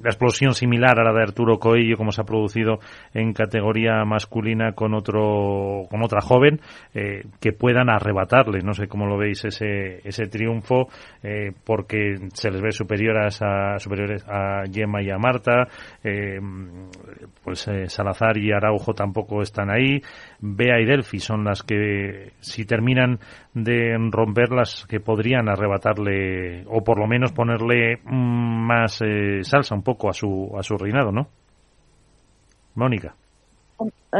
[0.01, 2.79] una explosión similar a la de Arturo Coello, como se ha producido
[3.13, 6.59] en categoría masculina con otro, con otra joven,
[6.93, 8.59] eh, que puedan arrebatarle.
[8.63, 10.87] No sé cómo lo veis ese, ese triunfo,
[11.23, 15.67] eh, porque se les ve superiores a, superiores a Gemma y a Marta,
[16.03, 16.39] eh,
[17.43, 20.01] pues eh, Salazar y Araujo tampoco están ahí,
[20.39, 23.19] Bea y Delphi son las que, si terminan
[23.53, 29.83] de romperlas, que podrían arrebatarle, o por lo menos ponerle mm, más eh, salsa un
[29.83, 31.27] poco a su, a su reinado, ¿no?
[32.75, 33.13] Mónica.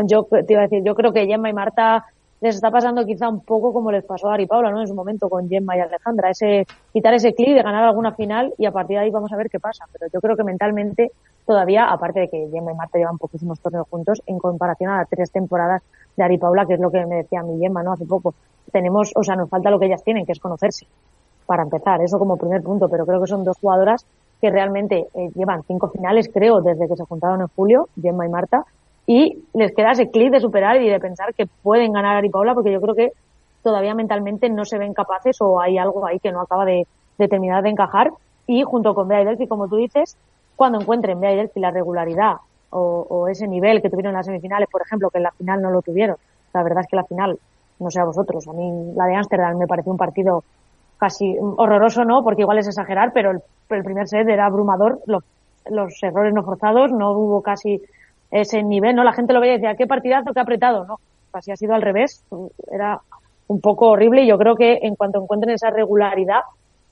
[0.06, 2.06] Yo te iba a decir, yo creo que Gemma y Marta
[2.42, 4.82] les está pasando quizá un poco como les pasó a Ari Paula, ¿no?
[4.82, 8.54] En su momento con Gemma y Alejandra, ese quitar ese clic de ganar alguna final
[8.58, 9.86] y a partir de ahí vamos a ver qué pasa.
[9.94, 11.12] Pero yo creo que mentalmente
[11.46, 15.10] todavía, aparte de que Gemma y Marta llevan poquísimos torneos juntos, en comparación a las
[15.10, 15.84] tres temporadas
[16.16, 17.94] de Ari Paula, que es lo que me decía mi Gemma, ¿no?
[17.94, 18.34] Hace poco,
[18.72, 20.86] tenemos, o sea, nos falta lo que ellas tienen, que es conocerse,
[21.46, 24.06] para empezar, eso como primer punto, pero creo que son dos jugadoras
[24.40, 28.30] que realmente eh, llevan cinco finales, creo, desde que se juntaron en julio, Gemma y
[28.30, 28.66] Marta,
[29.06, 32.30] y les queda ese clic de superar y de pensar que pueden ganar a Ari
[32.30, 33.12] Paula, porque yo creo que
[33.62, 36.88] todavía mentalmente no se ven capaces o hay algo ahí que no acaba de,
[37.18, 38.12] de terminar de encajar.
[38.48, 40.18] Y junto con Bea y Delphi, como tú dices,
[40.56, 42.38] cuando encuentren Bea y Delphi la regularidad
[42.72, 45.62] o, o ese nivel que tuvieron en las semifinales, por ejemplo, que en la final
[45.62, 46.18] no lo tuvieron.
[46.54, 47.40] La verdad es que la final,
[47.80, 50.44] no sé a vosotros, a mí la de Ámsterdam me pareció un partido
[50.98, 52.24] casi horroroso, ¿no?
[52.24, 55.24] Porque igual es exagerar, pero el, el primer set era abrumador, los,
[55.70, 57.82] los errores no forzados, no hubo casi
[58.30, 59.04] ese nivel, ¿no?
[59.04, 61.00] La gente lo veía y decía, qué partidazo, qué apretado, ¿no?
[61.34, 62.24] Así ha sido al revés,
[62.72, 63.00] era
[63.48, 66.42] un poco horrible y yo creo que en cuanto encuentren esa regularidad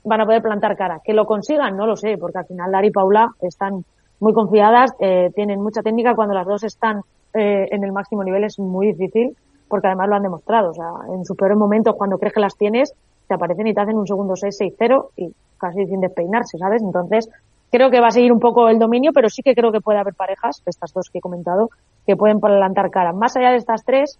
[0.03, 1.01] van a poder plantar cara.
[1.03, 3.85] Que lo consigan, no lo sé, porque al final Lara y Paula están
[4.19, 7.01] muy confiadas, eh, tienen mucha técnica, cuando las dos están
[7.33, 9.35] eh, en el máximo nivel es muy difícil
[9.69, 10.71] porque además lo han demostrado.
[10.71, 12.93] O sea, en sus peores momentos, cuando crees que las tienes,
[13.27, 16.81] te aparecen y te hacen un segundo 6-6-0 y casi sin despeinarse, ¿sabes?
[16.81, 17.29] Entonces,
[17.71, 19.99] creo que va a seguir un poco el dominio, pero sí que creo que puede
[19.99, 21.69] haber parejas, estas dos que he comentado,
[22.05, 23.13] que pueden plantar cara.
[23.13, 24.19] Más allá de estas tres,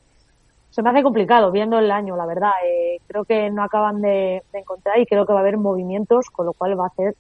[0.70, 2.52] se me hace complicado viendo el año, la verdad.
[2.64, 6.30] Eh, creo que no acaban de, de, encontrar y creo que va a haber movimientos,
[6.30, 7.16] con lo cual va a hacer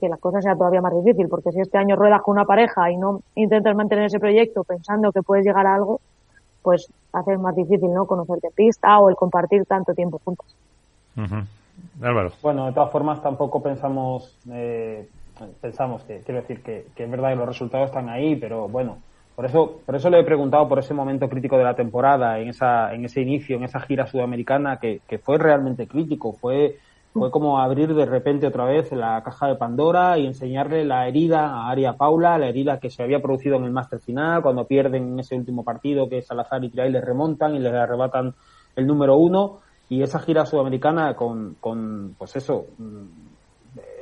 [0.00, 2.90] que la cosa sea todavía más difícil, porque si este año ruedas con una pareja
[2.90, 6.00] y no intentas mantener ese proyecto pensando que puedes llegar a algo,
[6.62, 8.06] pues hace más difícil, ¿no?
[8.06, 10.46] Conocerte pista o el compartir tanto tiempo juntos.
[12.02, 12.32] Álvaro.
[12.42, 15.08] Bueno, de todas formas tampoco pensamos, eh,
[15.60, 18.98] pensamos que, quiero decir que, que es verdad que los resultados están ahí, pero bueno,
[19.34, 22.48] por eso, por eso le he preguntado por ese momento crítico de la temporada, en
[22.48, 26.78] esa, en ese inicio, en esa gira sudamericana, que, que fue realmente crítico, fue
[27.12, 31.46] fue como abrir de repente otra vez la caja de Pandora y enseñarle la herida
[31.46, 35.14] a Aria Paula, la herida que se había producido en el máster final, cuando pierden
[35.14, 38.34] en ese último partido que Salazar y Tiray le remontan y les arrebatan
[38.76, 39.58] el número uno.
[39.88, 42.66] Y esa gira sudamericana con, con pues eso,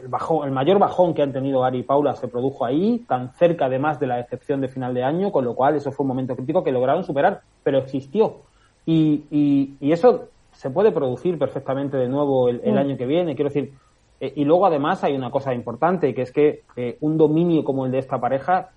[0.02, 3.32] el, bajón, el mayor bajón que han tenido Ari y Paula se produjo ahí, tan
[3.32, 6.08] cerca además de la excepción de final de año, con lo cual eso fue un
[6.08, 8.42] momento crítico que lograron superar, pero existió.
[8.84, 10.28] Y, y, y eso
[10.58, 13.36] se puede producir perfectamente de nuevo el, el año que viene.
[13.36, 13.74] Quiero decir,
[14.18, 17.86] eh, y luego además hay una cosa importante, que es que eh, un dominio como
[17.86, 18.70] el de esta pareja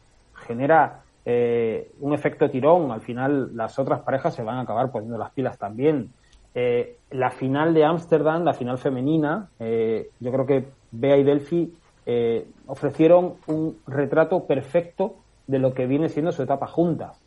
[0.46, 2.92] genera eh, un efecto tirón.
[2.92, 6.12] Al final las otras parejas se van a acabar poniendo las pilas también.
[7.10, 11.74] la final de Ámsterdam, la final femenina, yo creo que Bea y Delphi
[12.68, 15.16] ofrecieron un retrato perfecto
[15.48, 17.18] de lo que viene siendo su etapa juntas,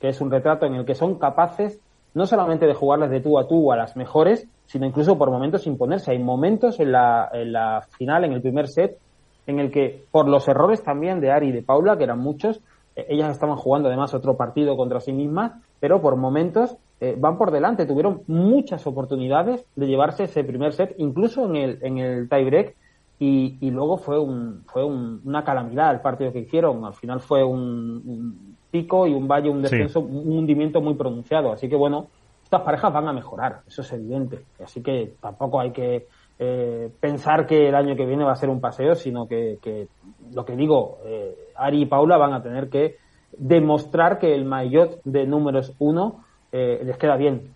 [0.00, 1.80] que es un retrato en el que son capaces
[2.14, 5.66] no solamente de jugarlas de tú a tú a las mejores, sino incluso por momentos
[5.66, 6.12] imponerse.
[6.12, 8.98] Hay momentos en la, en la final, en el primer set,
[9.46, 12.60] en el que por los errores también de Ari y de Paula, que eran muchos,
[12.96, 17.36] eh, ellas estaban jugando además otro partido contra sí mismas, pero por momentos eh, van
[17.36, 17.84] por delante.
[17.84, 22.74] Tuvieron muchas oportunidades de llevarse ese primer set, incluso en el, en el tiebreak,
[23.18, 26.84] y, y luego fue un, fue un, una calamidad el partido que hicieron.
[26.84, 30.06] Al final fue un, un pico y un valle, un descenso, sí.
[30.10, 31.52] un hundimiento muy pronunciado.
[31.52, 32.08] Así que bueno,
[32.42, 34.40] estas parejas van a mejorar, eso es evidente.
[34.62, 36.08] Así que tampoco hay que
[36.40, 39.86] eh, pensar que el año que viene va a ser un paseo, sino que, que
[40.32, 42.96] lo que digo, eh, Ari y Paula van a tener que
[43.38, 47.54] demostrar que el maillot de números uno eh, les queda bien.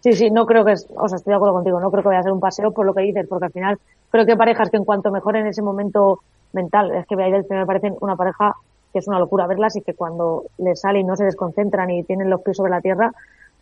[0.00, 2.10] Sí, sí, no creo que, es, o sea, estoy de acuerdo contigo, no creo que
[2.10, 3.78] vaya a ser un paseo por lo que dices, porque al final
[4.10, 6.20] creo que parejas que en cuanto mejoren ese momento
[6.52, 8.52] mental, es que Beaidel me parecen una pareja
[8.94, 12.04] que es una locura verlas y que cuando les sale y no se desconcentran y
[12.04, 13.10] tienen los pies sobre la tierra,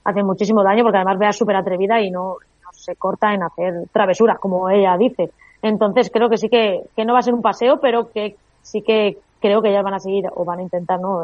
[0.04, 3.88] hacen muchísimo daño porque además vea súper atrevida y no, no, se corta en hacer
[3.90, 5.30] travesuras, como ella dice.
[5.62, 8.82] Entonces creo que sí que, que no va a ser un paseo, pero que sí
[8.82, 11.22] que creo que ellas van a seguir o van a intentar ¿no?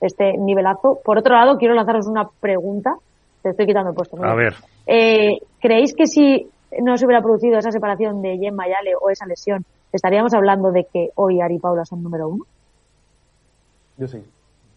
[0.00, 0.98] este nivelazo.
[1.04, 2.96] Por otro lado, quiero lanzaros una pregunta.
[3.40, 4.16] Te estoy quitando el puesto.
[4.20, 4.54] A ver.
[4.84, 6.50] Eh, ¿Creéis que si
[6.82, 10.88] no se hubiera producido esa separación de Jen Mayale o esa lesión, estaríamos hablando de
[10.92, 12.44] que hoy Ari y Paula son número uno?
[13.96, 14.22] Yo sí.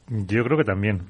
[0.09, 1.01] Yo creo que también.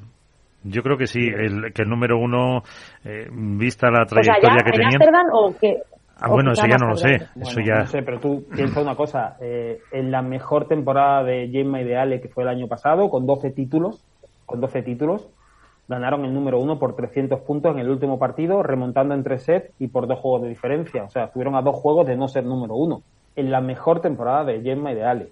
[0.63, 2.63] Yo creo que sí, el, que el número uno,
[3.05, 4.95] eh, vista la trayectoria sea, ya, que ¿en tenían.
[4.95, 5.81] Amsterdam o que
[6.19, 7.27] Ah, bueno, eso ya no lo sé.
[7.35, 7.79] Bueno, Eso ya.
[7.81, 9.37] No sé, pero tú piensa una cosa.
[9.39, 13.09] Eh, en la mejor temporada de Gemma y de Ale, que fue el año pasado,
[13.09, 14.03] con 12 títulos,
[14.47, 15.29] con 12 títulos,
[15.87, 19.71] ganaron el número uno por 300 puntos en el último partido, remontando en tres sets
[19.79, 21.03] y por dos juegos de diferencia.
[21.03, 23.03] O sea, estuvieron a dos juegos de no ser número uno.
[23.35, 25.29] En la mejor temporada de Gemma y de Ale.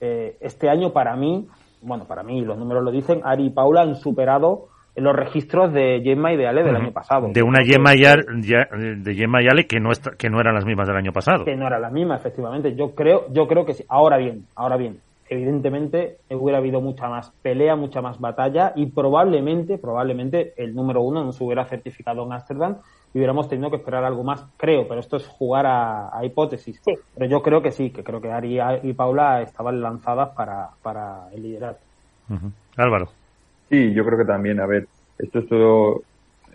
[0.00, 1.48] Eh, este año, para mí,
[1.82, 6.00] bueno, para mí, los números lo dicen, Ari y Paula han superado los registros de
[6.04, 7.28] Gemma y de Ale del año pasado.
[7.32, 10.38] De una Gemma y Ale, ya- de Gemma y Ale que no, está, que no
[10.38, 11.44] eran las mismas del año pasado.
[11.44, 12.74] que no era la misma, efectivamente.
[12.76, 13.84] Yo creo, yo creo que sí.
[13.88, 14.98] Ahora bien, ahora bien,
[15.30, 21.24] evidentemente hubiera habido mucha más pelea, mucha más batalla y probablemente, probablemente el número uno
[21.24, 22.76] no se hubiera certificado en Ámsterdam
[23.14, 26.80] y hubiéramos tenido que esperar algo más, creo, pero esto es jugar a, a hipótesis.
[26.84, 31.28] Pero yo creo que sí, que creo que Ari y Paula estaban lanzadas para, para
[31.32, 31.80] el liderato.
[32.30, 32.50] Ujú.
[32.76, 33.08] Álvaro.
[33.68, 34.86] Sí, yo creo que también, a ver,
[35.18, 36.02] esto es todo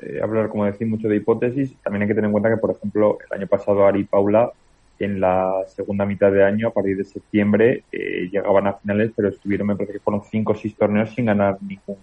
[0.02, 1.76] eh, hablar, como decir, mucho de hipótesis.
[1.84, 4.52] También hay que tener en cuenta que, por ejemplo, el año pasado Ari y Paula,
[5.00, 9.30] en la segunda mitad de año, a partir de septiembre, eh, llegaban a finales, pero
[9.30, 11.98] estuvieron, me parece que fueron cinco o seis torneos sin ganar ningún,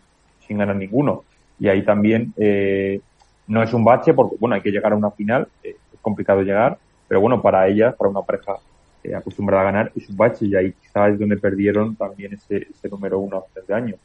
[0.46, 1.24] sin ganar ninguno.
[1.58, 3.00] Y ahí también eh,
[3.46, 6.42] no es un bache, porque bueno, hay que llegar a una final, eh, es complicado
[6.42, 6.78] llegar,
[7.08, 8.56] pero bueno, para ellas, para una pareja
[9.02, 12.68] eh, acostumbrada a ganar, es un bache y ahí quizás es donde perdieron también ese,
[12.70, 13.96] ese número uno a finales de año.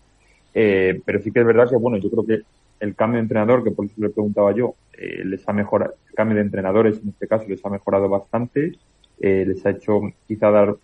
[0.53, 2.41] Eh, pero sí que es verdad que, bueno, yo creo que
[2.79, 6.15] el cambio de entrenador, que por eso le preguntaba yo, eh, les ha mejorado, el
[6.15, 8.73] cambio de entrenadores en este caso les ha mejorado bastante,
[9.19, 10.75] eh, les ha hecho quizá dar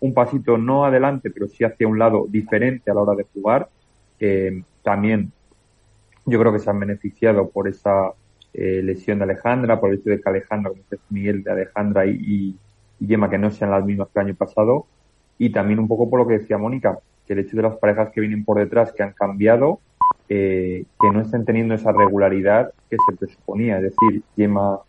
[0.00, 3.68] un pasito no adelante, pero sí hacia un lado diferente a la hora de jugar.
[4.82, 5.32] también
[6.26, 8.12] yo creo que se han beneficiado por esa
[8.52, 12.06] eh, lesión de Alejandra, por el hecho de que Alejandra, como dice Miguel, de Alejandra
[12.06, 12.56] y,
[13.00, 14.86] y, Gemma, que no sean las mismas que el año pasado,
[15.38, 18.10] y también un poco por lo que decía Mónica, que el hecho de las parejas
[18.10, 19.80] que vienen por detrás, que han cambiado,
[20.28, 23.76] eh, que no estén teniendo esa regularidad que se presuponía.
[23.76, 24.80] Es decir, Gemma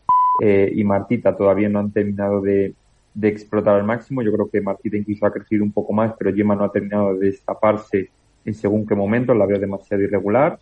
[0.41, 2.73] eh, y Martita todavía no han terminado de,
[3.13, 4.21] de, explotar al máximo.
[4.21, 7.15] Yo creo que Martita incluso ha crecido un poco más, pero Gemma no ha terminado
[7.15, 8.09] de destaparse
[8.45, 9.33] en según qué momento.
[9.33, 10.57] La veo demasiado irregular.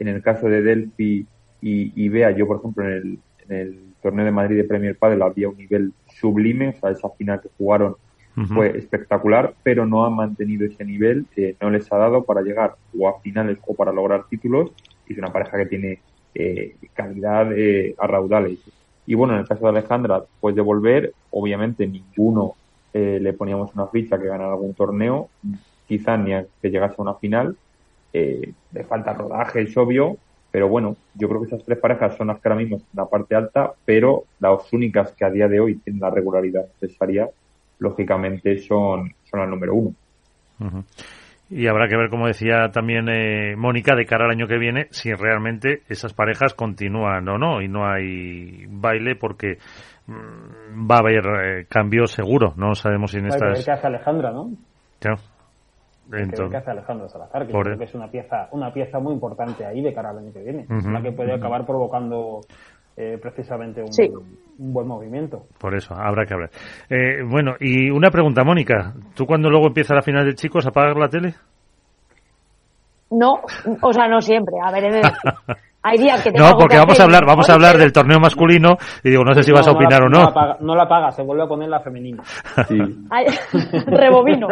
[0.00, 1.26] En el caso de Delphi
[1.62, 4.96] y, y Bea, yo por ejemplo en el, en el torneo de Madrid de Premier
[4.96, 7.94] Padel había un nivel sublime, o sea, esa final que jugaron
[8.46, 12.76] fue espectacular, pero no han mantenido ese nivel, que no les ha dado para llegar
[12.98, 14.70] o a finales o para lograr títulos,
[15.06, 15.98] y es una pareja que tiene
[16.34, 18.58] eh, calidad eh, a raudales.
[19.04, 22.54] Y bueno, en el caso de Alejandra, pues de volver, obviamente ninguno
[22.94, 25.28] eh, le poníamos una ficha que ganara algún torneo,
[25.86, 27.56] quizá ni a que llegase a una final,
[28.12, 30.16] eh, le falta rodaje, es obvio,
[30.50, 33.04] pero bueno, yo creo que esas tres parejas son las que ahora mismo están en
[33.04, 37.28] la parte alta, pero las únicas que a día de hoy tienen la regularidad necesaria,
[37.78, 39.94] lógicamente son, son la número uno.
[41.48, 44.86] Y habrá que ver, como decía también eh, Mónica, de cara al año que viene,
[44.90, 49.58] si realmente esas parejas continúan o no, y no hay baile porque
[50.06, 52.54] mm, va a haber eh, cambio seguro.
[52.56, 53.64] No sabemos si en estas.
[53.64, 54.50] que hace Alejandra, ¿no?
[55.00, 55.18] Claro.
[56.12, 59.64] Entonces, que hace Alejandro Salazar, que creo que es una pieza, una pieza muy importante
[59.64, 60.66] ahí de cara al año que viene.
[60.68, 62.40] Es la que puede acabar provocando
[62.96, 64.10] eh, precisamente un, Sí.
[64.58, 65.44] un buen movimiento.
[65.58, 66.50] Por eso, habrá que hablar.
[66.90, 68.92] Eh, bueno, y una pregunta, Mónica.
[69.14, 71.34] ¿Tú cuando luego empieza la final de chicos apagas la tele?
[73.10, 73.40] No,
[73.82, 74.54] o sea, no siempre.
[74.64, 75.02] A ver.
[75.82, 78.20] Hay días que tengo No, porque que vamos a hablar, vamos a hablar del torneo
[78.20, 80.18] masculino y digo, no sé si vas a No, opinar la- o no.
[80.18, 82.22] No la, paga, no la paga, se vuelve a poner la femenina.
[83.10, 83.26] Ay,
[83.86, 84.48] rebobino.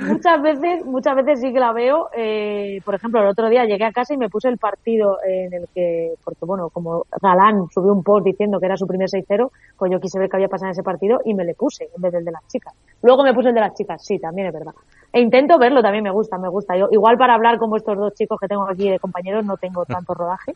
[0.00, 2.08] muchas veces, muchas veces sí que la veo.
[2.16, 5.54] eh, por ejemplo, el otro día llegué a casa y me puse el partido en
[5.54, 9.50] el que, porque bueno, como Galán subió un post diciendo que era su primer 6-0,
[9.78, 12.02] pues yo quise ver qué había pasado en ese partido y me le puse en
[12.02, 12.74] vez del de las chicas.
[13.02, 14.72] Luego me puse el de las chicas, sí, también es verdad.
[15.16, 16.76] E intento verlo, también me gusta, me gusta.
[16.76, 19.82] Yo, igual para hablar como estos dos chicos que tengo aquí de compañeros no tengo
[19.88, 20.52] tanto rodaje,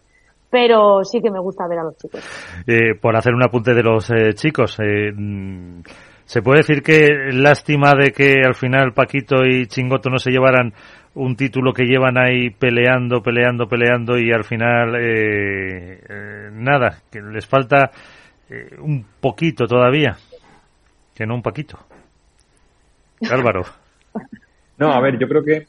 [0.50, 2.20] pero sí que me gusta ver a los chicos.
[2.66, 5.80] Eh, por hacer un apunte de los eh, chicos, eh, mm,
[6.26, 10.74] ¿se puede decir que lástima de que al final Paquito y Chingoto no se llevaran
[11.14, 17.22] un título que llevan ahí peleando, peleando, peleando y al final eh, eh, nada, que
[17.22, 17.90] les falta
[18.50, 20.18] eh, un poquito todavía,
[21.14, 21.78] que no un paquito.
[23.30, 23.79] Álvaro.
[24.80, 25.66] No, a ver, yo creo que,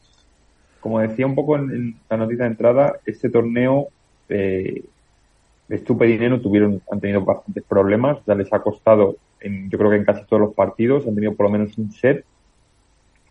[0.80, 3.88] como decía un poco en, la noticia de entrada, este torneo,
[4.30, 4.82] eh,
[5.68, 9.96] Estupe Dinero tuvieron, han tenido bastantes problemas, ya les ha costado, en, yo creo que
[9.96, 12.24] en casi todos los partidos, han tenido por lo menos un set,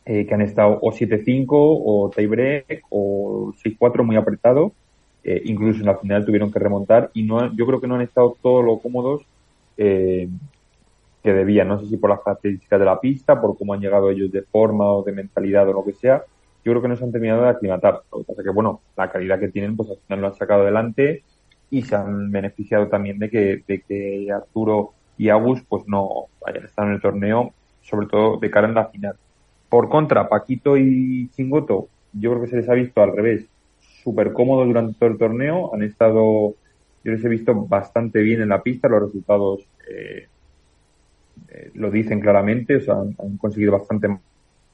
[0.05, 4.73] eh, que han estado o 7-5 o tiebreak o 6-4 muy apretado,
[5.23, 8.01] eh, incluso en la final tuvieron que remontar y no, yo creo que no han
[8.01, 9.23] estado todos lo cómodos
[9.77, 10.27] eh,
[11.21, 14.09] que debían, no sé si por las características de la pista, por cómo han llegado
[14.09, 16.23] ellos de forma o de mentalidad o lo que sea,
[16.63, 18.01] yo creo que no se han terminado de aclimatar.
[18.11, 20.35] Lo que pasa es que, bueno, la calidad que tienen, pues al final lo han
[20.35, 21.23] sacado adelante
[21.69, 26.65] y se han beneficiado también de que, de que Arturo y Agus, pues no hayan
[26.65, 29.15] estado en el torneo, sobre todo de cara en la final.
[29.69, 33.45] Por contra, Paquito y Chingoto, yo creo que se les ha visto al revés,
[34.03, 36.55] súper cómodos durante todo el torneo, han estado,
[37.03, 40.27] yo les he visto bastante bien en la pista, los resultados eh,
[41.49, 44.07] eh, lo dicen claramente, o sea, han, conseguido bastante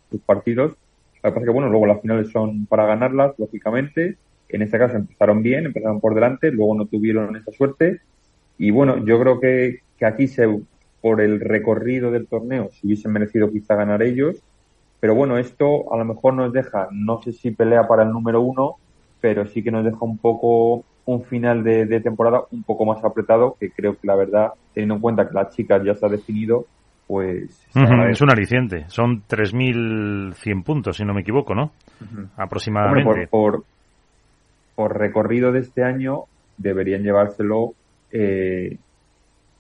[0.09, 0.71] sus partidos.
[0.71, 4.17] Lo que pasa es que, bueno, luego las finales son para ganarlas, lógicamente.
[4.49, 8.01] En este caso empezaron bien, empezaron por delante, luego no tuvieron esa suerte.
[8.57, 10.47] Y bueno, yo creo que, que aquí se,
[11.01, 14.41] por el recorrido del torneo, se hubiesen merecido quizá ganar ellos.
[14.99, 18.41] Pero bueno, esto a lo mejor nos deja, no sé si pelea para el número
[18.41, 18.77] uno,
[19.21, 23.03] pero sí que nos deja un poco un final de, de temporada un poco más
[23.03, 26.09] apretado, que creo que la verdad, teniendo en cuenta que las chicas ya se ha
[26.09, 26.65] definido,
[27.07, 27.65] pues
[28.11, 28.85] es un aliciente.
[28.89, 31.71] Son 3.100 puntos, si no me equivoco, ¿no?
[32.35, 33.07] Aproximadamente.
[33.09, 33.63] Hombre, por, por,
[34.75, 36.23] por recorrido de este año
[36.57, 37.73] deberían llevárselo
[38.11, 38.77] eh,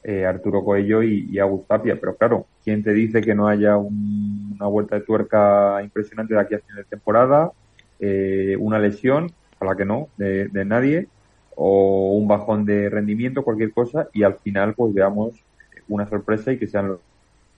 [0.03, 3.77] eh, Arturo Coello y, y Agus Tapia, pero claro, ¿quién te dice que no haya
[3.77, 7.51] un- una vuelta de tuerca impresionante de aquí a final de temporada?
[7.99, 11.07] Eh, una lesión, ojalá que no, de, de nadie,
[11.59, 15.43] o un bajón de rendimiento, cualquier cosa, y al final pues veamos
[15.89, 16.87] una sorpresa y que sean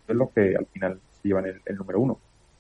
[0.08, 2.18] los, que al final se llevan el, número uno.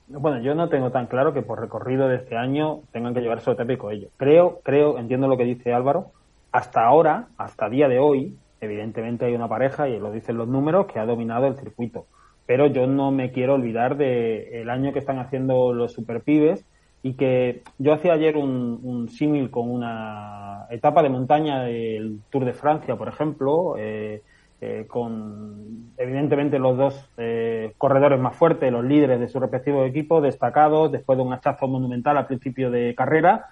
[0.09, 3.55] Bueno, yo no tengo tan claro que por recorrido de este año tengan que llevarse
[3.55, 4.09] Tapia y Coello.
[4.17, 6.11] Creo, creo, entiendo lo que dice Álvaro.
[6.51, 10.87] Hasta ahora, hasta día de hoy, evidentemente hay una pareja, y lo dicen los números,
[10.87, 12.05] que ha dominado el circuito.
[12.47, 16.65] Pero yo no me quiero olvidar de el año que están haciendo los superpibes,
[17.01, 22.53] y que yo hacía ayer un, símil con una etapa de montaña del Tour de
[22.53, 24.21] Francia, por ejemplo, eh,
[24.61, 30.19] eh, con evidentemente los dos eh, corredores más fuertes, los líderes de su respectivo equipo,
[30.19, 33.47] destacados después de un hachazo monumental al principio de carrera.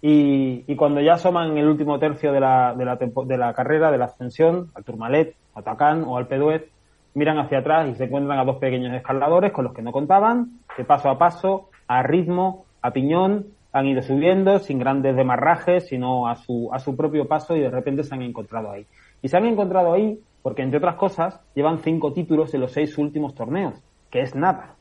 [0.00, 3.98] Y, cuando ya asoman el último tercio de la, de la, de la carrera, de
[3.98, 6.70] la ascensión, al Tourmalet, a Tacán o al Peduez,
[7.14, 10.60] miran hacia atrás y se encuentran a dos pequeños escaladores con los que no contaban,
[10.76, 16.28] que paso a paso, a ritmo, a piñón, han ido subiendo sin grandes demarrajes, sino
[16.28, 18.86] a su, a su propio paso y de repente se han encontrado ahí.
[19.22, 22.96] Y se han encontrado ahí porque, entre otras cosas, llevan cinco títulos en los seis
[22.96, 23.74] últimos torneos,
[24.10, 24.76] que es nada.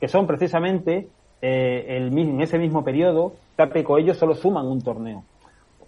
[0.00, 1.08] Que son precisamente,
[1.42, 5.22] eh, el, en ese mismo periodo, Tape Coello solo suman un torneo,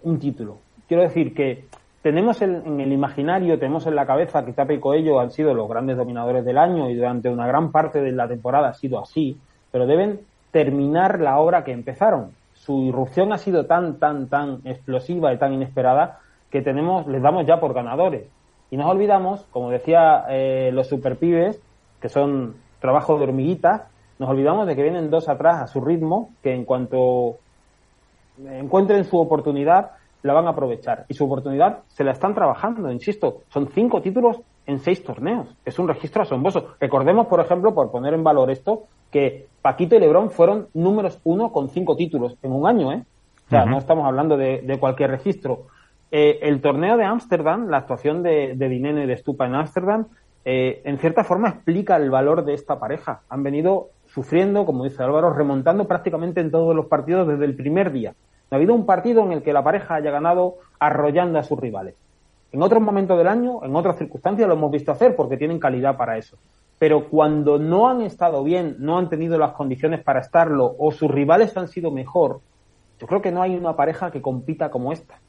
[0.03, 0.59] un título.
[0.87, 1.65] Quiero decir que
[2.03, 5.67] tenemos en el imaginario, tenemos en la cabeza que Tape y Coello han sido los
[5.67, 9.37] grandes dominadores del año y durante una gran parte de la temporada ha sido así,
[9.71, 10.19] pero deben
[10.51, 12.31] terminar la obra que empezaron.
[12.53, 17.45] Su irrupción ha sido tan, tan, tan explosiva y tan inesperada que tenemos, les damos
[17.45, 18.27] ya por ganadores.
[18.69, 21.61] Y nos olvidamos, como decía eh, los superpibes,
[21.99, 23.83] que son trabajos de hormiguitas,
[24.19, 27.37] nos olvidamos de que vienen dos atrás a su ritmo, que en cuanto
[28.45, 29.91] encuentren su oportunidad,
[30.23, 31.05] la van a aprovechar.
[31.09, 35.47] Y su oportunidad se la están trabajando, insisto, son cinco títulos en seis torneos.
[35.65, 36.75] Es un registro asombroso.
[36.79, 41.51] Recordemos, por ejemplo, por poner en valor esto, que Paquito y Lebrón fueron números uno
[41.51, 43.03] con cinco títulos en un año, ¿eh?
[43.45, 45.67] O sea, no estamos hablando de, de cualquier registro.
[46.09, 50.07] Eh, el torneo de Ámsterdam, la actuación de, de Dineno y de Stupa en Ámsterdam,
[50.45, 53.21] eh, en cierta forma explica el valor de esta pareja.
[53.29, 57.91] Han venido sufriendo, como dice Álvaro, remontando prácticamente en todos los partidos desde el primer
[57.91, 58.13] día.
[58.49, 61.59] No ha habido un partido en el que la pareja haya ganado arrollando a sus
[61.59, 61.95] rivales.
[62.51, 65.95] En otros momentos del año, en otras circunstancias, lo hemos visto hacer porque tienen calidad
[65.95, 66.37] para eso.
[66.81, 71.11] Pero cuando no han estado bien, no han tenido las condiciones para estarlo o sus
[71.11, 72.41] rivales han sido mejor,
[72.99, 75.19] yo creo que no hay una pareja que compita como esta.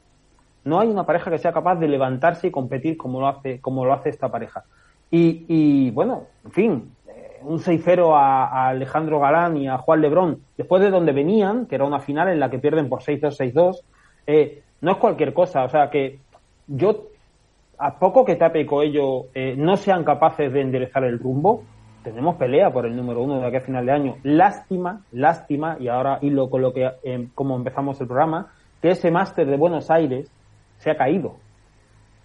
[0.63, 3.85] No hay una pareja que sea capaz de levantarse y competir como lo hace, como
[3.85, 4.63] lo hace esta pareja.
[5.11, 10.41] Y, y bueno, en fin, eh, un 6-0 a, Alejandro Galán y a Juan Lebrón,
[10.57, 13.81] después de donde venían, que era una final en la que pierden por 6-2, 6-2,
[14.25, 15.65] eh, no es cualquier cosa.
[15.65, 16.19] O sea que
[16.65, 17.09] yo
[17.77, 21.63] a poco que Tape y Coello eh, no sean capaces de enderezar el rumbo,
[22.03, 24.15] tenemos pelea por el número uno de aquí a final de año.
[24.23, 28.51] Lástima, lástima, y ahora hilo con lo que, eh, como empezamos el programa,
[28.81, 30.29] que ese máster de Buenos Aires
[30.77, 31.37] se ha caído.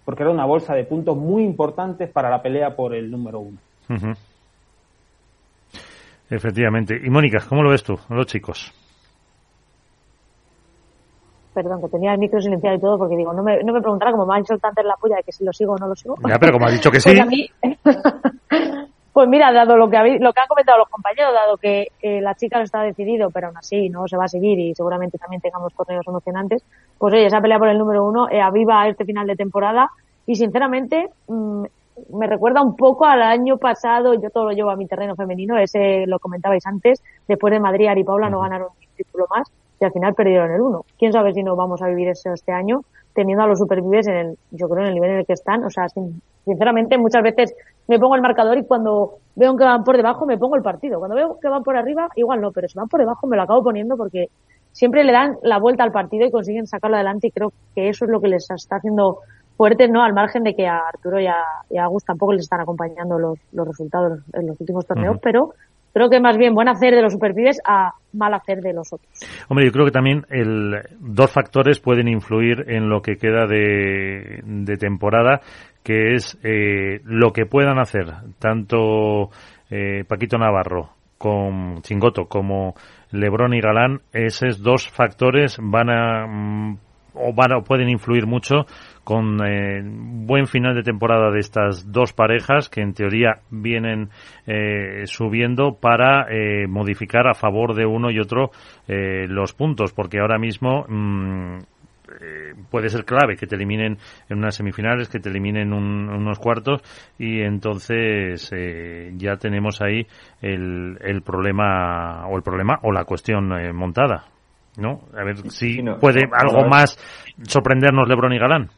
[0.03, 3.57] Porque era una bolsa de puntos muy importantes para la pelea por el número uno.
[6.29, 6.99] Efectivamente.
[7.01, 8.73] Y Mónica, ¿cómo lo ves tú, los chicos?
[11.63, 14.11] Perdón, que tenía el micro silenciado y todo, porque digo, no me, no me preguntara
[14.11, 15.87] como me ha hecho tanto en la polla de que si lo sigo o no
[15.87, 16.15] lo sigo.
[16.27, 17.09] Ya, pero como ha dicho que sí.
[17.09, 17.49] Pues, a mí,
[19.13, 22.21] pues mira, dado lo que, habéis, lo que han comentado los compañeros, dado que eh,
[22.21, 25.17] la chica no está decidido, pero aún así no se va a seguir y seguramente
[25.17, 26.63] también tengamos torneos emocionantes,
[26.97, 29.89] pues oye, esa pelea por el número uno eh, aviva este final de temporada
[30.25, 31.65] y sinceramente mmm,
[32.13, 35.57] me recuerda un poco al año pasado, yo todo lo llevo a mi terreno femenino,
[35.57, 39.51] ese lo comentabais antes, después de Madrid, Ari y Paula no ganaron un título más
[39.79, 40.85] y al final perdieron el uno.
[40.97, 42.81] Quién sabe si no vamos a vivir eso este año
[43.13, 45.63] teniendo a los supervives en el, yo creo, en el nivel en el que están.
[45.63, 47.55] O sea, sin, sinceramente, muchas veces
[47.87, 50.99] me pongo el marcador y cuando veo que van por debajo me pongo el partido.
[50.99, 53.43] Cuando veo que van por arriba, igual no, pero si van por debajo me lo
[53.43, 54.29] acabo poniendo porque
[54.71, 58.05] siempre le dan la vuelta al partido y consiguen sacarlo adelante y creo que eso
[58.05, 59.19] es lo que les está haciendo
[59.57, 60.03] fuertes, ¿no?
[60.03, 61.35] Al margen de que a Arturo y a,
[61.69, 65.17] y a Agus tampoco les están acompañando los, los resultados en los últimos torneos, uh
[65.17, 65.21] -huh.
[65.21, 65.53] pero
[65.93, 69.09] creo que más bien buen hacer de los superpibes a mal hacer de los otros.
[69.47, 74.41] Hombre, yo creo que también el, dos factores pueden influir en lo que queda de,
[74.43, 75.41] de temporada,
[75.83, 78.07] que es eh, lo que puedan hacer
[78.39, 79.29] tanto
[79.69, 82.75] eh, Paquito Navarro con Chingoto como
[83.11, 86.77] Lebrón y Galán, esos dos factores van a mm,
[87.13, 88.65] o van a, pueden influir mucho
[89.09, 94.09] con eh, buen final de temporada de estas dos parejas que en teoría vienen
[94.45, 98.51] eh, subiendo para eh, modificar a favor de uno y otro
[98.87, 101.57] eh, los puntos porque ahora mismo mmm,
[102.69, 103.97] puede ser clave que te eliminen
[104.29, 106.83] en unas semifinales, que te eliminen un, unos cuartos
[107.17, 110.05] y entonces eh, ya tenemos ahí
[110.39, 114.25] el, el problema o el problema o la cuestión eh, montada.
[114.77, 115.01] ¿no?
[115.17, 116.95] A ver si sí, no, puede no, algo no, más
[117.41, 118.69] sorprendernos Lebron y Galán.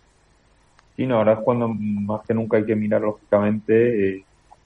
[1.09, 4.23] Ahora es cuando más que nunca hay que mirar lógicamente eh,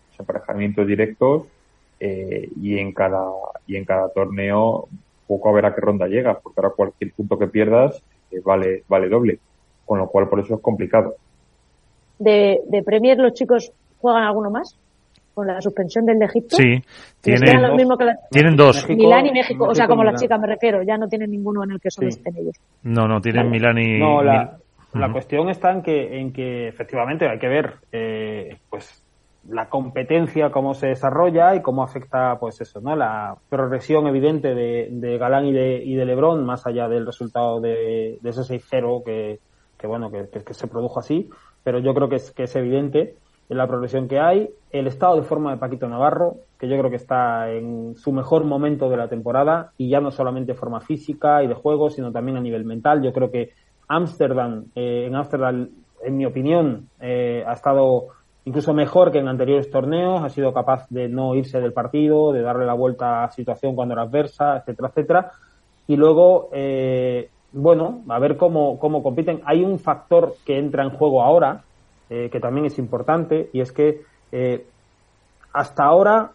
[0.09, 1.43] los emparejamientos directos
[1.99, 3.21] eh, y en cada
[3.67, 4.87] y en cada torneo
[5.27, 8.83] poco a ver a qué ronda llegas, porque ahora cualquier punto que pierdas eh, vale
[8.89, 9.39] vale doble,
[9.85, 11.15] con lo cual por eso es complicado.
[12.19, 14.77] De, de Premier los chicos juegan alguno más?
[15.33, 16.55] con la suspensión del de Egipto.
[16.55, 16.81] Sí,
[17.19, 18.87] tienen, lo mismo que la- tienen dos.
[18.87, 21.71] Milán y México, o sea, como las chicas me refiero, ya no tienen ninguno en
[21.71, 22.19] el que solo Sí.
[22.19, 22.55] estén ellos.
[22.83, 23.99] No, no, tienen Milán y...
[23.99, 24.57] No, la,
[24.99, 29.01] La cuestión está en que, en que efectivamente hay que ver eh, pues
[29.49, 32.95] la competencia, cómo se desarrolla y cómo afecta, pues eso, ¿no?
[32.95, 37.61] La progresión evidente de, de Galán y de, y de Lebron, más allá del resultado
[37.61, 39.39] de, de ese 6-0 que,
[39.77, 41.29] que, bueno, que, que- que se produjo así,
[41.63, 43.15] pero yo creo que es, que es evidente
[43.47, 46.95] la progresión que hay, el estado de forma de Paquito Navarro, que yo creo que
[46.95, 51.43] está en su mejor momento de la temporada, y ya no solamente de forma física
[51.43, 53.03] y de juego, sino también a nivel mental.
[53.03, 53.51] Yo creo que
[53.87, 55.69] Ámsterdam, eh, en Ámsterdam,
[56.03, 58.07] en mi opinión, eh, ha estado
[58.45, 62.41] incluso mejor que en anteriores torneos, ha sido capaz de no irse del partido, de
[62.41, 65.31] darle la vuelta a situación cuando era adversa, etcétera, etcétera.
[65.87, 69.41] Y luego, eh, bueno, a ver cómo, cómo compiten.
[69.45, 71.63] Hay un factor que entra en juego ahora,
[72.07, 74.01] que también es importante, y es que
[75.51, 76.33] hasta ahora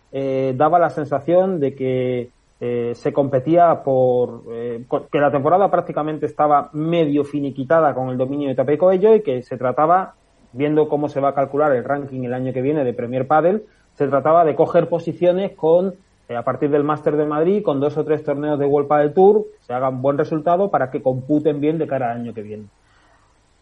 [0.54, 2.30] daba la sensación de que
[2.60, 8.48] eh, se competía por eh, que la temporada prácticamente estaba medio finiquitada con el dominio
[8.48, 10.14] de Tape Coello y que se trataba,
[10.52, 13.64] viendo cómo se va a calcular el ranking el año que viene de Premier Padel,
[13.94, 15.94] se trataba de coger posiciones con
[16.28, 19.14] eh, a partir del Máster de Madrid, con dos o tres torneos de World Padel
[19.14, 22.66] Tour, se hagan buen resultado para que computen bien de cara al año que viene.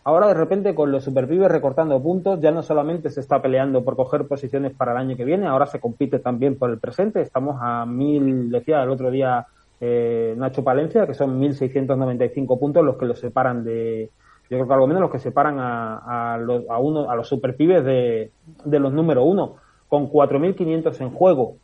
[0.08, 3.94] Ahora de repente con los superpibes recortando puntos ya no solamente se está peleando por
[3.94, 7.20] coger posiciones para el año que viene, ahora se compite también por el presente.
[7.20, 9.46] Estamos a mil, decía el otro día
[9.82, 14.08] eh, Nacho Palencia, que son 1.695 puntos los que los separan de,
[14.48, 17.84] yo creo que algo menos los que separan a, a, los, uno, a los superpibes
[17.84, 18.30] de,
[18.64, 19.56] de los número uno,
[19.88, 21.56] con 4.500 en juego.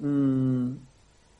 [0.00, 0.72] Mm,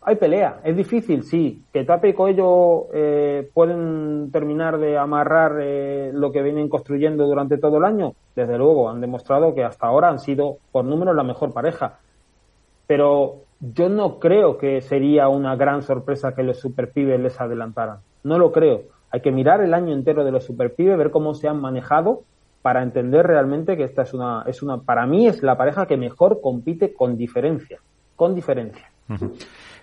[0.02, 1.62] hay pelea, es difícil, sí.
[1.72, 7.58] Que Tape y Coello eh, pueden terminar de amarrar eh, lo que vienen construyendo durante
[7.58, 8.14] todo el año.
[8.34, 11.98] Desde luego, han demostrado que hasta ahora han sido, por números, la mejor pareja.
[12.86, 17.98] Pero yo no creo que sería una gran sorpresa que los superpibes les adelantaran.
[18.24, 18.84] No lo creo.
[19.10, 22.22] Hay que mirar el año entero de los superpibes, ver cómo se han manejado
[22.62, 25.96] para entender realmente que esta es una, es una, para mí es la pareja que
[25.96, 27.80] mejor compite con diferencia,
[28.16, 28.90] con diferencia.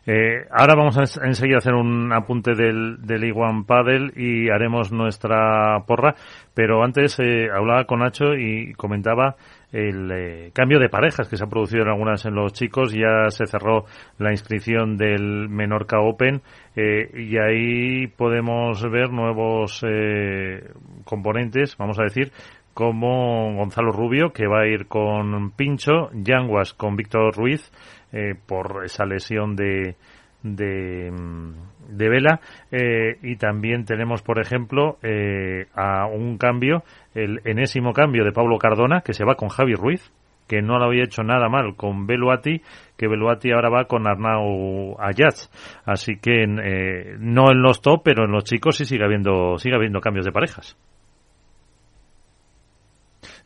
[0.10, 4.94] Eh, ahora vamos a ens- enseguida hacer un apunte del, del Iguan Paddle y haremos
[4.94, 6.16] nuestra porra,
[6.54, 9.36] pero antes eh, hablaba con Nacho y comentaba
[9.74, 12.94] el eh, cambio de parejas que se ha producido en algunas en los chicos.
[12.94, 13.84] Ya se cerró
[14.18, 16.42] la inscripción del Menorca Open
[16.78, 20.70] eh, y ahí podemos ver nuevos eh,
[21.04, 22.32] componentes, vamos a decir,
[22.74, 27.72] como Gonzalo Rubio, que va a ir con Pincho, Yanguas con Víctor Ruiz,
[28.12, 29.96] eh, por esa lesión de,
[30.44, 32.40] de, mm, de Vela.
[32.72, 36.84] Eh, y también tenemos, por ejemplo, eh, a un cambio,
[37.14, 40.12] el enésimo cambio de Pablo Cardona, que se va con Javi Ruiz,
[40.48, 42.62] que no lo había hecho nada mal con Beluati,
[42.98, 45.52] que Beluati ahora va con Arnau Ayats.
[45.86, 49.76] Así que eh, no en los top, pero en los chicos sí sigue habiendo, sigue
[49.76, 50.78] habiendo cambios de parejas.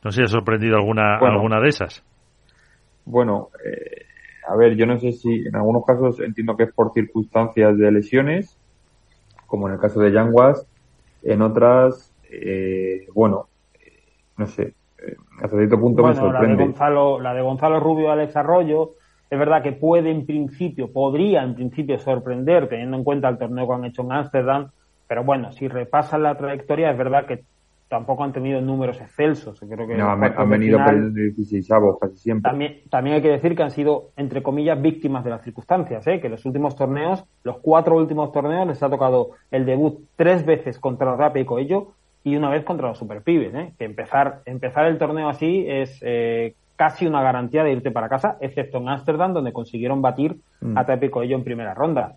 [0.04, 1.36] No sé si ha sorprendido alguna, Bueno.
[1.36, 2.04] alguna de esas.
[3.06, 4.06] Bueno, eh,
[4.52, 7.92] a ver, yo no sé si en algunos casos entiendo que es por circunstancias de
[7.92, 8.58] lesiones,
[9.48, 10.68] como en el caso de Yanguas,
[11.24, 14.04] en otras, eh, bueno, eh,
[14.38, 16.64] no sé, eh, hasta cierto punto me Bueno, la de sorprende.
[16.66, 18.92] Gonzalo, la de Gonzalo Rubio y Alex Arroyo,
[19.30, 23.68] es verdad que puede en principio, podría en principio sorprender, teniendo en cuenta el torneo
[23.68, 24.72] que han hecho en Ámsterdam,
[25.08, 27.46] pero bueno, si repasan la trayectoria, es verdad que
[27.92, 29.60] tampoco han tenido números excelsos.
[29.60, 32.50] Creo que No, han, venido final- perdiendo 16 avos casi siempre.
[32.50, 36.22] también, también hay que decir que han sido, entre comillas, víctimas de las circunstancias, ¿eh?
[36.22, 40.80] que los últimos torneos, los cuatro últimos torneos, les ha tocado el debut tres veces
[40.80, 41.90] contra Rape y Coello
[42.24, 43.54] y una vez contra los Superpibes.
[43.54, 43.74] ¿eh?
[43.78, 48.38] Que empezar, empezar el torneo así es eh, casi una garantía de irte para casa,
[48.40, 50.78] excepto en Ámsterdam, donde consiguieron batir Mm.
[50.78, 52.14] a Tape y Coello en primera ronda.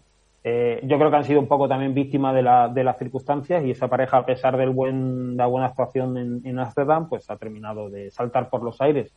[0.46, 3.64] Eh, yo creo que han sido un poco también víctimas de, la, de las circunstancias
[3.64, 7.30] y esa pareja, a pesar del buen, de la buena actuación en, en Ámsterdam, pues
[7.30, 9.14] ha terminado de saltar por los aires.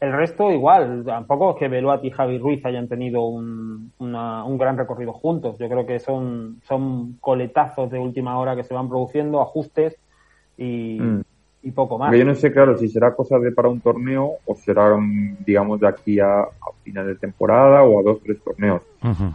[0.00, 4.56] El resto igual, tampoco es que Beluati y Javi Ruiz hayan tenido un, una- un
[4.56, 5.58] gran recorrido juntos.
[5.58, 9.96] Yo creo que son, son coletazos de última hora que se van produciendo, ajustes
[10.56, 11.22] y, Mm.
[11.62, 12.14] Y poco más.
[12.16, 15.80] Yo no sé, claro, si será cosa de para un torneo o será, mm, digamos,
[15.80, 16.48] de aquí a, a
[16.84, 18.82] final de temporada o a dos, tres torneos.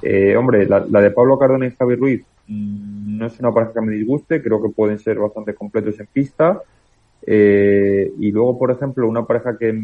[0.02, 3.74] Eh, hombre, la, la de Pablo Cardona y Javi Ruiz mm, no es una pareja
[3.74, 6.62] que me disguste, creo que pueden ser bastante completos en pista.
[7.26, 9.80] Eh, y luego, por ejemplo, una pareja que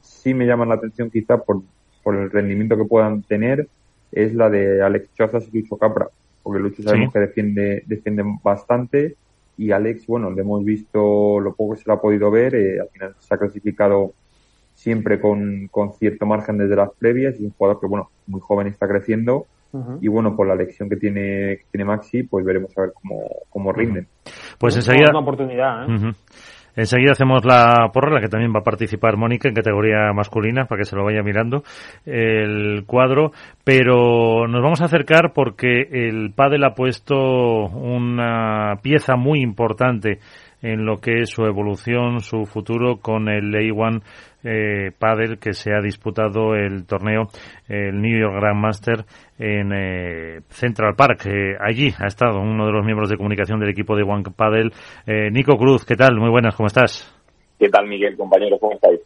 [0.00, 1.62] sí me llama la atención quizá por,
[2.02, 3.68] por el rendimiento que puedan tener
[4.10, 6.08] es la de Alex Chazas y Lucho Capra,
[6.42, 7.12] porque Lucho sabemos Sí.
[7.14, 9.16] que defiende, defiende bastante
[9.62, 12.80] y Alex, bueno, le hemos visto lo poco que se le ha podido ver, eh,
[12.80, 14.12] al final se ha clasificado
[14.74, 18.66] siempre con, con cierto margen desde las previas y un jugador que, bueno, muy joven
[18.66, 19.46] está creciendo
[20.02, 23.22] y bueno, por la lección que tiene, que tiene Maxi, pues veremos a ver cómo,
[23.48, 24.06] cómo rinden.
[24.58, 25.08] Pues enseguida...
[25.08, 26.12] Una oportunidad, ¿eh?
[26.74, 30.80] Enseguida hacemos la porra, la que también va a participar Mónica en categoría masculina, para
[30.80, 31.62] que se lo vaya mirando
[32.06, 33.32] el cuadro.
[33.64, 40.18] Pero nos vamos a acercar porque el pádel ha puesto una pieza muy importante
[40.62, 44.00] en lo que es su evolución, su futuro con el A1
[44.44, 47.28] eh, Padel que se ha disputado el torneo,
[47.68, 49.04] el New York Grandmaster
[49.38, 51.26] en eh, Central Park.
[51.26, 54.72] Eh, allí ha estado uno de los miembros de comunicación del equipo de One Padel,
[55.06, 55.84] eh, Nico Cruz.
[55.84, 56.16] ¿Qué tal?
[56.16, 57.12] Muy buenas, ¿cómo estás?
[57.58, 58.58] ¿Qué tal, Miguel, compañero?
[58.58, 59.00] ¿Cómo estáis?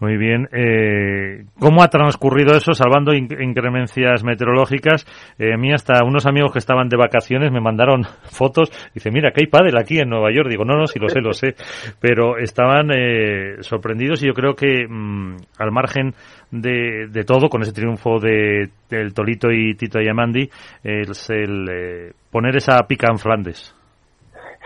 [0.00, 0.48] Muy bien.
[0.52, 5.06] Eh, ¿Cómo ha transcurrido eso, salvando incremencias meteorológicas?
[5.38, 8.70] Eh, a mí hasta unos amigos que estaban de vacaciones me mandaron fotos.
[8.94, 10.48] Dice, mira, que hay pádel aquí en Nueva York.
[10.48, 11.54] Digo, no, no, sí lo sé, lo sé.
[12.00, 16.14] Pero estaban eh, sorprendidos y yo creo que mm, al margen
[16.50, 20.48] de, de, todo, con ese triunfo de, del Tolito y Tito Yamandi,
[20.82, 23.74] es el eh, poner esa pica en Flandes.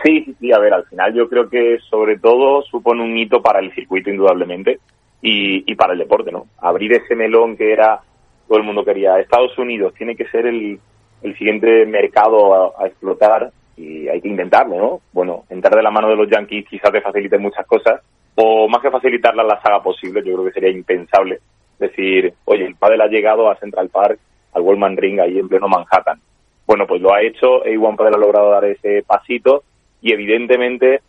[0.03, 3.41] Sí, sí, sí, a ver, al final yo creo que sobre todo supone un hito
[3.41, 4.79] para el circuito indudablemente
[5.21, 6.47] y, y para el deporte, ¿no?
[6.59, 7.99] Abrir ese melón que era,
[8.47, 10.79] todo el mundo quería, Estados Unidos tiene que ser el,
[11.21, 15.01] el siguiente mercado a, explotar y hay que intentarlo, ¿no?
[15.11, 18.01] Bueno, entrar de la mano de los Yankees quizás te facilite muchas cosas
[18.35, 21.39] o más que facilitarlas las haga posible, yo creo que sería impensable
[21.77, 24.19] decir, oye, el pádel ha llegado a Central Park,
[24.53, 26.19] al Wallman Ring ahí en pleno Manhattan.
[26.65, 29.63] Bueno, pues lo ha hecho, A1 Padel ha logrado dar ese pasito
[30.01, 31.01] y evidentemente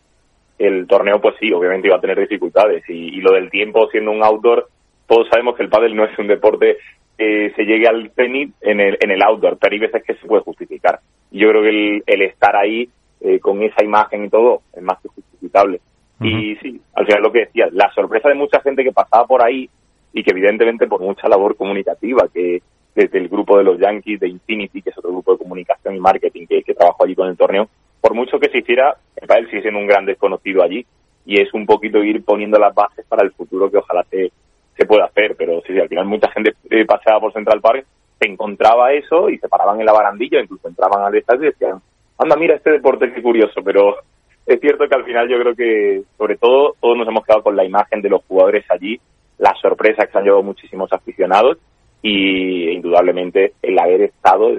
[0.61, 4.11] el torneo pues sí, obviamente iba a tener dificultades y, y, lo del tiempo siendo
[4.11, 4.67] un outdoor,
[5.07, 6.77] todos sabemos que el pádel no es un deporte
[7.17, 10.27] que se llegue al cenit en el, en el outdoor, pero hay veces que se
[10.27, 10.99] puede justificar.
[11.31, 12.89] Y yo creo que el, el estar ahí
[13.21, 15.81] eh, con esa imagen y todo es más que justificable.
[16.19, 16.41] Uh -huh.
[16.41, 19.43] Y sí, al final lo que decía, la sorpresa de mucha gente que pasaba por
[19.43, 19.69] ahí
[20.13, 22.61] y que evidentemente por mucha labor comunicativa que
[22.93, 25.99] desde el grupo de los Yankees, de Infinity, que es otro grupo de comunicación y
[25.99, 27.69] marketing que, que trabajó allí con el torneo,
[28.01, 30.85] por mucho que se hiciera, el pádel sigue siendo un gran desconocido allí
[31.25, 34.31] y es un poquito ir poniendo las bases para el futuro que ojalá se,
[34.75, 35.35] se pueda hacer.
[35.37, 37.85] Pero sí, sí, al final mucha gente eh, paseaba por Central Park,
[38.19, 41.79] se encontraba eso y se paraban en la barandilla, incluso entraban al estadio y decían,
[42.17, 43.61] anda, mira este deporte, qué curioso.
[43.63, 43.97] Pero
[44.45, 47.55] es cierto que al final yo creo que, sobre todo, todos nos hemos quedado con
[47.55, 48.99] la imagen de los jugadores allí,
[49.37, 51.57] la sorpresa que se han llevado muchísimos aficionados
[52.01, 54.53] y indudablemente el haber estado,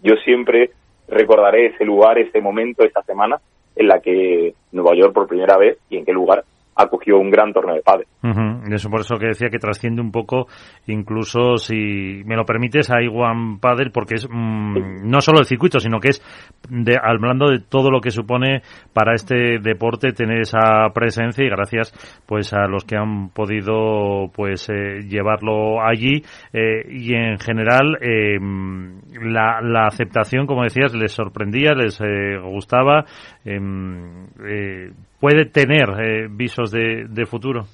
[0.00, 0.70] yo siempre
[1.08, 3.40] recordaré ese lugar, ese momento, esa semana
[3.76, 6.44] en la que Nueva York por primera vez y en qué lugar
[6.78, 8.06] acogió un gran torneo de padre.
[8.22, 8.74] Uh -huh.
[8.74, 10.46] Eso por eso que decía que trasciende un poco,
[10.86, 14.80] incluso si me lo permites, a Iwan Padel, porque es mmm, sí.
[15.04, 16.22] no solo el circuito, sino que es
[16.70, 21.92] de, hablando de todo lo que supone para este deporte tener esa presencia y gracias
[22.26, 26.22] pues a los que han podido pues eh, llevarlo allí
[26.52, 28.38] eh, y en general eh,
[29.22, 33.04] la, la, aceptación, como decías, les sorprendía, les eh, gustaba.
[35.20, 37.64] Puede tener eh, visos de, de, futuro?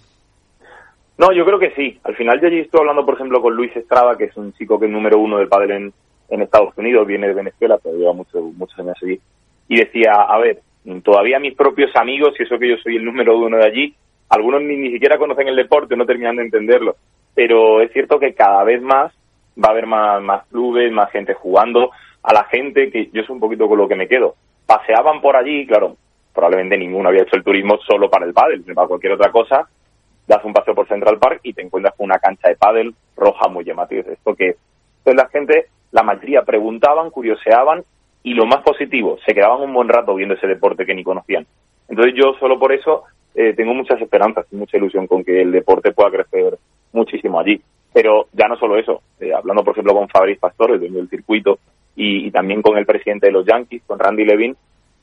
[1.18, 1.98] No, yo creo que sí.
[2.04, 4.78] Al final yo allí estoy hablando, por ejemplo, con Luis Estrada, que es un chico
[4.78, 5.92] que es número uno del pádel en,
[6.30, 9.20] en Estados Unidos, viene de Venezuela, pero lleva mucho, muchos años allí,
[9.68, 10.60] y decía, a ver,
[11.02, 13.94] todavía mis propios amigos, y eso que yo soy el número uno de allí,
[14.30, 16.96] algunos ni, ni siquiera conocen el deporte, no terminan de entenderlo,
[17.34, 19.12] pero es cierto que cada vez más
[19.62, 21.90] va a haber más, más clubes, más gente jugando,
[22.22, 24.34] a la gente, que yo soy un poquito con lo que me quedo,
[24.66, 25.96] paseaban por allí, claro,
[26.34, 29.68] probablemente ninguno había hecho el turismo solo para el pádel, para cualquier otra cosa,
[30.26, 33.48] das un paseo por Central Park y te encuentras con una cancha de pádel roja
[33.48, 34.02] muy llamativa.
[34.12, 34.56] Esto que
[34.98, 37.84] entonces la gente, la mayoría preguntaban, curioseaban
[38.22, 41.46] y lo más positivo, se quedaban un buen rato viendo ese deporte que ni conocían.
[41.88, 43.04] Entonces yo solo por eso
[43.34, 46.58] eh, tengo muchas esperanzas y mucha ilusión con que el deporte pueda crecer
[46.92, 47.60] muchísimo allí.
[47.92, 51.10] Pero ya no solo eso, eh, hablando por ejemplo con Fabriz Pastor, el dueño del
[51.10, 51.58] circuito,
[51.96, 54.56] y, también con el presidente de los Yankees, con Randy Levine,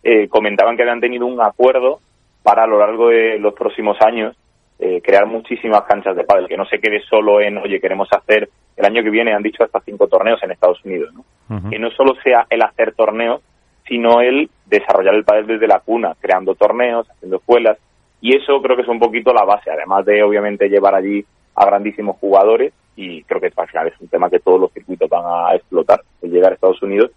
[0.04, 2.00] eh, comentaban que habían tenido un acuerdo
[2.44, 4.36] para a lo largo de los próximos años
[4.80, 8.50] eh, crear muchísimas canchas de pádel, que no se quede solo en, oye, queremos hacer,
[8.76, 11.24] el año que viene han dicho hasta cinco torneos en Estados Unidos, ¿no?
[11.50, 11.70] Uh -huh.
[11.70, 13.42] Que no solo sea el hacer torneos,
[13.88, 17.78] sino el desarrollar el pádel desde la cuna, creando torneos, haciendo escuelas,
[18.22, 21.24] y eso creo que es un poquito la base, además de obviamente llevar allí
[21.56, 25.10] a grandísimos jugadores, y creo que al final es un tema que todos los circuitos
[25.10, 27.12] van a explotar, el llegar a Estados Unidos,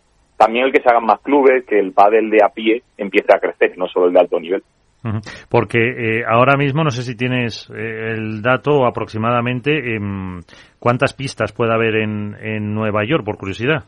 [0.45, 3.39] también el que se hagan más clubes, que el pádel de a pie empiece a
[3.39, 4.63] crecer, no solo el de alto nivel.
[5.51, 10.01] Porque eh, ahora mismo, no sé si tienes eh, el dato aproximadamente, eh,
[10.79, 13.85] ¿cuántas pistas puede haber en, en, Nueva York, por curiosidad?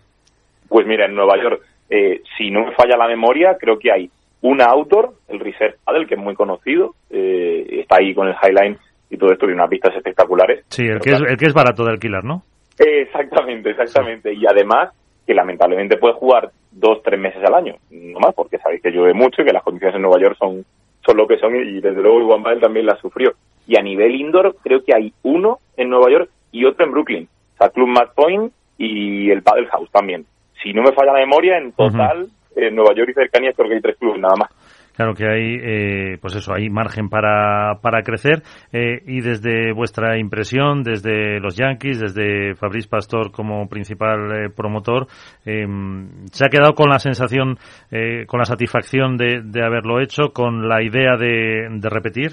[0.68, 4.10] Pues mira, en Nueva York, eh, si no me falla la memoria, creo que hay
[4.42, 8.78] una outdoor, el Reserve Paddle, que es muy conocido, eh, está ahí con el Highline
[9.08, 10.64] y todo esto, y unas vistas espectaculares.
[10.68, 12.42] Sí, el que, es, el que es barato de alquilar, ¿no?
[12.78, 14.34] Exactamente, exactamente.
[14.34, 14.90] Y además,
[15.26, 19.14] que lamentablemente puede jugar dos, tres meses al año, no más, porque sabéis que llueve
[19.14, 20.64] mucho y que las condiciones en Nueva York son,
[21.04, 23.34] son lo que son, y desde luego Iwan Bell también la sufrió.
[23.66, 27.28] Y a nivel indoor, creo que hay uno en Nueva York y otro en Brooklyn.
[27.54, 30.26] O sea, Club Match Point y el Paddle House también.
[30.62, 33.74] Si no me falla la memoria, en total, en Nueva York y cercanías creo que
[33.76, 34.50] hay tres clubes nada más.
[34.96, 38.42] Claro que hay, eh, pues eso, hay margen para, para crecer.
[38.72, 45.06] Eh, y desde vuestra impresión, desde los Yankees, desde Fabrice Pastor como principal eh, promotor,
[45.44, 47.58] em, ¿se ha quedado con la sensación,
[47.90, 52.30] eh, con la satisfacción de, de haberlo hecho, con la idea de, de repetir?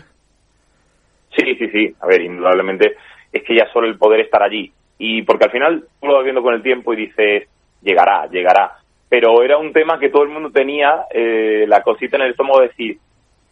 [1.36, 1.94] Sí, sí, sí.
[2.00, 2.96] A ver, indudablemente
[3.34, 4.72] es que ya solo el poder estar allí.
[4.98, 7.50] Y porque al final tú lo vas viendo con el tiempo y dices,
[7.82, 8.83] llegará, llegará.
[9.14, 12.62] Pero era un tema que todo el mundo tenía eh, la cosita en el estómago
[12.62, 12.98] de decir,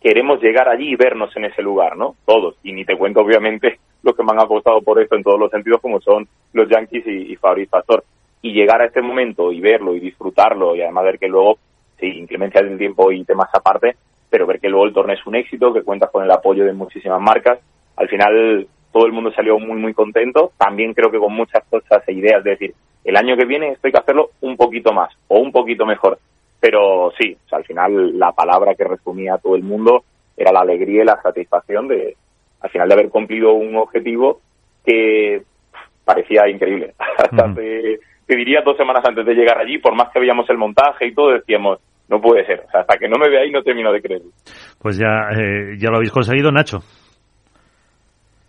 [0.02, 2.16] queremos llegar allí y vernos en ese lugar, ¿no?
[2.26, 2.56] Todos.
[2.64, 5.52] Y ni te cuento, obviamente, los que me han apostado por esto en todos los
[5.52, 8.04] sentidos, como son los Yankees y, y Pastor.
[8.42, 11.60] Y llegar a este momento y verlo y disfrutarlo, y además ver que luego,
[12.00, 13.98] sí, inclemencia del tiempo y temas aparte,
[14.32, 16.74] pero ver que luego el torneo es un éxito, que cuentas con el apoyo de
[16.74, 17.60] muchísimas marcas.
[17.98, 20.54] Al final, todo el mundo salió muy, muy contento.
[20.58, 22.74] También creo que con muchas cosas e ideas de decir,
[23.04, 26.20] el año que viene esto hay que hacerlo un poquito más o un poquito mejor.
[26.60, 30.04] Pero sí, o sea, al final la palabra que resumía a todo el mundo
[30.38, 32.16] era la alegría y la satisfacción de,
[32.62, 34.42] al final, de haber cumplido un objetivo
[34.86, 35.42] que
[36.06, 36.94] parecía increíble.
[37.18, 40.58] Hasta te, te diría dos semanas antes de llegar allí, por más que veíamos el
[40.58, 42.64] montaje y todo, decíamos, no puede ser.
[42.68, 44.30] O sea, hasta que no me vea ahí no termino de creerlo.
[44.80, 46.80] Pues ya, eh, ya lo habéis conseguido, Nacho.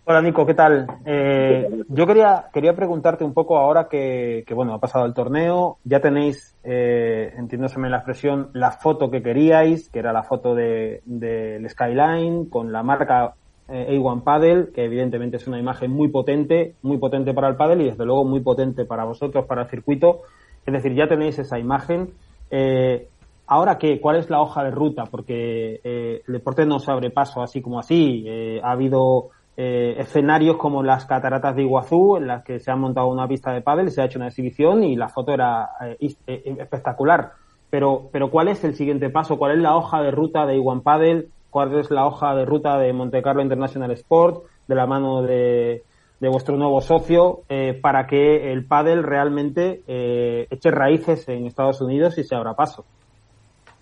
[0.05, 0.85] Hola Nico, ¿qué tal?
[1.05, 5.77] Eh, yo quería, quería preguntarte un poco ahora que, que bueno, ha pasado el torneo,
[5.85, 10.99] ya tenéis, eh, entiéndoseme la expresión, la foto que queríais, que era la foto del
[11.05, 13.35] de, del Skyline, con la marca
[13.69, 17.83] eh, A1 Paddle, que evidentemente es una imagen muy potente, muy potente para el paddle
[17.83, 20.23] y desde luego muy potente para vosotros, para el circuito.
[20.65, 22.09] Es decir, ya tenéis esa imagen.
[22.51, 23.07] Eh,
[23.45, 25.03] Ahora qué, ¿cuál es la hoja de ruta?
[25.03, 28.23] Porque eh, el deporte no se abre paso así como así.
[28.25, 32.75] Eh, ha habido eh, escenarios como las cataratas de Iguazú, en las que se ha
[32.75, 36.15] montado una pista de pádel, se ha hecho una exhibición y la foto era eh,
[36.27, 37.33] eh, espectacular.
[37.69, 39.37] Pero, pero ¿cuál es el siguiente paso?
[39.37, 41.29] ¿Cuál es la hoja de ruta de Iguan Padel?
[41.49, 44.43] ¿Cuál es la hoja de ruta de Monte Carlo International Sport?
[44.67, 45.83] De la mano de,
[46.19, 52.17] vuestro nuevo socio, eh, para que el pádel realmente eh, eche raíces en Estados Unidos
[52.17, 52.85] y se abra paso.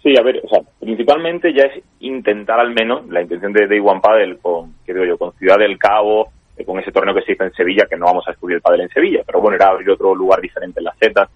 [0.03, 3.79] Sí, a ver, o sea, principalmente ya es intentar al menos la intención de Day
[3.79, 7.21] One Paddle con, qué digo yo, con Ciudad del Cabo, eh, con ese torneo que
[7.21, 9.57] se hizo en Sevilla, que no vamos a estudiar el pádel en Sevilla, pero bueno,
[9.57, 11.29] era abrir otro lugar diferente en las setas.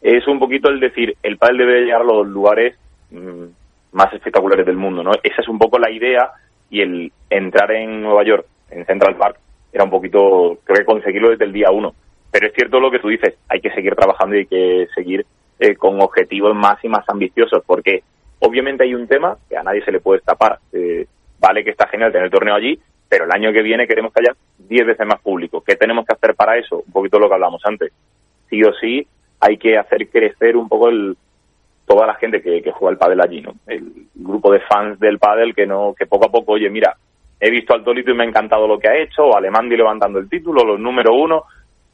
[0.00, 2.78] Es un poquito el decir, el pádel debe llegar a los lugares
[3.10, 3.44] mmm,
[3.92, 5.10] más espectaculares del mundo, ¿no?
[5.22, 6.30] Esa es un poco la idea
[6.70, 9.38] y el entrar en Nueva York, en Central Park,
[9.72, 11.94] era un poquito, creo que conseguirlo desde el día uno.
[12.30, 15.26] Pero es cierto lo que tú dices, hay que seguir trabajando y hay que seguir
[15.58, 18.02] eh, con objetivos más y más ambiciosos, porque
[18.40, 20.58] obviamente hay un tema que a nadie se le puede escapar.
[20.72, 21.06] Eh,
[21.38, 22.78] vale que está genial tener el torneo allí,
[23.08, 25.62] pero el año que viene queremos que haya 10 veces más público.
[25.62, 26.82] ¿Qué tenemos que hacer para eso?
[26.86, 27.92] Un poquito lo que hablamos antes.
[28.50, 29.06] Sí o sí
[29.40, 31.16] hay que hacer crecer un poco el,
[31.86, 33.54] toda la gente que, juega el pádel allí, ¿no?
[33.66, 36.96] El grupo de fans del pádel que no, que poco a poco, oye, mira,
[37.38, 40.18] he visto al Tolito y me ha encantado lo que ha hecho, o Alemandi levantando
[40.18, 41.44] el título, los número uno,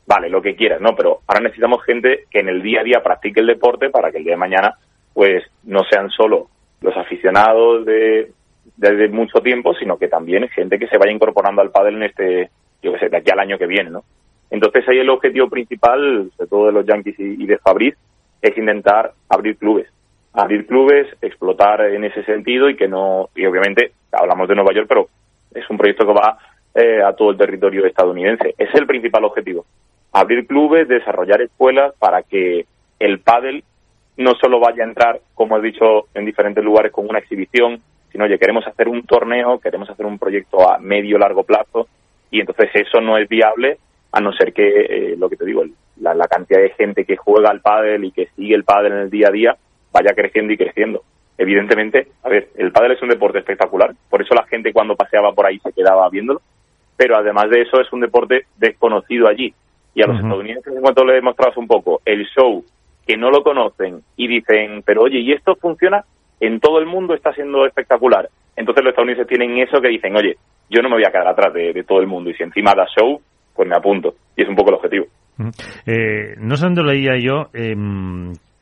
[0.06, 0.94] vale, lo que quieras, ¿no?
[0.96, 4.18] Pero ahora necesitamos gente que en el día a día practique el deporte para que
[4.18, 4.74] el día de mañana,
[5.12, 6.48] pues, no sean solo
[6.80, 8.32] los aficionados de
[8.76, 12.50] desde mucho tiempo, sino que también gente que se vaya incorporando al pádel en este,
[12.82, 14.04] yo qué sé, de aquí al año que viene, ¿no?
[14.50, 17.96] Entonces ahí el objetivo principal, sobre todo de los Yankees y, de Fabriz,
[18.40, 19.88] es intentar abrir clubes.
[20.34, 24.86] Abrir clubes, explotar en ese sentido y que no, y obviamente hablamos de Nueva York,
[24.88, 25.08] pero
[25.54, 26.38] es un proyecto que va
[26.74, 28.54] eh, a todo el territorio estadounidense.
[28.58, 29.64] Es el principal objetivo.
[30.12, 32.66] Abrir clubes, desarrollar escuelas para que
[32.98, 33.64] el pádel
[34.16, 37.80] no solo vaya a entrar, como he dicho, en diferentes lugares con una exhibición,
[38.10, 41.89] sino, oye, queremos hacer un torneo, queremos hacer un proyecto a medio largo plazo,
[42.30, 43.78] y entonces eso no es viable
[44.12, 45.64] a no ser que, eh, lo que te digo,
[46.01, 48.98] la, la, cantidad de gente que juega al pádel y que sigue el pádel en
[48.98, 49.56] el día a día
[49.93, 51.02] vaya creciendo y creciendo.
[51.39, 55.32] Evidentemente, a ver, el pádel es un deporte espectacular, por eso la gente cuando paseaba
[55.32, 56.43] por ahí se quedaba viéndolo,
[56.97, 59.55] pero además de eso es un deporte desconocido allí.
[59.94, 60.24] Y a los uh -huh.
[60.24, 62.64] estadounidenses, en cuanto le demostrabas un poco el show,
[63.06, 66.05] que no lo conocen y dicen, pero oye, ¿y esto funciona?
[66.40, 68.28] En todo el mundo está siendo espectacular.
[68.56, 70.36] Entonces los estadounidenses tienen eso que dicen, oye,
[70.70, 72.74] yo no me voy a quedar atrás de, de todo el mundo y si encima
[72.74, 73.20] da show,
[73.55, 74.14] pues me apunto.
[74.36, 75.06] Y es un poco el objetivo.
[75.86, 77.74] Eh, no sé dónde leía yo eh,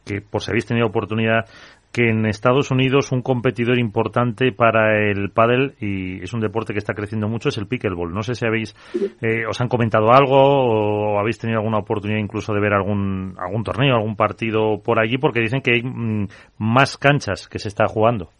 [0.06, 1.44] que por si habéis tenido oportunidad
[1.92, 6.78] que en Estados Unidos un competidor importante para el pádel y es un deporte que
[6.78, 8.12] está creciendo mucho es el pickleball.
[8.12, 8.74] No sé si habéis
[9.22, 13.64] eh, os han comentado algo o habéis tenido alguna oportunidad incluso de ver algún algún
[13.64, 17.86] torneo, algún partido por allí porque dicen que hay mm, más canchas que se está
[17.86, 18.30] jugando.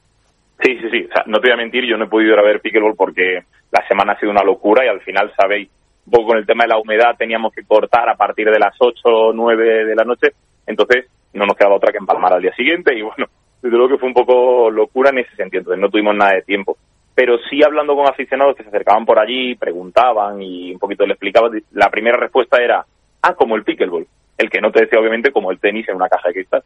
[0.63, 1.09] Sí, sí, sí.
[1.27, 3.41] No te voy a mentir, yo no he podido ir a ver pickleball porque
[3.73, 5.71] la semana ha sido una locura y al final, sabéis,
[6.07, 8.75] un poco con el tema de la humedad teníamos que cortar a partir de las
[8.79, 10.29] 8 o 9 de la noche.
[10.67, 13.27] Entonces, no nos quedaba otra que empalmar al día siguiente y bueno,
[13.63, 16.43] desde luego que fue un poco locura en ese sentido, entonces no tuvimos nada de
[16.43, 16.77] tiempo.
[17.15, 21.13] Pero sí hablando con aficionados que se acercaban por allí, preguntaban y un poquito le
[21.13, 22.85] explicaban, la primera respuesta era,
[23.23, 24.07] ah, como el pickleball.
[24.39, 26.63] El que no te decía obviamente como el tenis en una caja de cristal.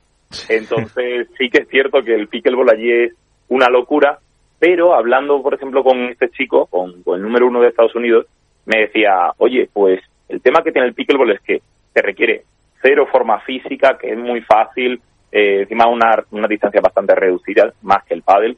[0.49, 3.15] Entonces sí que es cierto que el pickleball allí es
[3.49, 4.19] una locura,
[4.59, 8.27] pero hablando, por ejemplo, con este chico, con, con el número uno de Estados Unidos,
[8.66, 11.62] me decía, oye, pues el tema que tiene el pickleball es que
[11.93, 12.45] te requiere
[12.81, 15.01] cero forma física, que es muy fácil,
[15.35, 18.56] eh, encima una, una distancia bastante reducida, más que el pádel.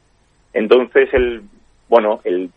[0.53, 1.41] Entonces, el,
[1.89, 2.51] bueno, el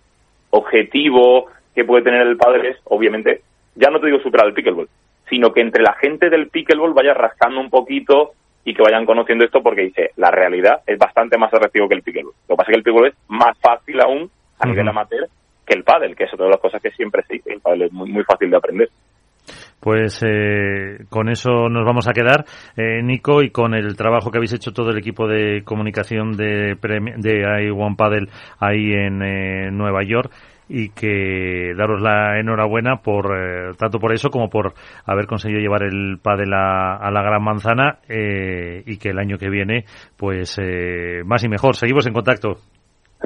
[0.50, 3.40] objetivo que puede tener el pádel es, obviamente,
[3.74, 4.90] ya no te digo superar el pickleball,
[5.30, 8.32] sino que entre la gente del pickleball vaya rascando un poquito
[8.62, 12.02] y que vayan conociendo esto porque dice, la realidad es bastante más atractivo que el
[12.02, 12.34] pickleball.
[12.46, 15.28] Lo que pasa es que el pickleball es más fácil aún a nivel amateur
[15.64, 17.82] que el pádel, que es otra de las cosas que siempre se dice, el pádel
[17.82, 18.90] es muy, muy fácil de aprender.
[19.80, 22.44] Pues eh, con eso nos vamos a quedar,
[22.76, 26.76] eh, Nico, y con el trabajo que habéis hecho todo el equipo de comunicación de,
[26.76, 28.28] de iOne Paddle
[28.58, 30.30] ahí en eh, Nueva York
[30.70, 34.72] y que daros la enhorabuena por eh, tanto por eso como por
[35.04, 39.36] haber conseguido llevar el pádel a, a la gran manzana eh, y que el año
[39.36, 39.84] que viene
[40.16, 41.74] pues eh, más y mejor.
[41.74, 42.58] Seguimos en contacto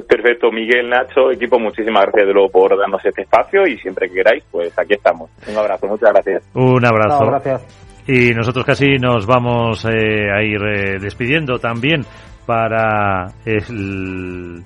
[0.03, 4.15] Perfecto, Miguel, Nacho, equipo, muchísimas gracias de nuevo por darnos este espacio y siempre que
[4.15, 5.31] queráis, pues aquí estamos.
[5.47, 6.43] Un abrazo, muchas gracias.
[6.53, 7.23] Un abrazo.
[7.23, 8.03] No, gracias.
[8.07, 12.05] Y nosotros casi nos vamos eh, a ir eh, despidiendo también
[12.45, 14.63] para el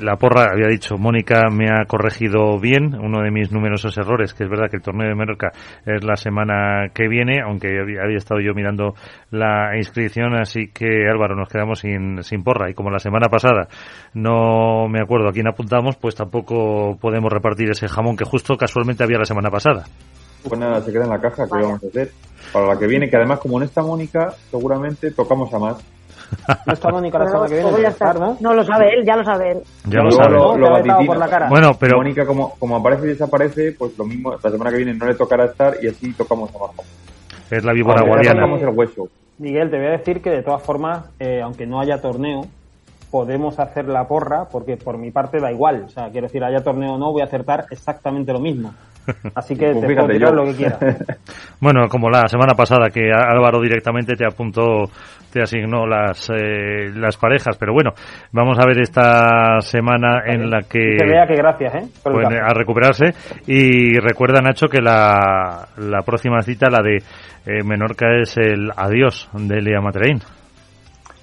[0.00, 4.44] la porra, había dicho, Mónica me ha corregido bien uno de mis numerosos errores, que
[4.44, 5.52] es verdad que el torneo de Menorca
[5.86, 8.94] es la semana que viene, aunque había, había, estado yo mirando
[9.30, 12.70] la inscripción, así que Álvaro, nos quedamos sin, sin porra.
[12.70, 13.68] Y como la semana pasada
[14.14, 19.04] no me acuerdo a quién apuntamos, pues tampoco podemos repartir ese jamón que justo casualmente
[19.04, 19.84] había la semana pasada.
[20.42, 22.12] Pues nada, se queda en la caja, que vamos a hacer?
[22.52, 25.97] Para la que viene, que además como en esta Mónica, seguramente tocamos a más.
[26.66, 27.82] No está Mónica la semana que viene.
[27.82, 28.12] Ya.
[28.14, 28.36] ¿no?
[28.40, 29.62] no lo sabe él, ya lo sabe él.
[29.86, 30.34] Ya lo sabe.
[30.34, 31.48] Lo, lo por la cara.
[31.48, 34.94] Bueno, pero Mónica como, como aparece y desaparece, pues lo mismo, la semana que viene
[34.94, 36.84] no le tocará estar y así tocamos a Marco.
[37.50, 38.42] es la víbora guardiana.
[38.42, 39.08] Tocamos el hueso.
[39.38, 42.42] Miguel, te voy a decir que de todas formas, eh, aunque no haya torneo,
[43.10, 45.84] podemos hacer la porra porque por mi parte da igual.
[45.86, 48.72] O sea, quiero decir, haya torneo o no, voy a acertar exactamente lo mismo.
[49.34, 50.36] Así que Pues te puedo tirar yo.
[50.36, 50.78] lo que quieras.
[51.60, 54.84] Bueno, como la semana pasada que Álvaro directamente te apuntó,
[55.32, 57.92] te asignó las eh, las parejas, pero bueno,
[58.32, 61.88] vamos a ver esta semana en la que Que vea que gracias, ¿eh?
[62.02, 63.14] Pueden a recuperarse
[63.46, 66.96] y recuerda Nacho que la, la próxima cita, la de
[67.46, 70.20] eh, Menorca es el adiós de Lea Matrein.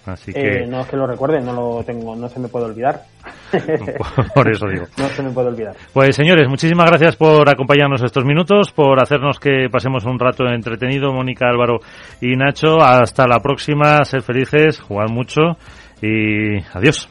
[0.05, 2.65] Así que Eh, no es que lo recuerde, no lo tengo, no se me puede
[2.65, 3.03] olvidar.
[4.35, 4.85] por eso digo.
[4.97, 5.75] No se me puede olvidar.
[5.93, 11.11] Pues señores, muchísimas gracias por acompañarnos estos minutos, por hacernos que pasemos un rato entretenido,
[11.11, 11.79] Mónica, Álvaro
[12.21, 12.81] y Nacho.
[12.81, 15.57] Hasta la próxima, ser felices, jugar mucho
[16.01, 17.09] y adiós.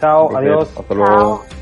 [0.00, 0.74] Chao, adiós.
[0.76, 1.61] Hasta luego.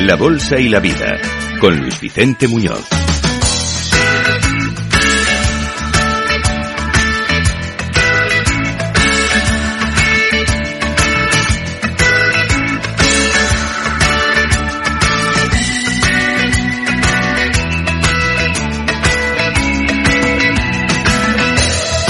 [0.00, 1.16] La Bolsa y la Vida,
[1.60, 2.84] con Luis Vicente Muñoz.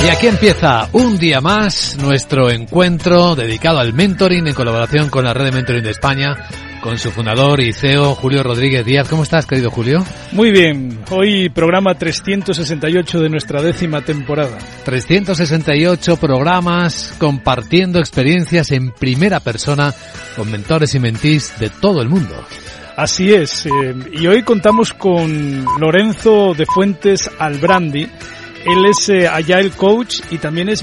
[0.03, 5.35] Y aquí empieza un día más nuestro encuentro dedicado al mentoring en colaboración con la
[5.35, 6.35] red de mentoring de España
[6.81, 9.09] con su fundador y CEO Julio Rodríguez Díaz.
[9.09, 10.05] ¿Cómo estás, querido Julio?
[10.33, 10.99] Muy bien.
[11.11, 14.59] Hoy programa 368 de nuestra décima temporada.
[14.85, 19.95] 368 programas compartiendo experiencias en primera persona
[20.37, 22.35] con mentores y mentís de todo el mundo.
[22.97, 23.67] Así es.
[23.67, 28.03] Eh, y hoy contamos con Lorenzo de Fuentes Albrandi.
[28.67, 30.79] Él es eh, Agile Coach y también es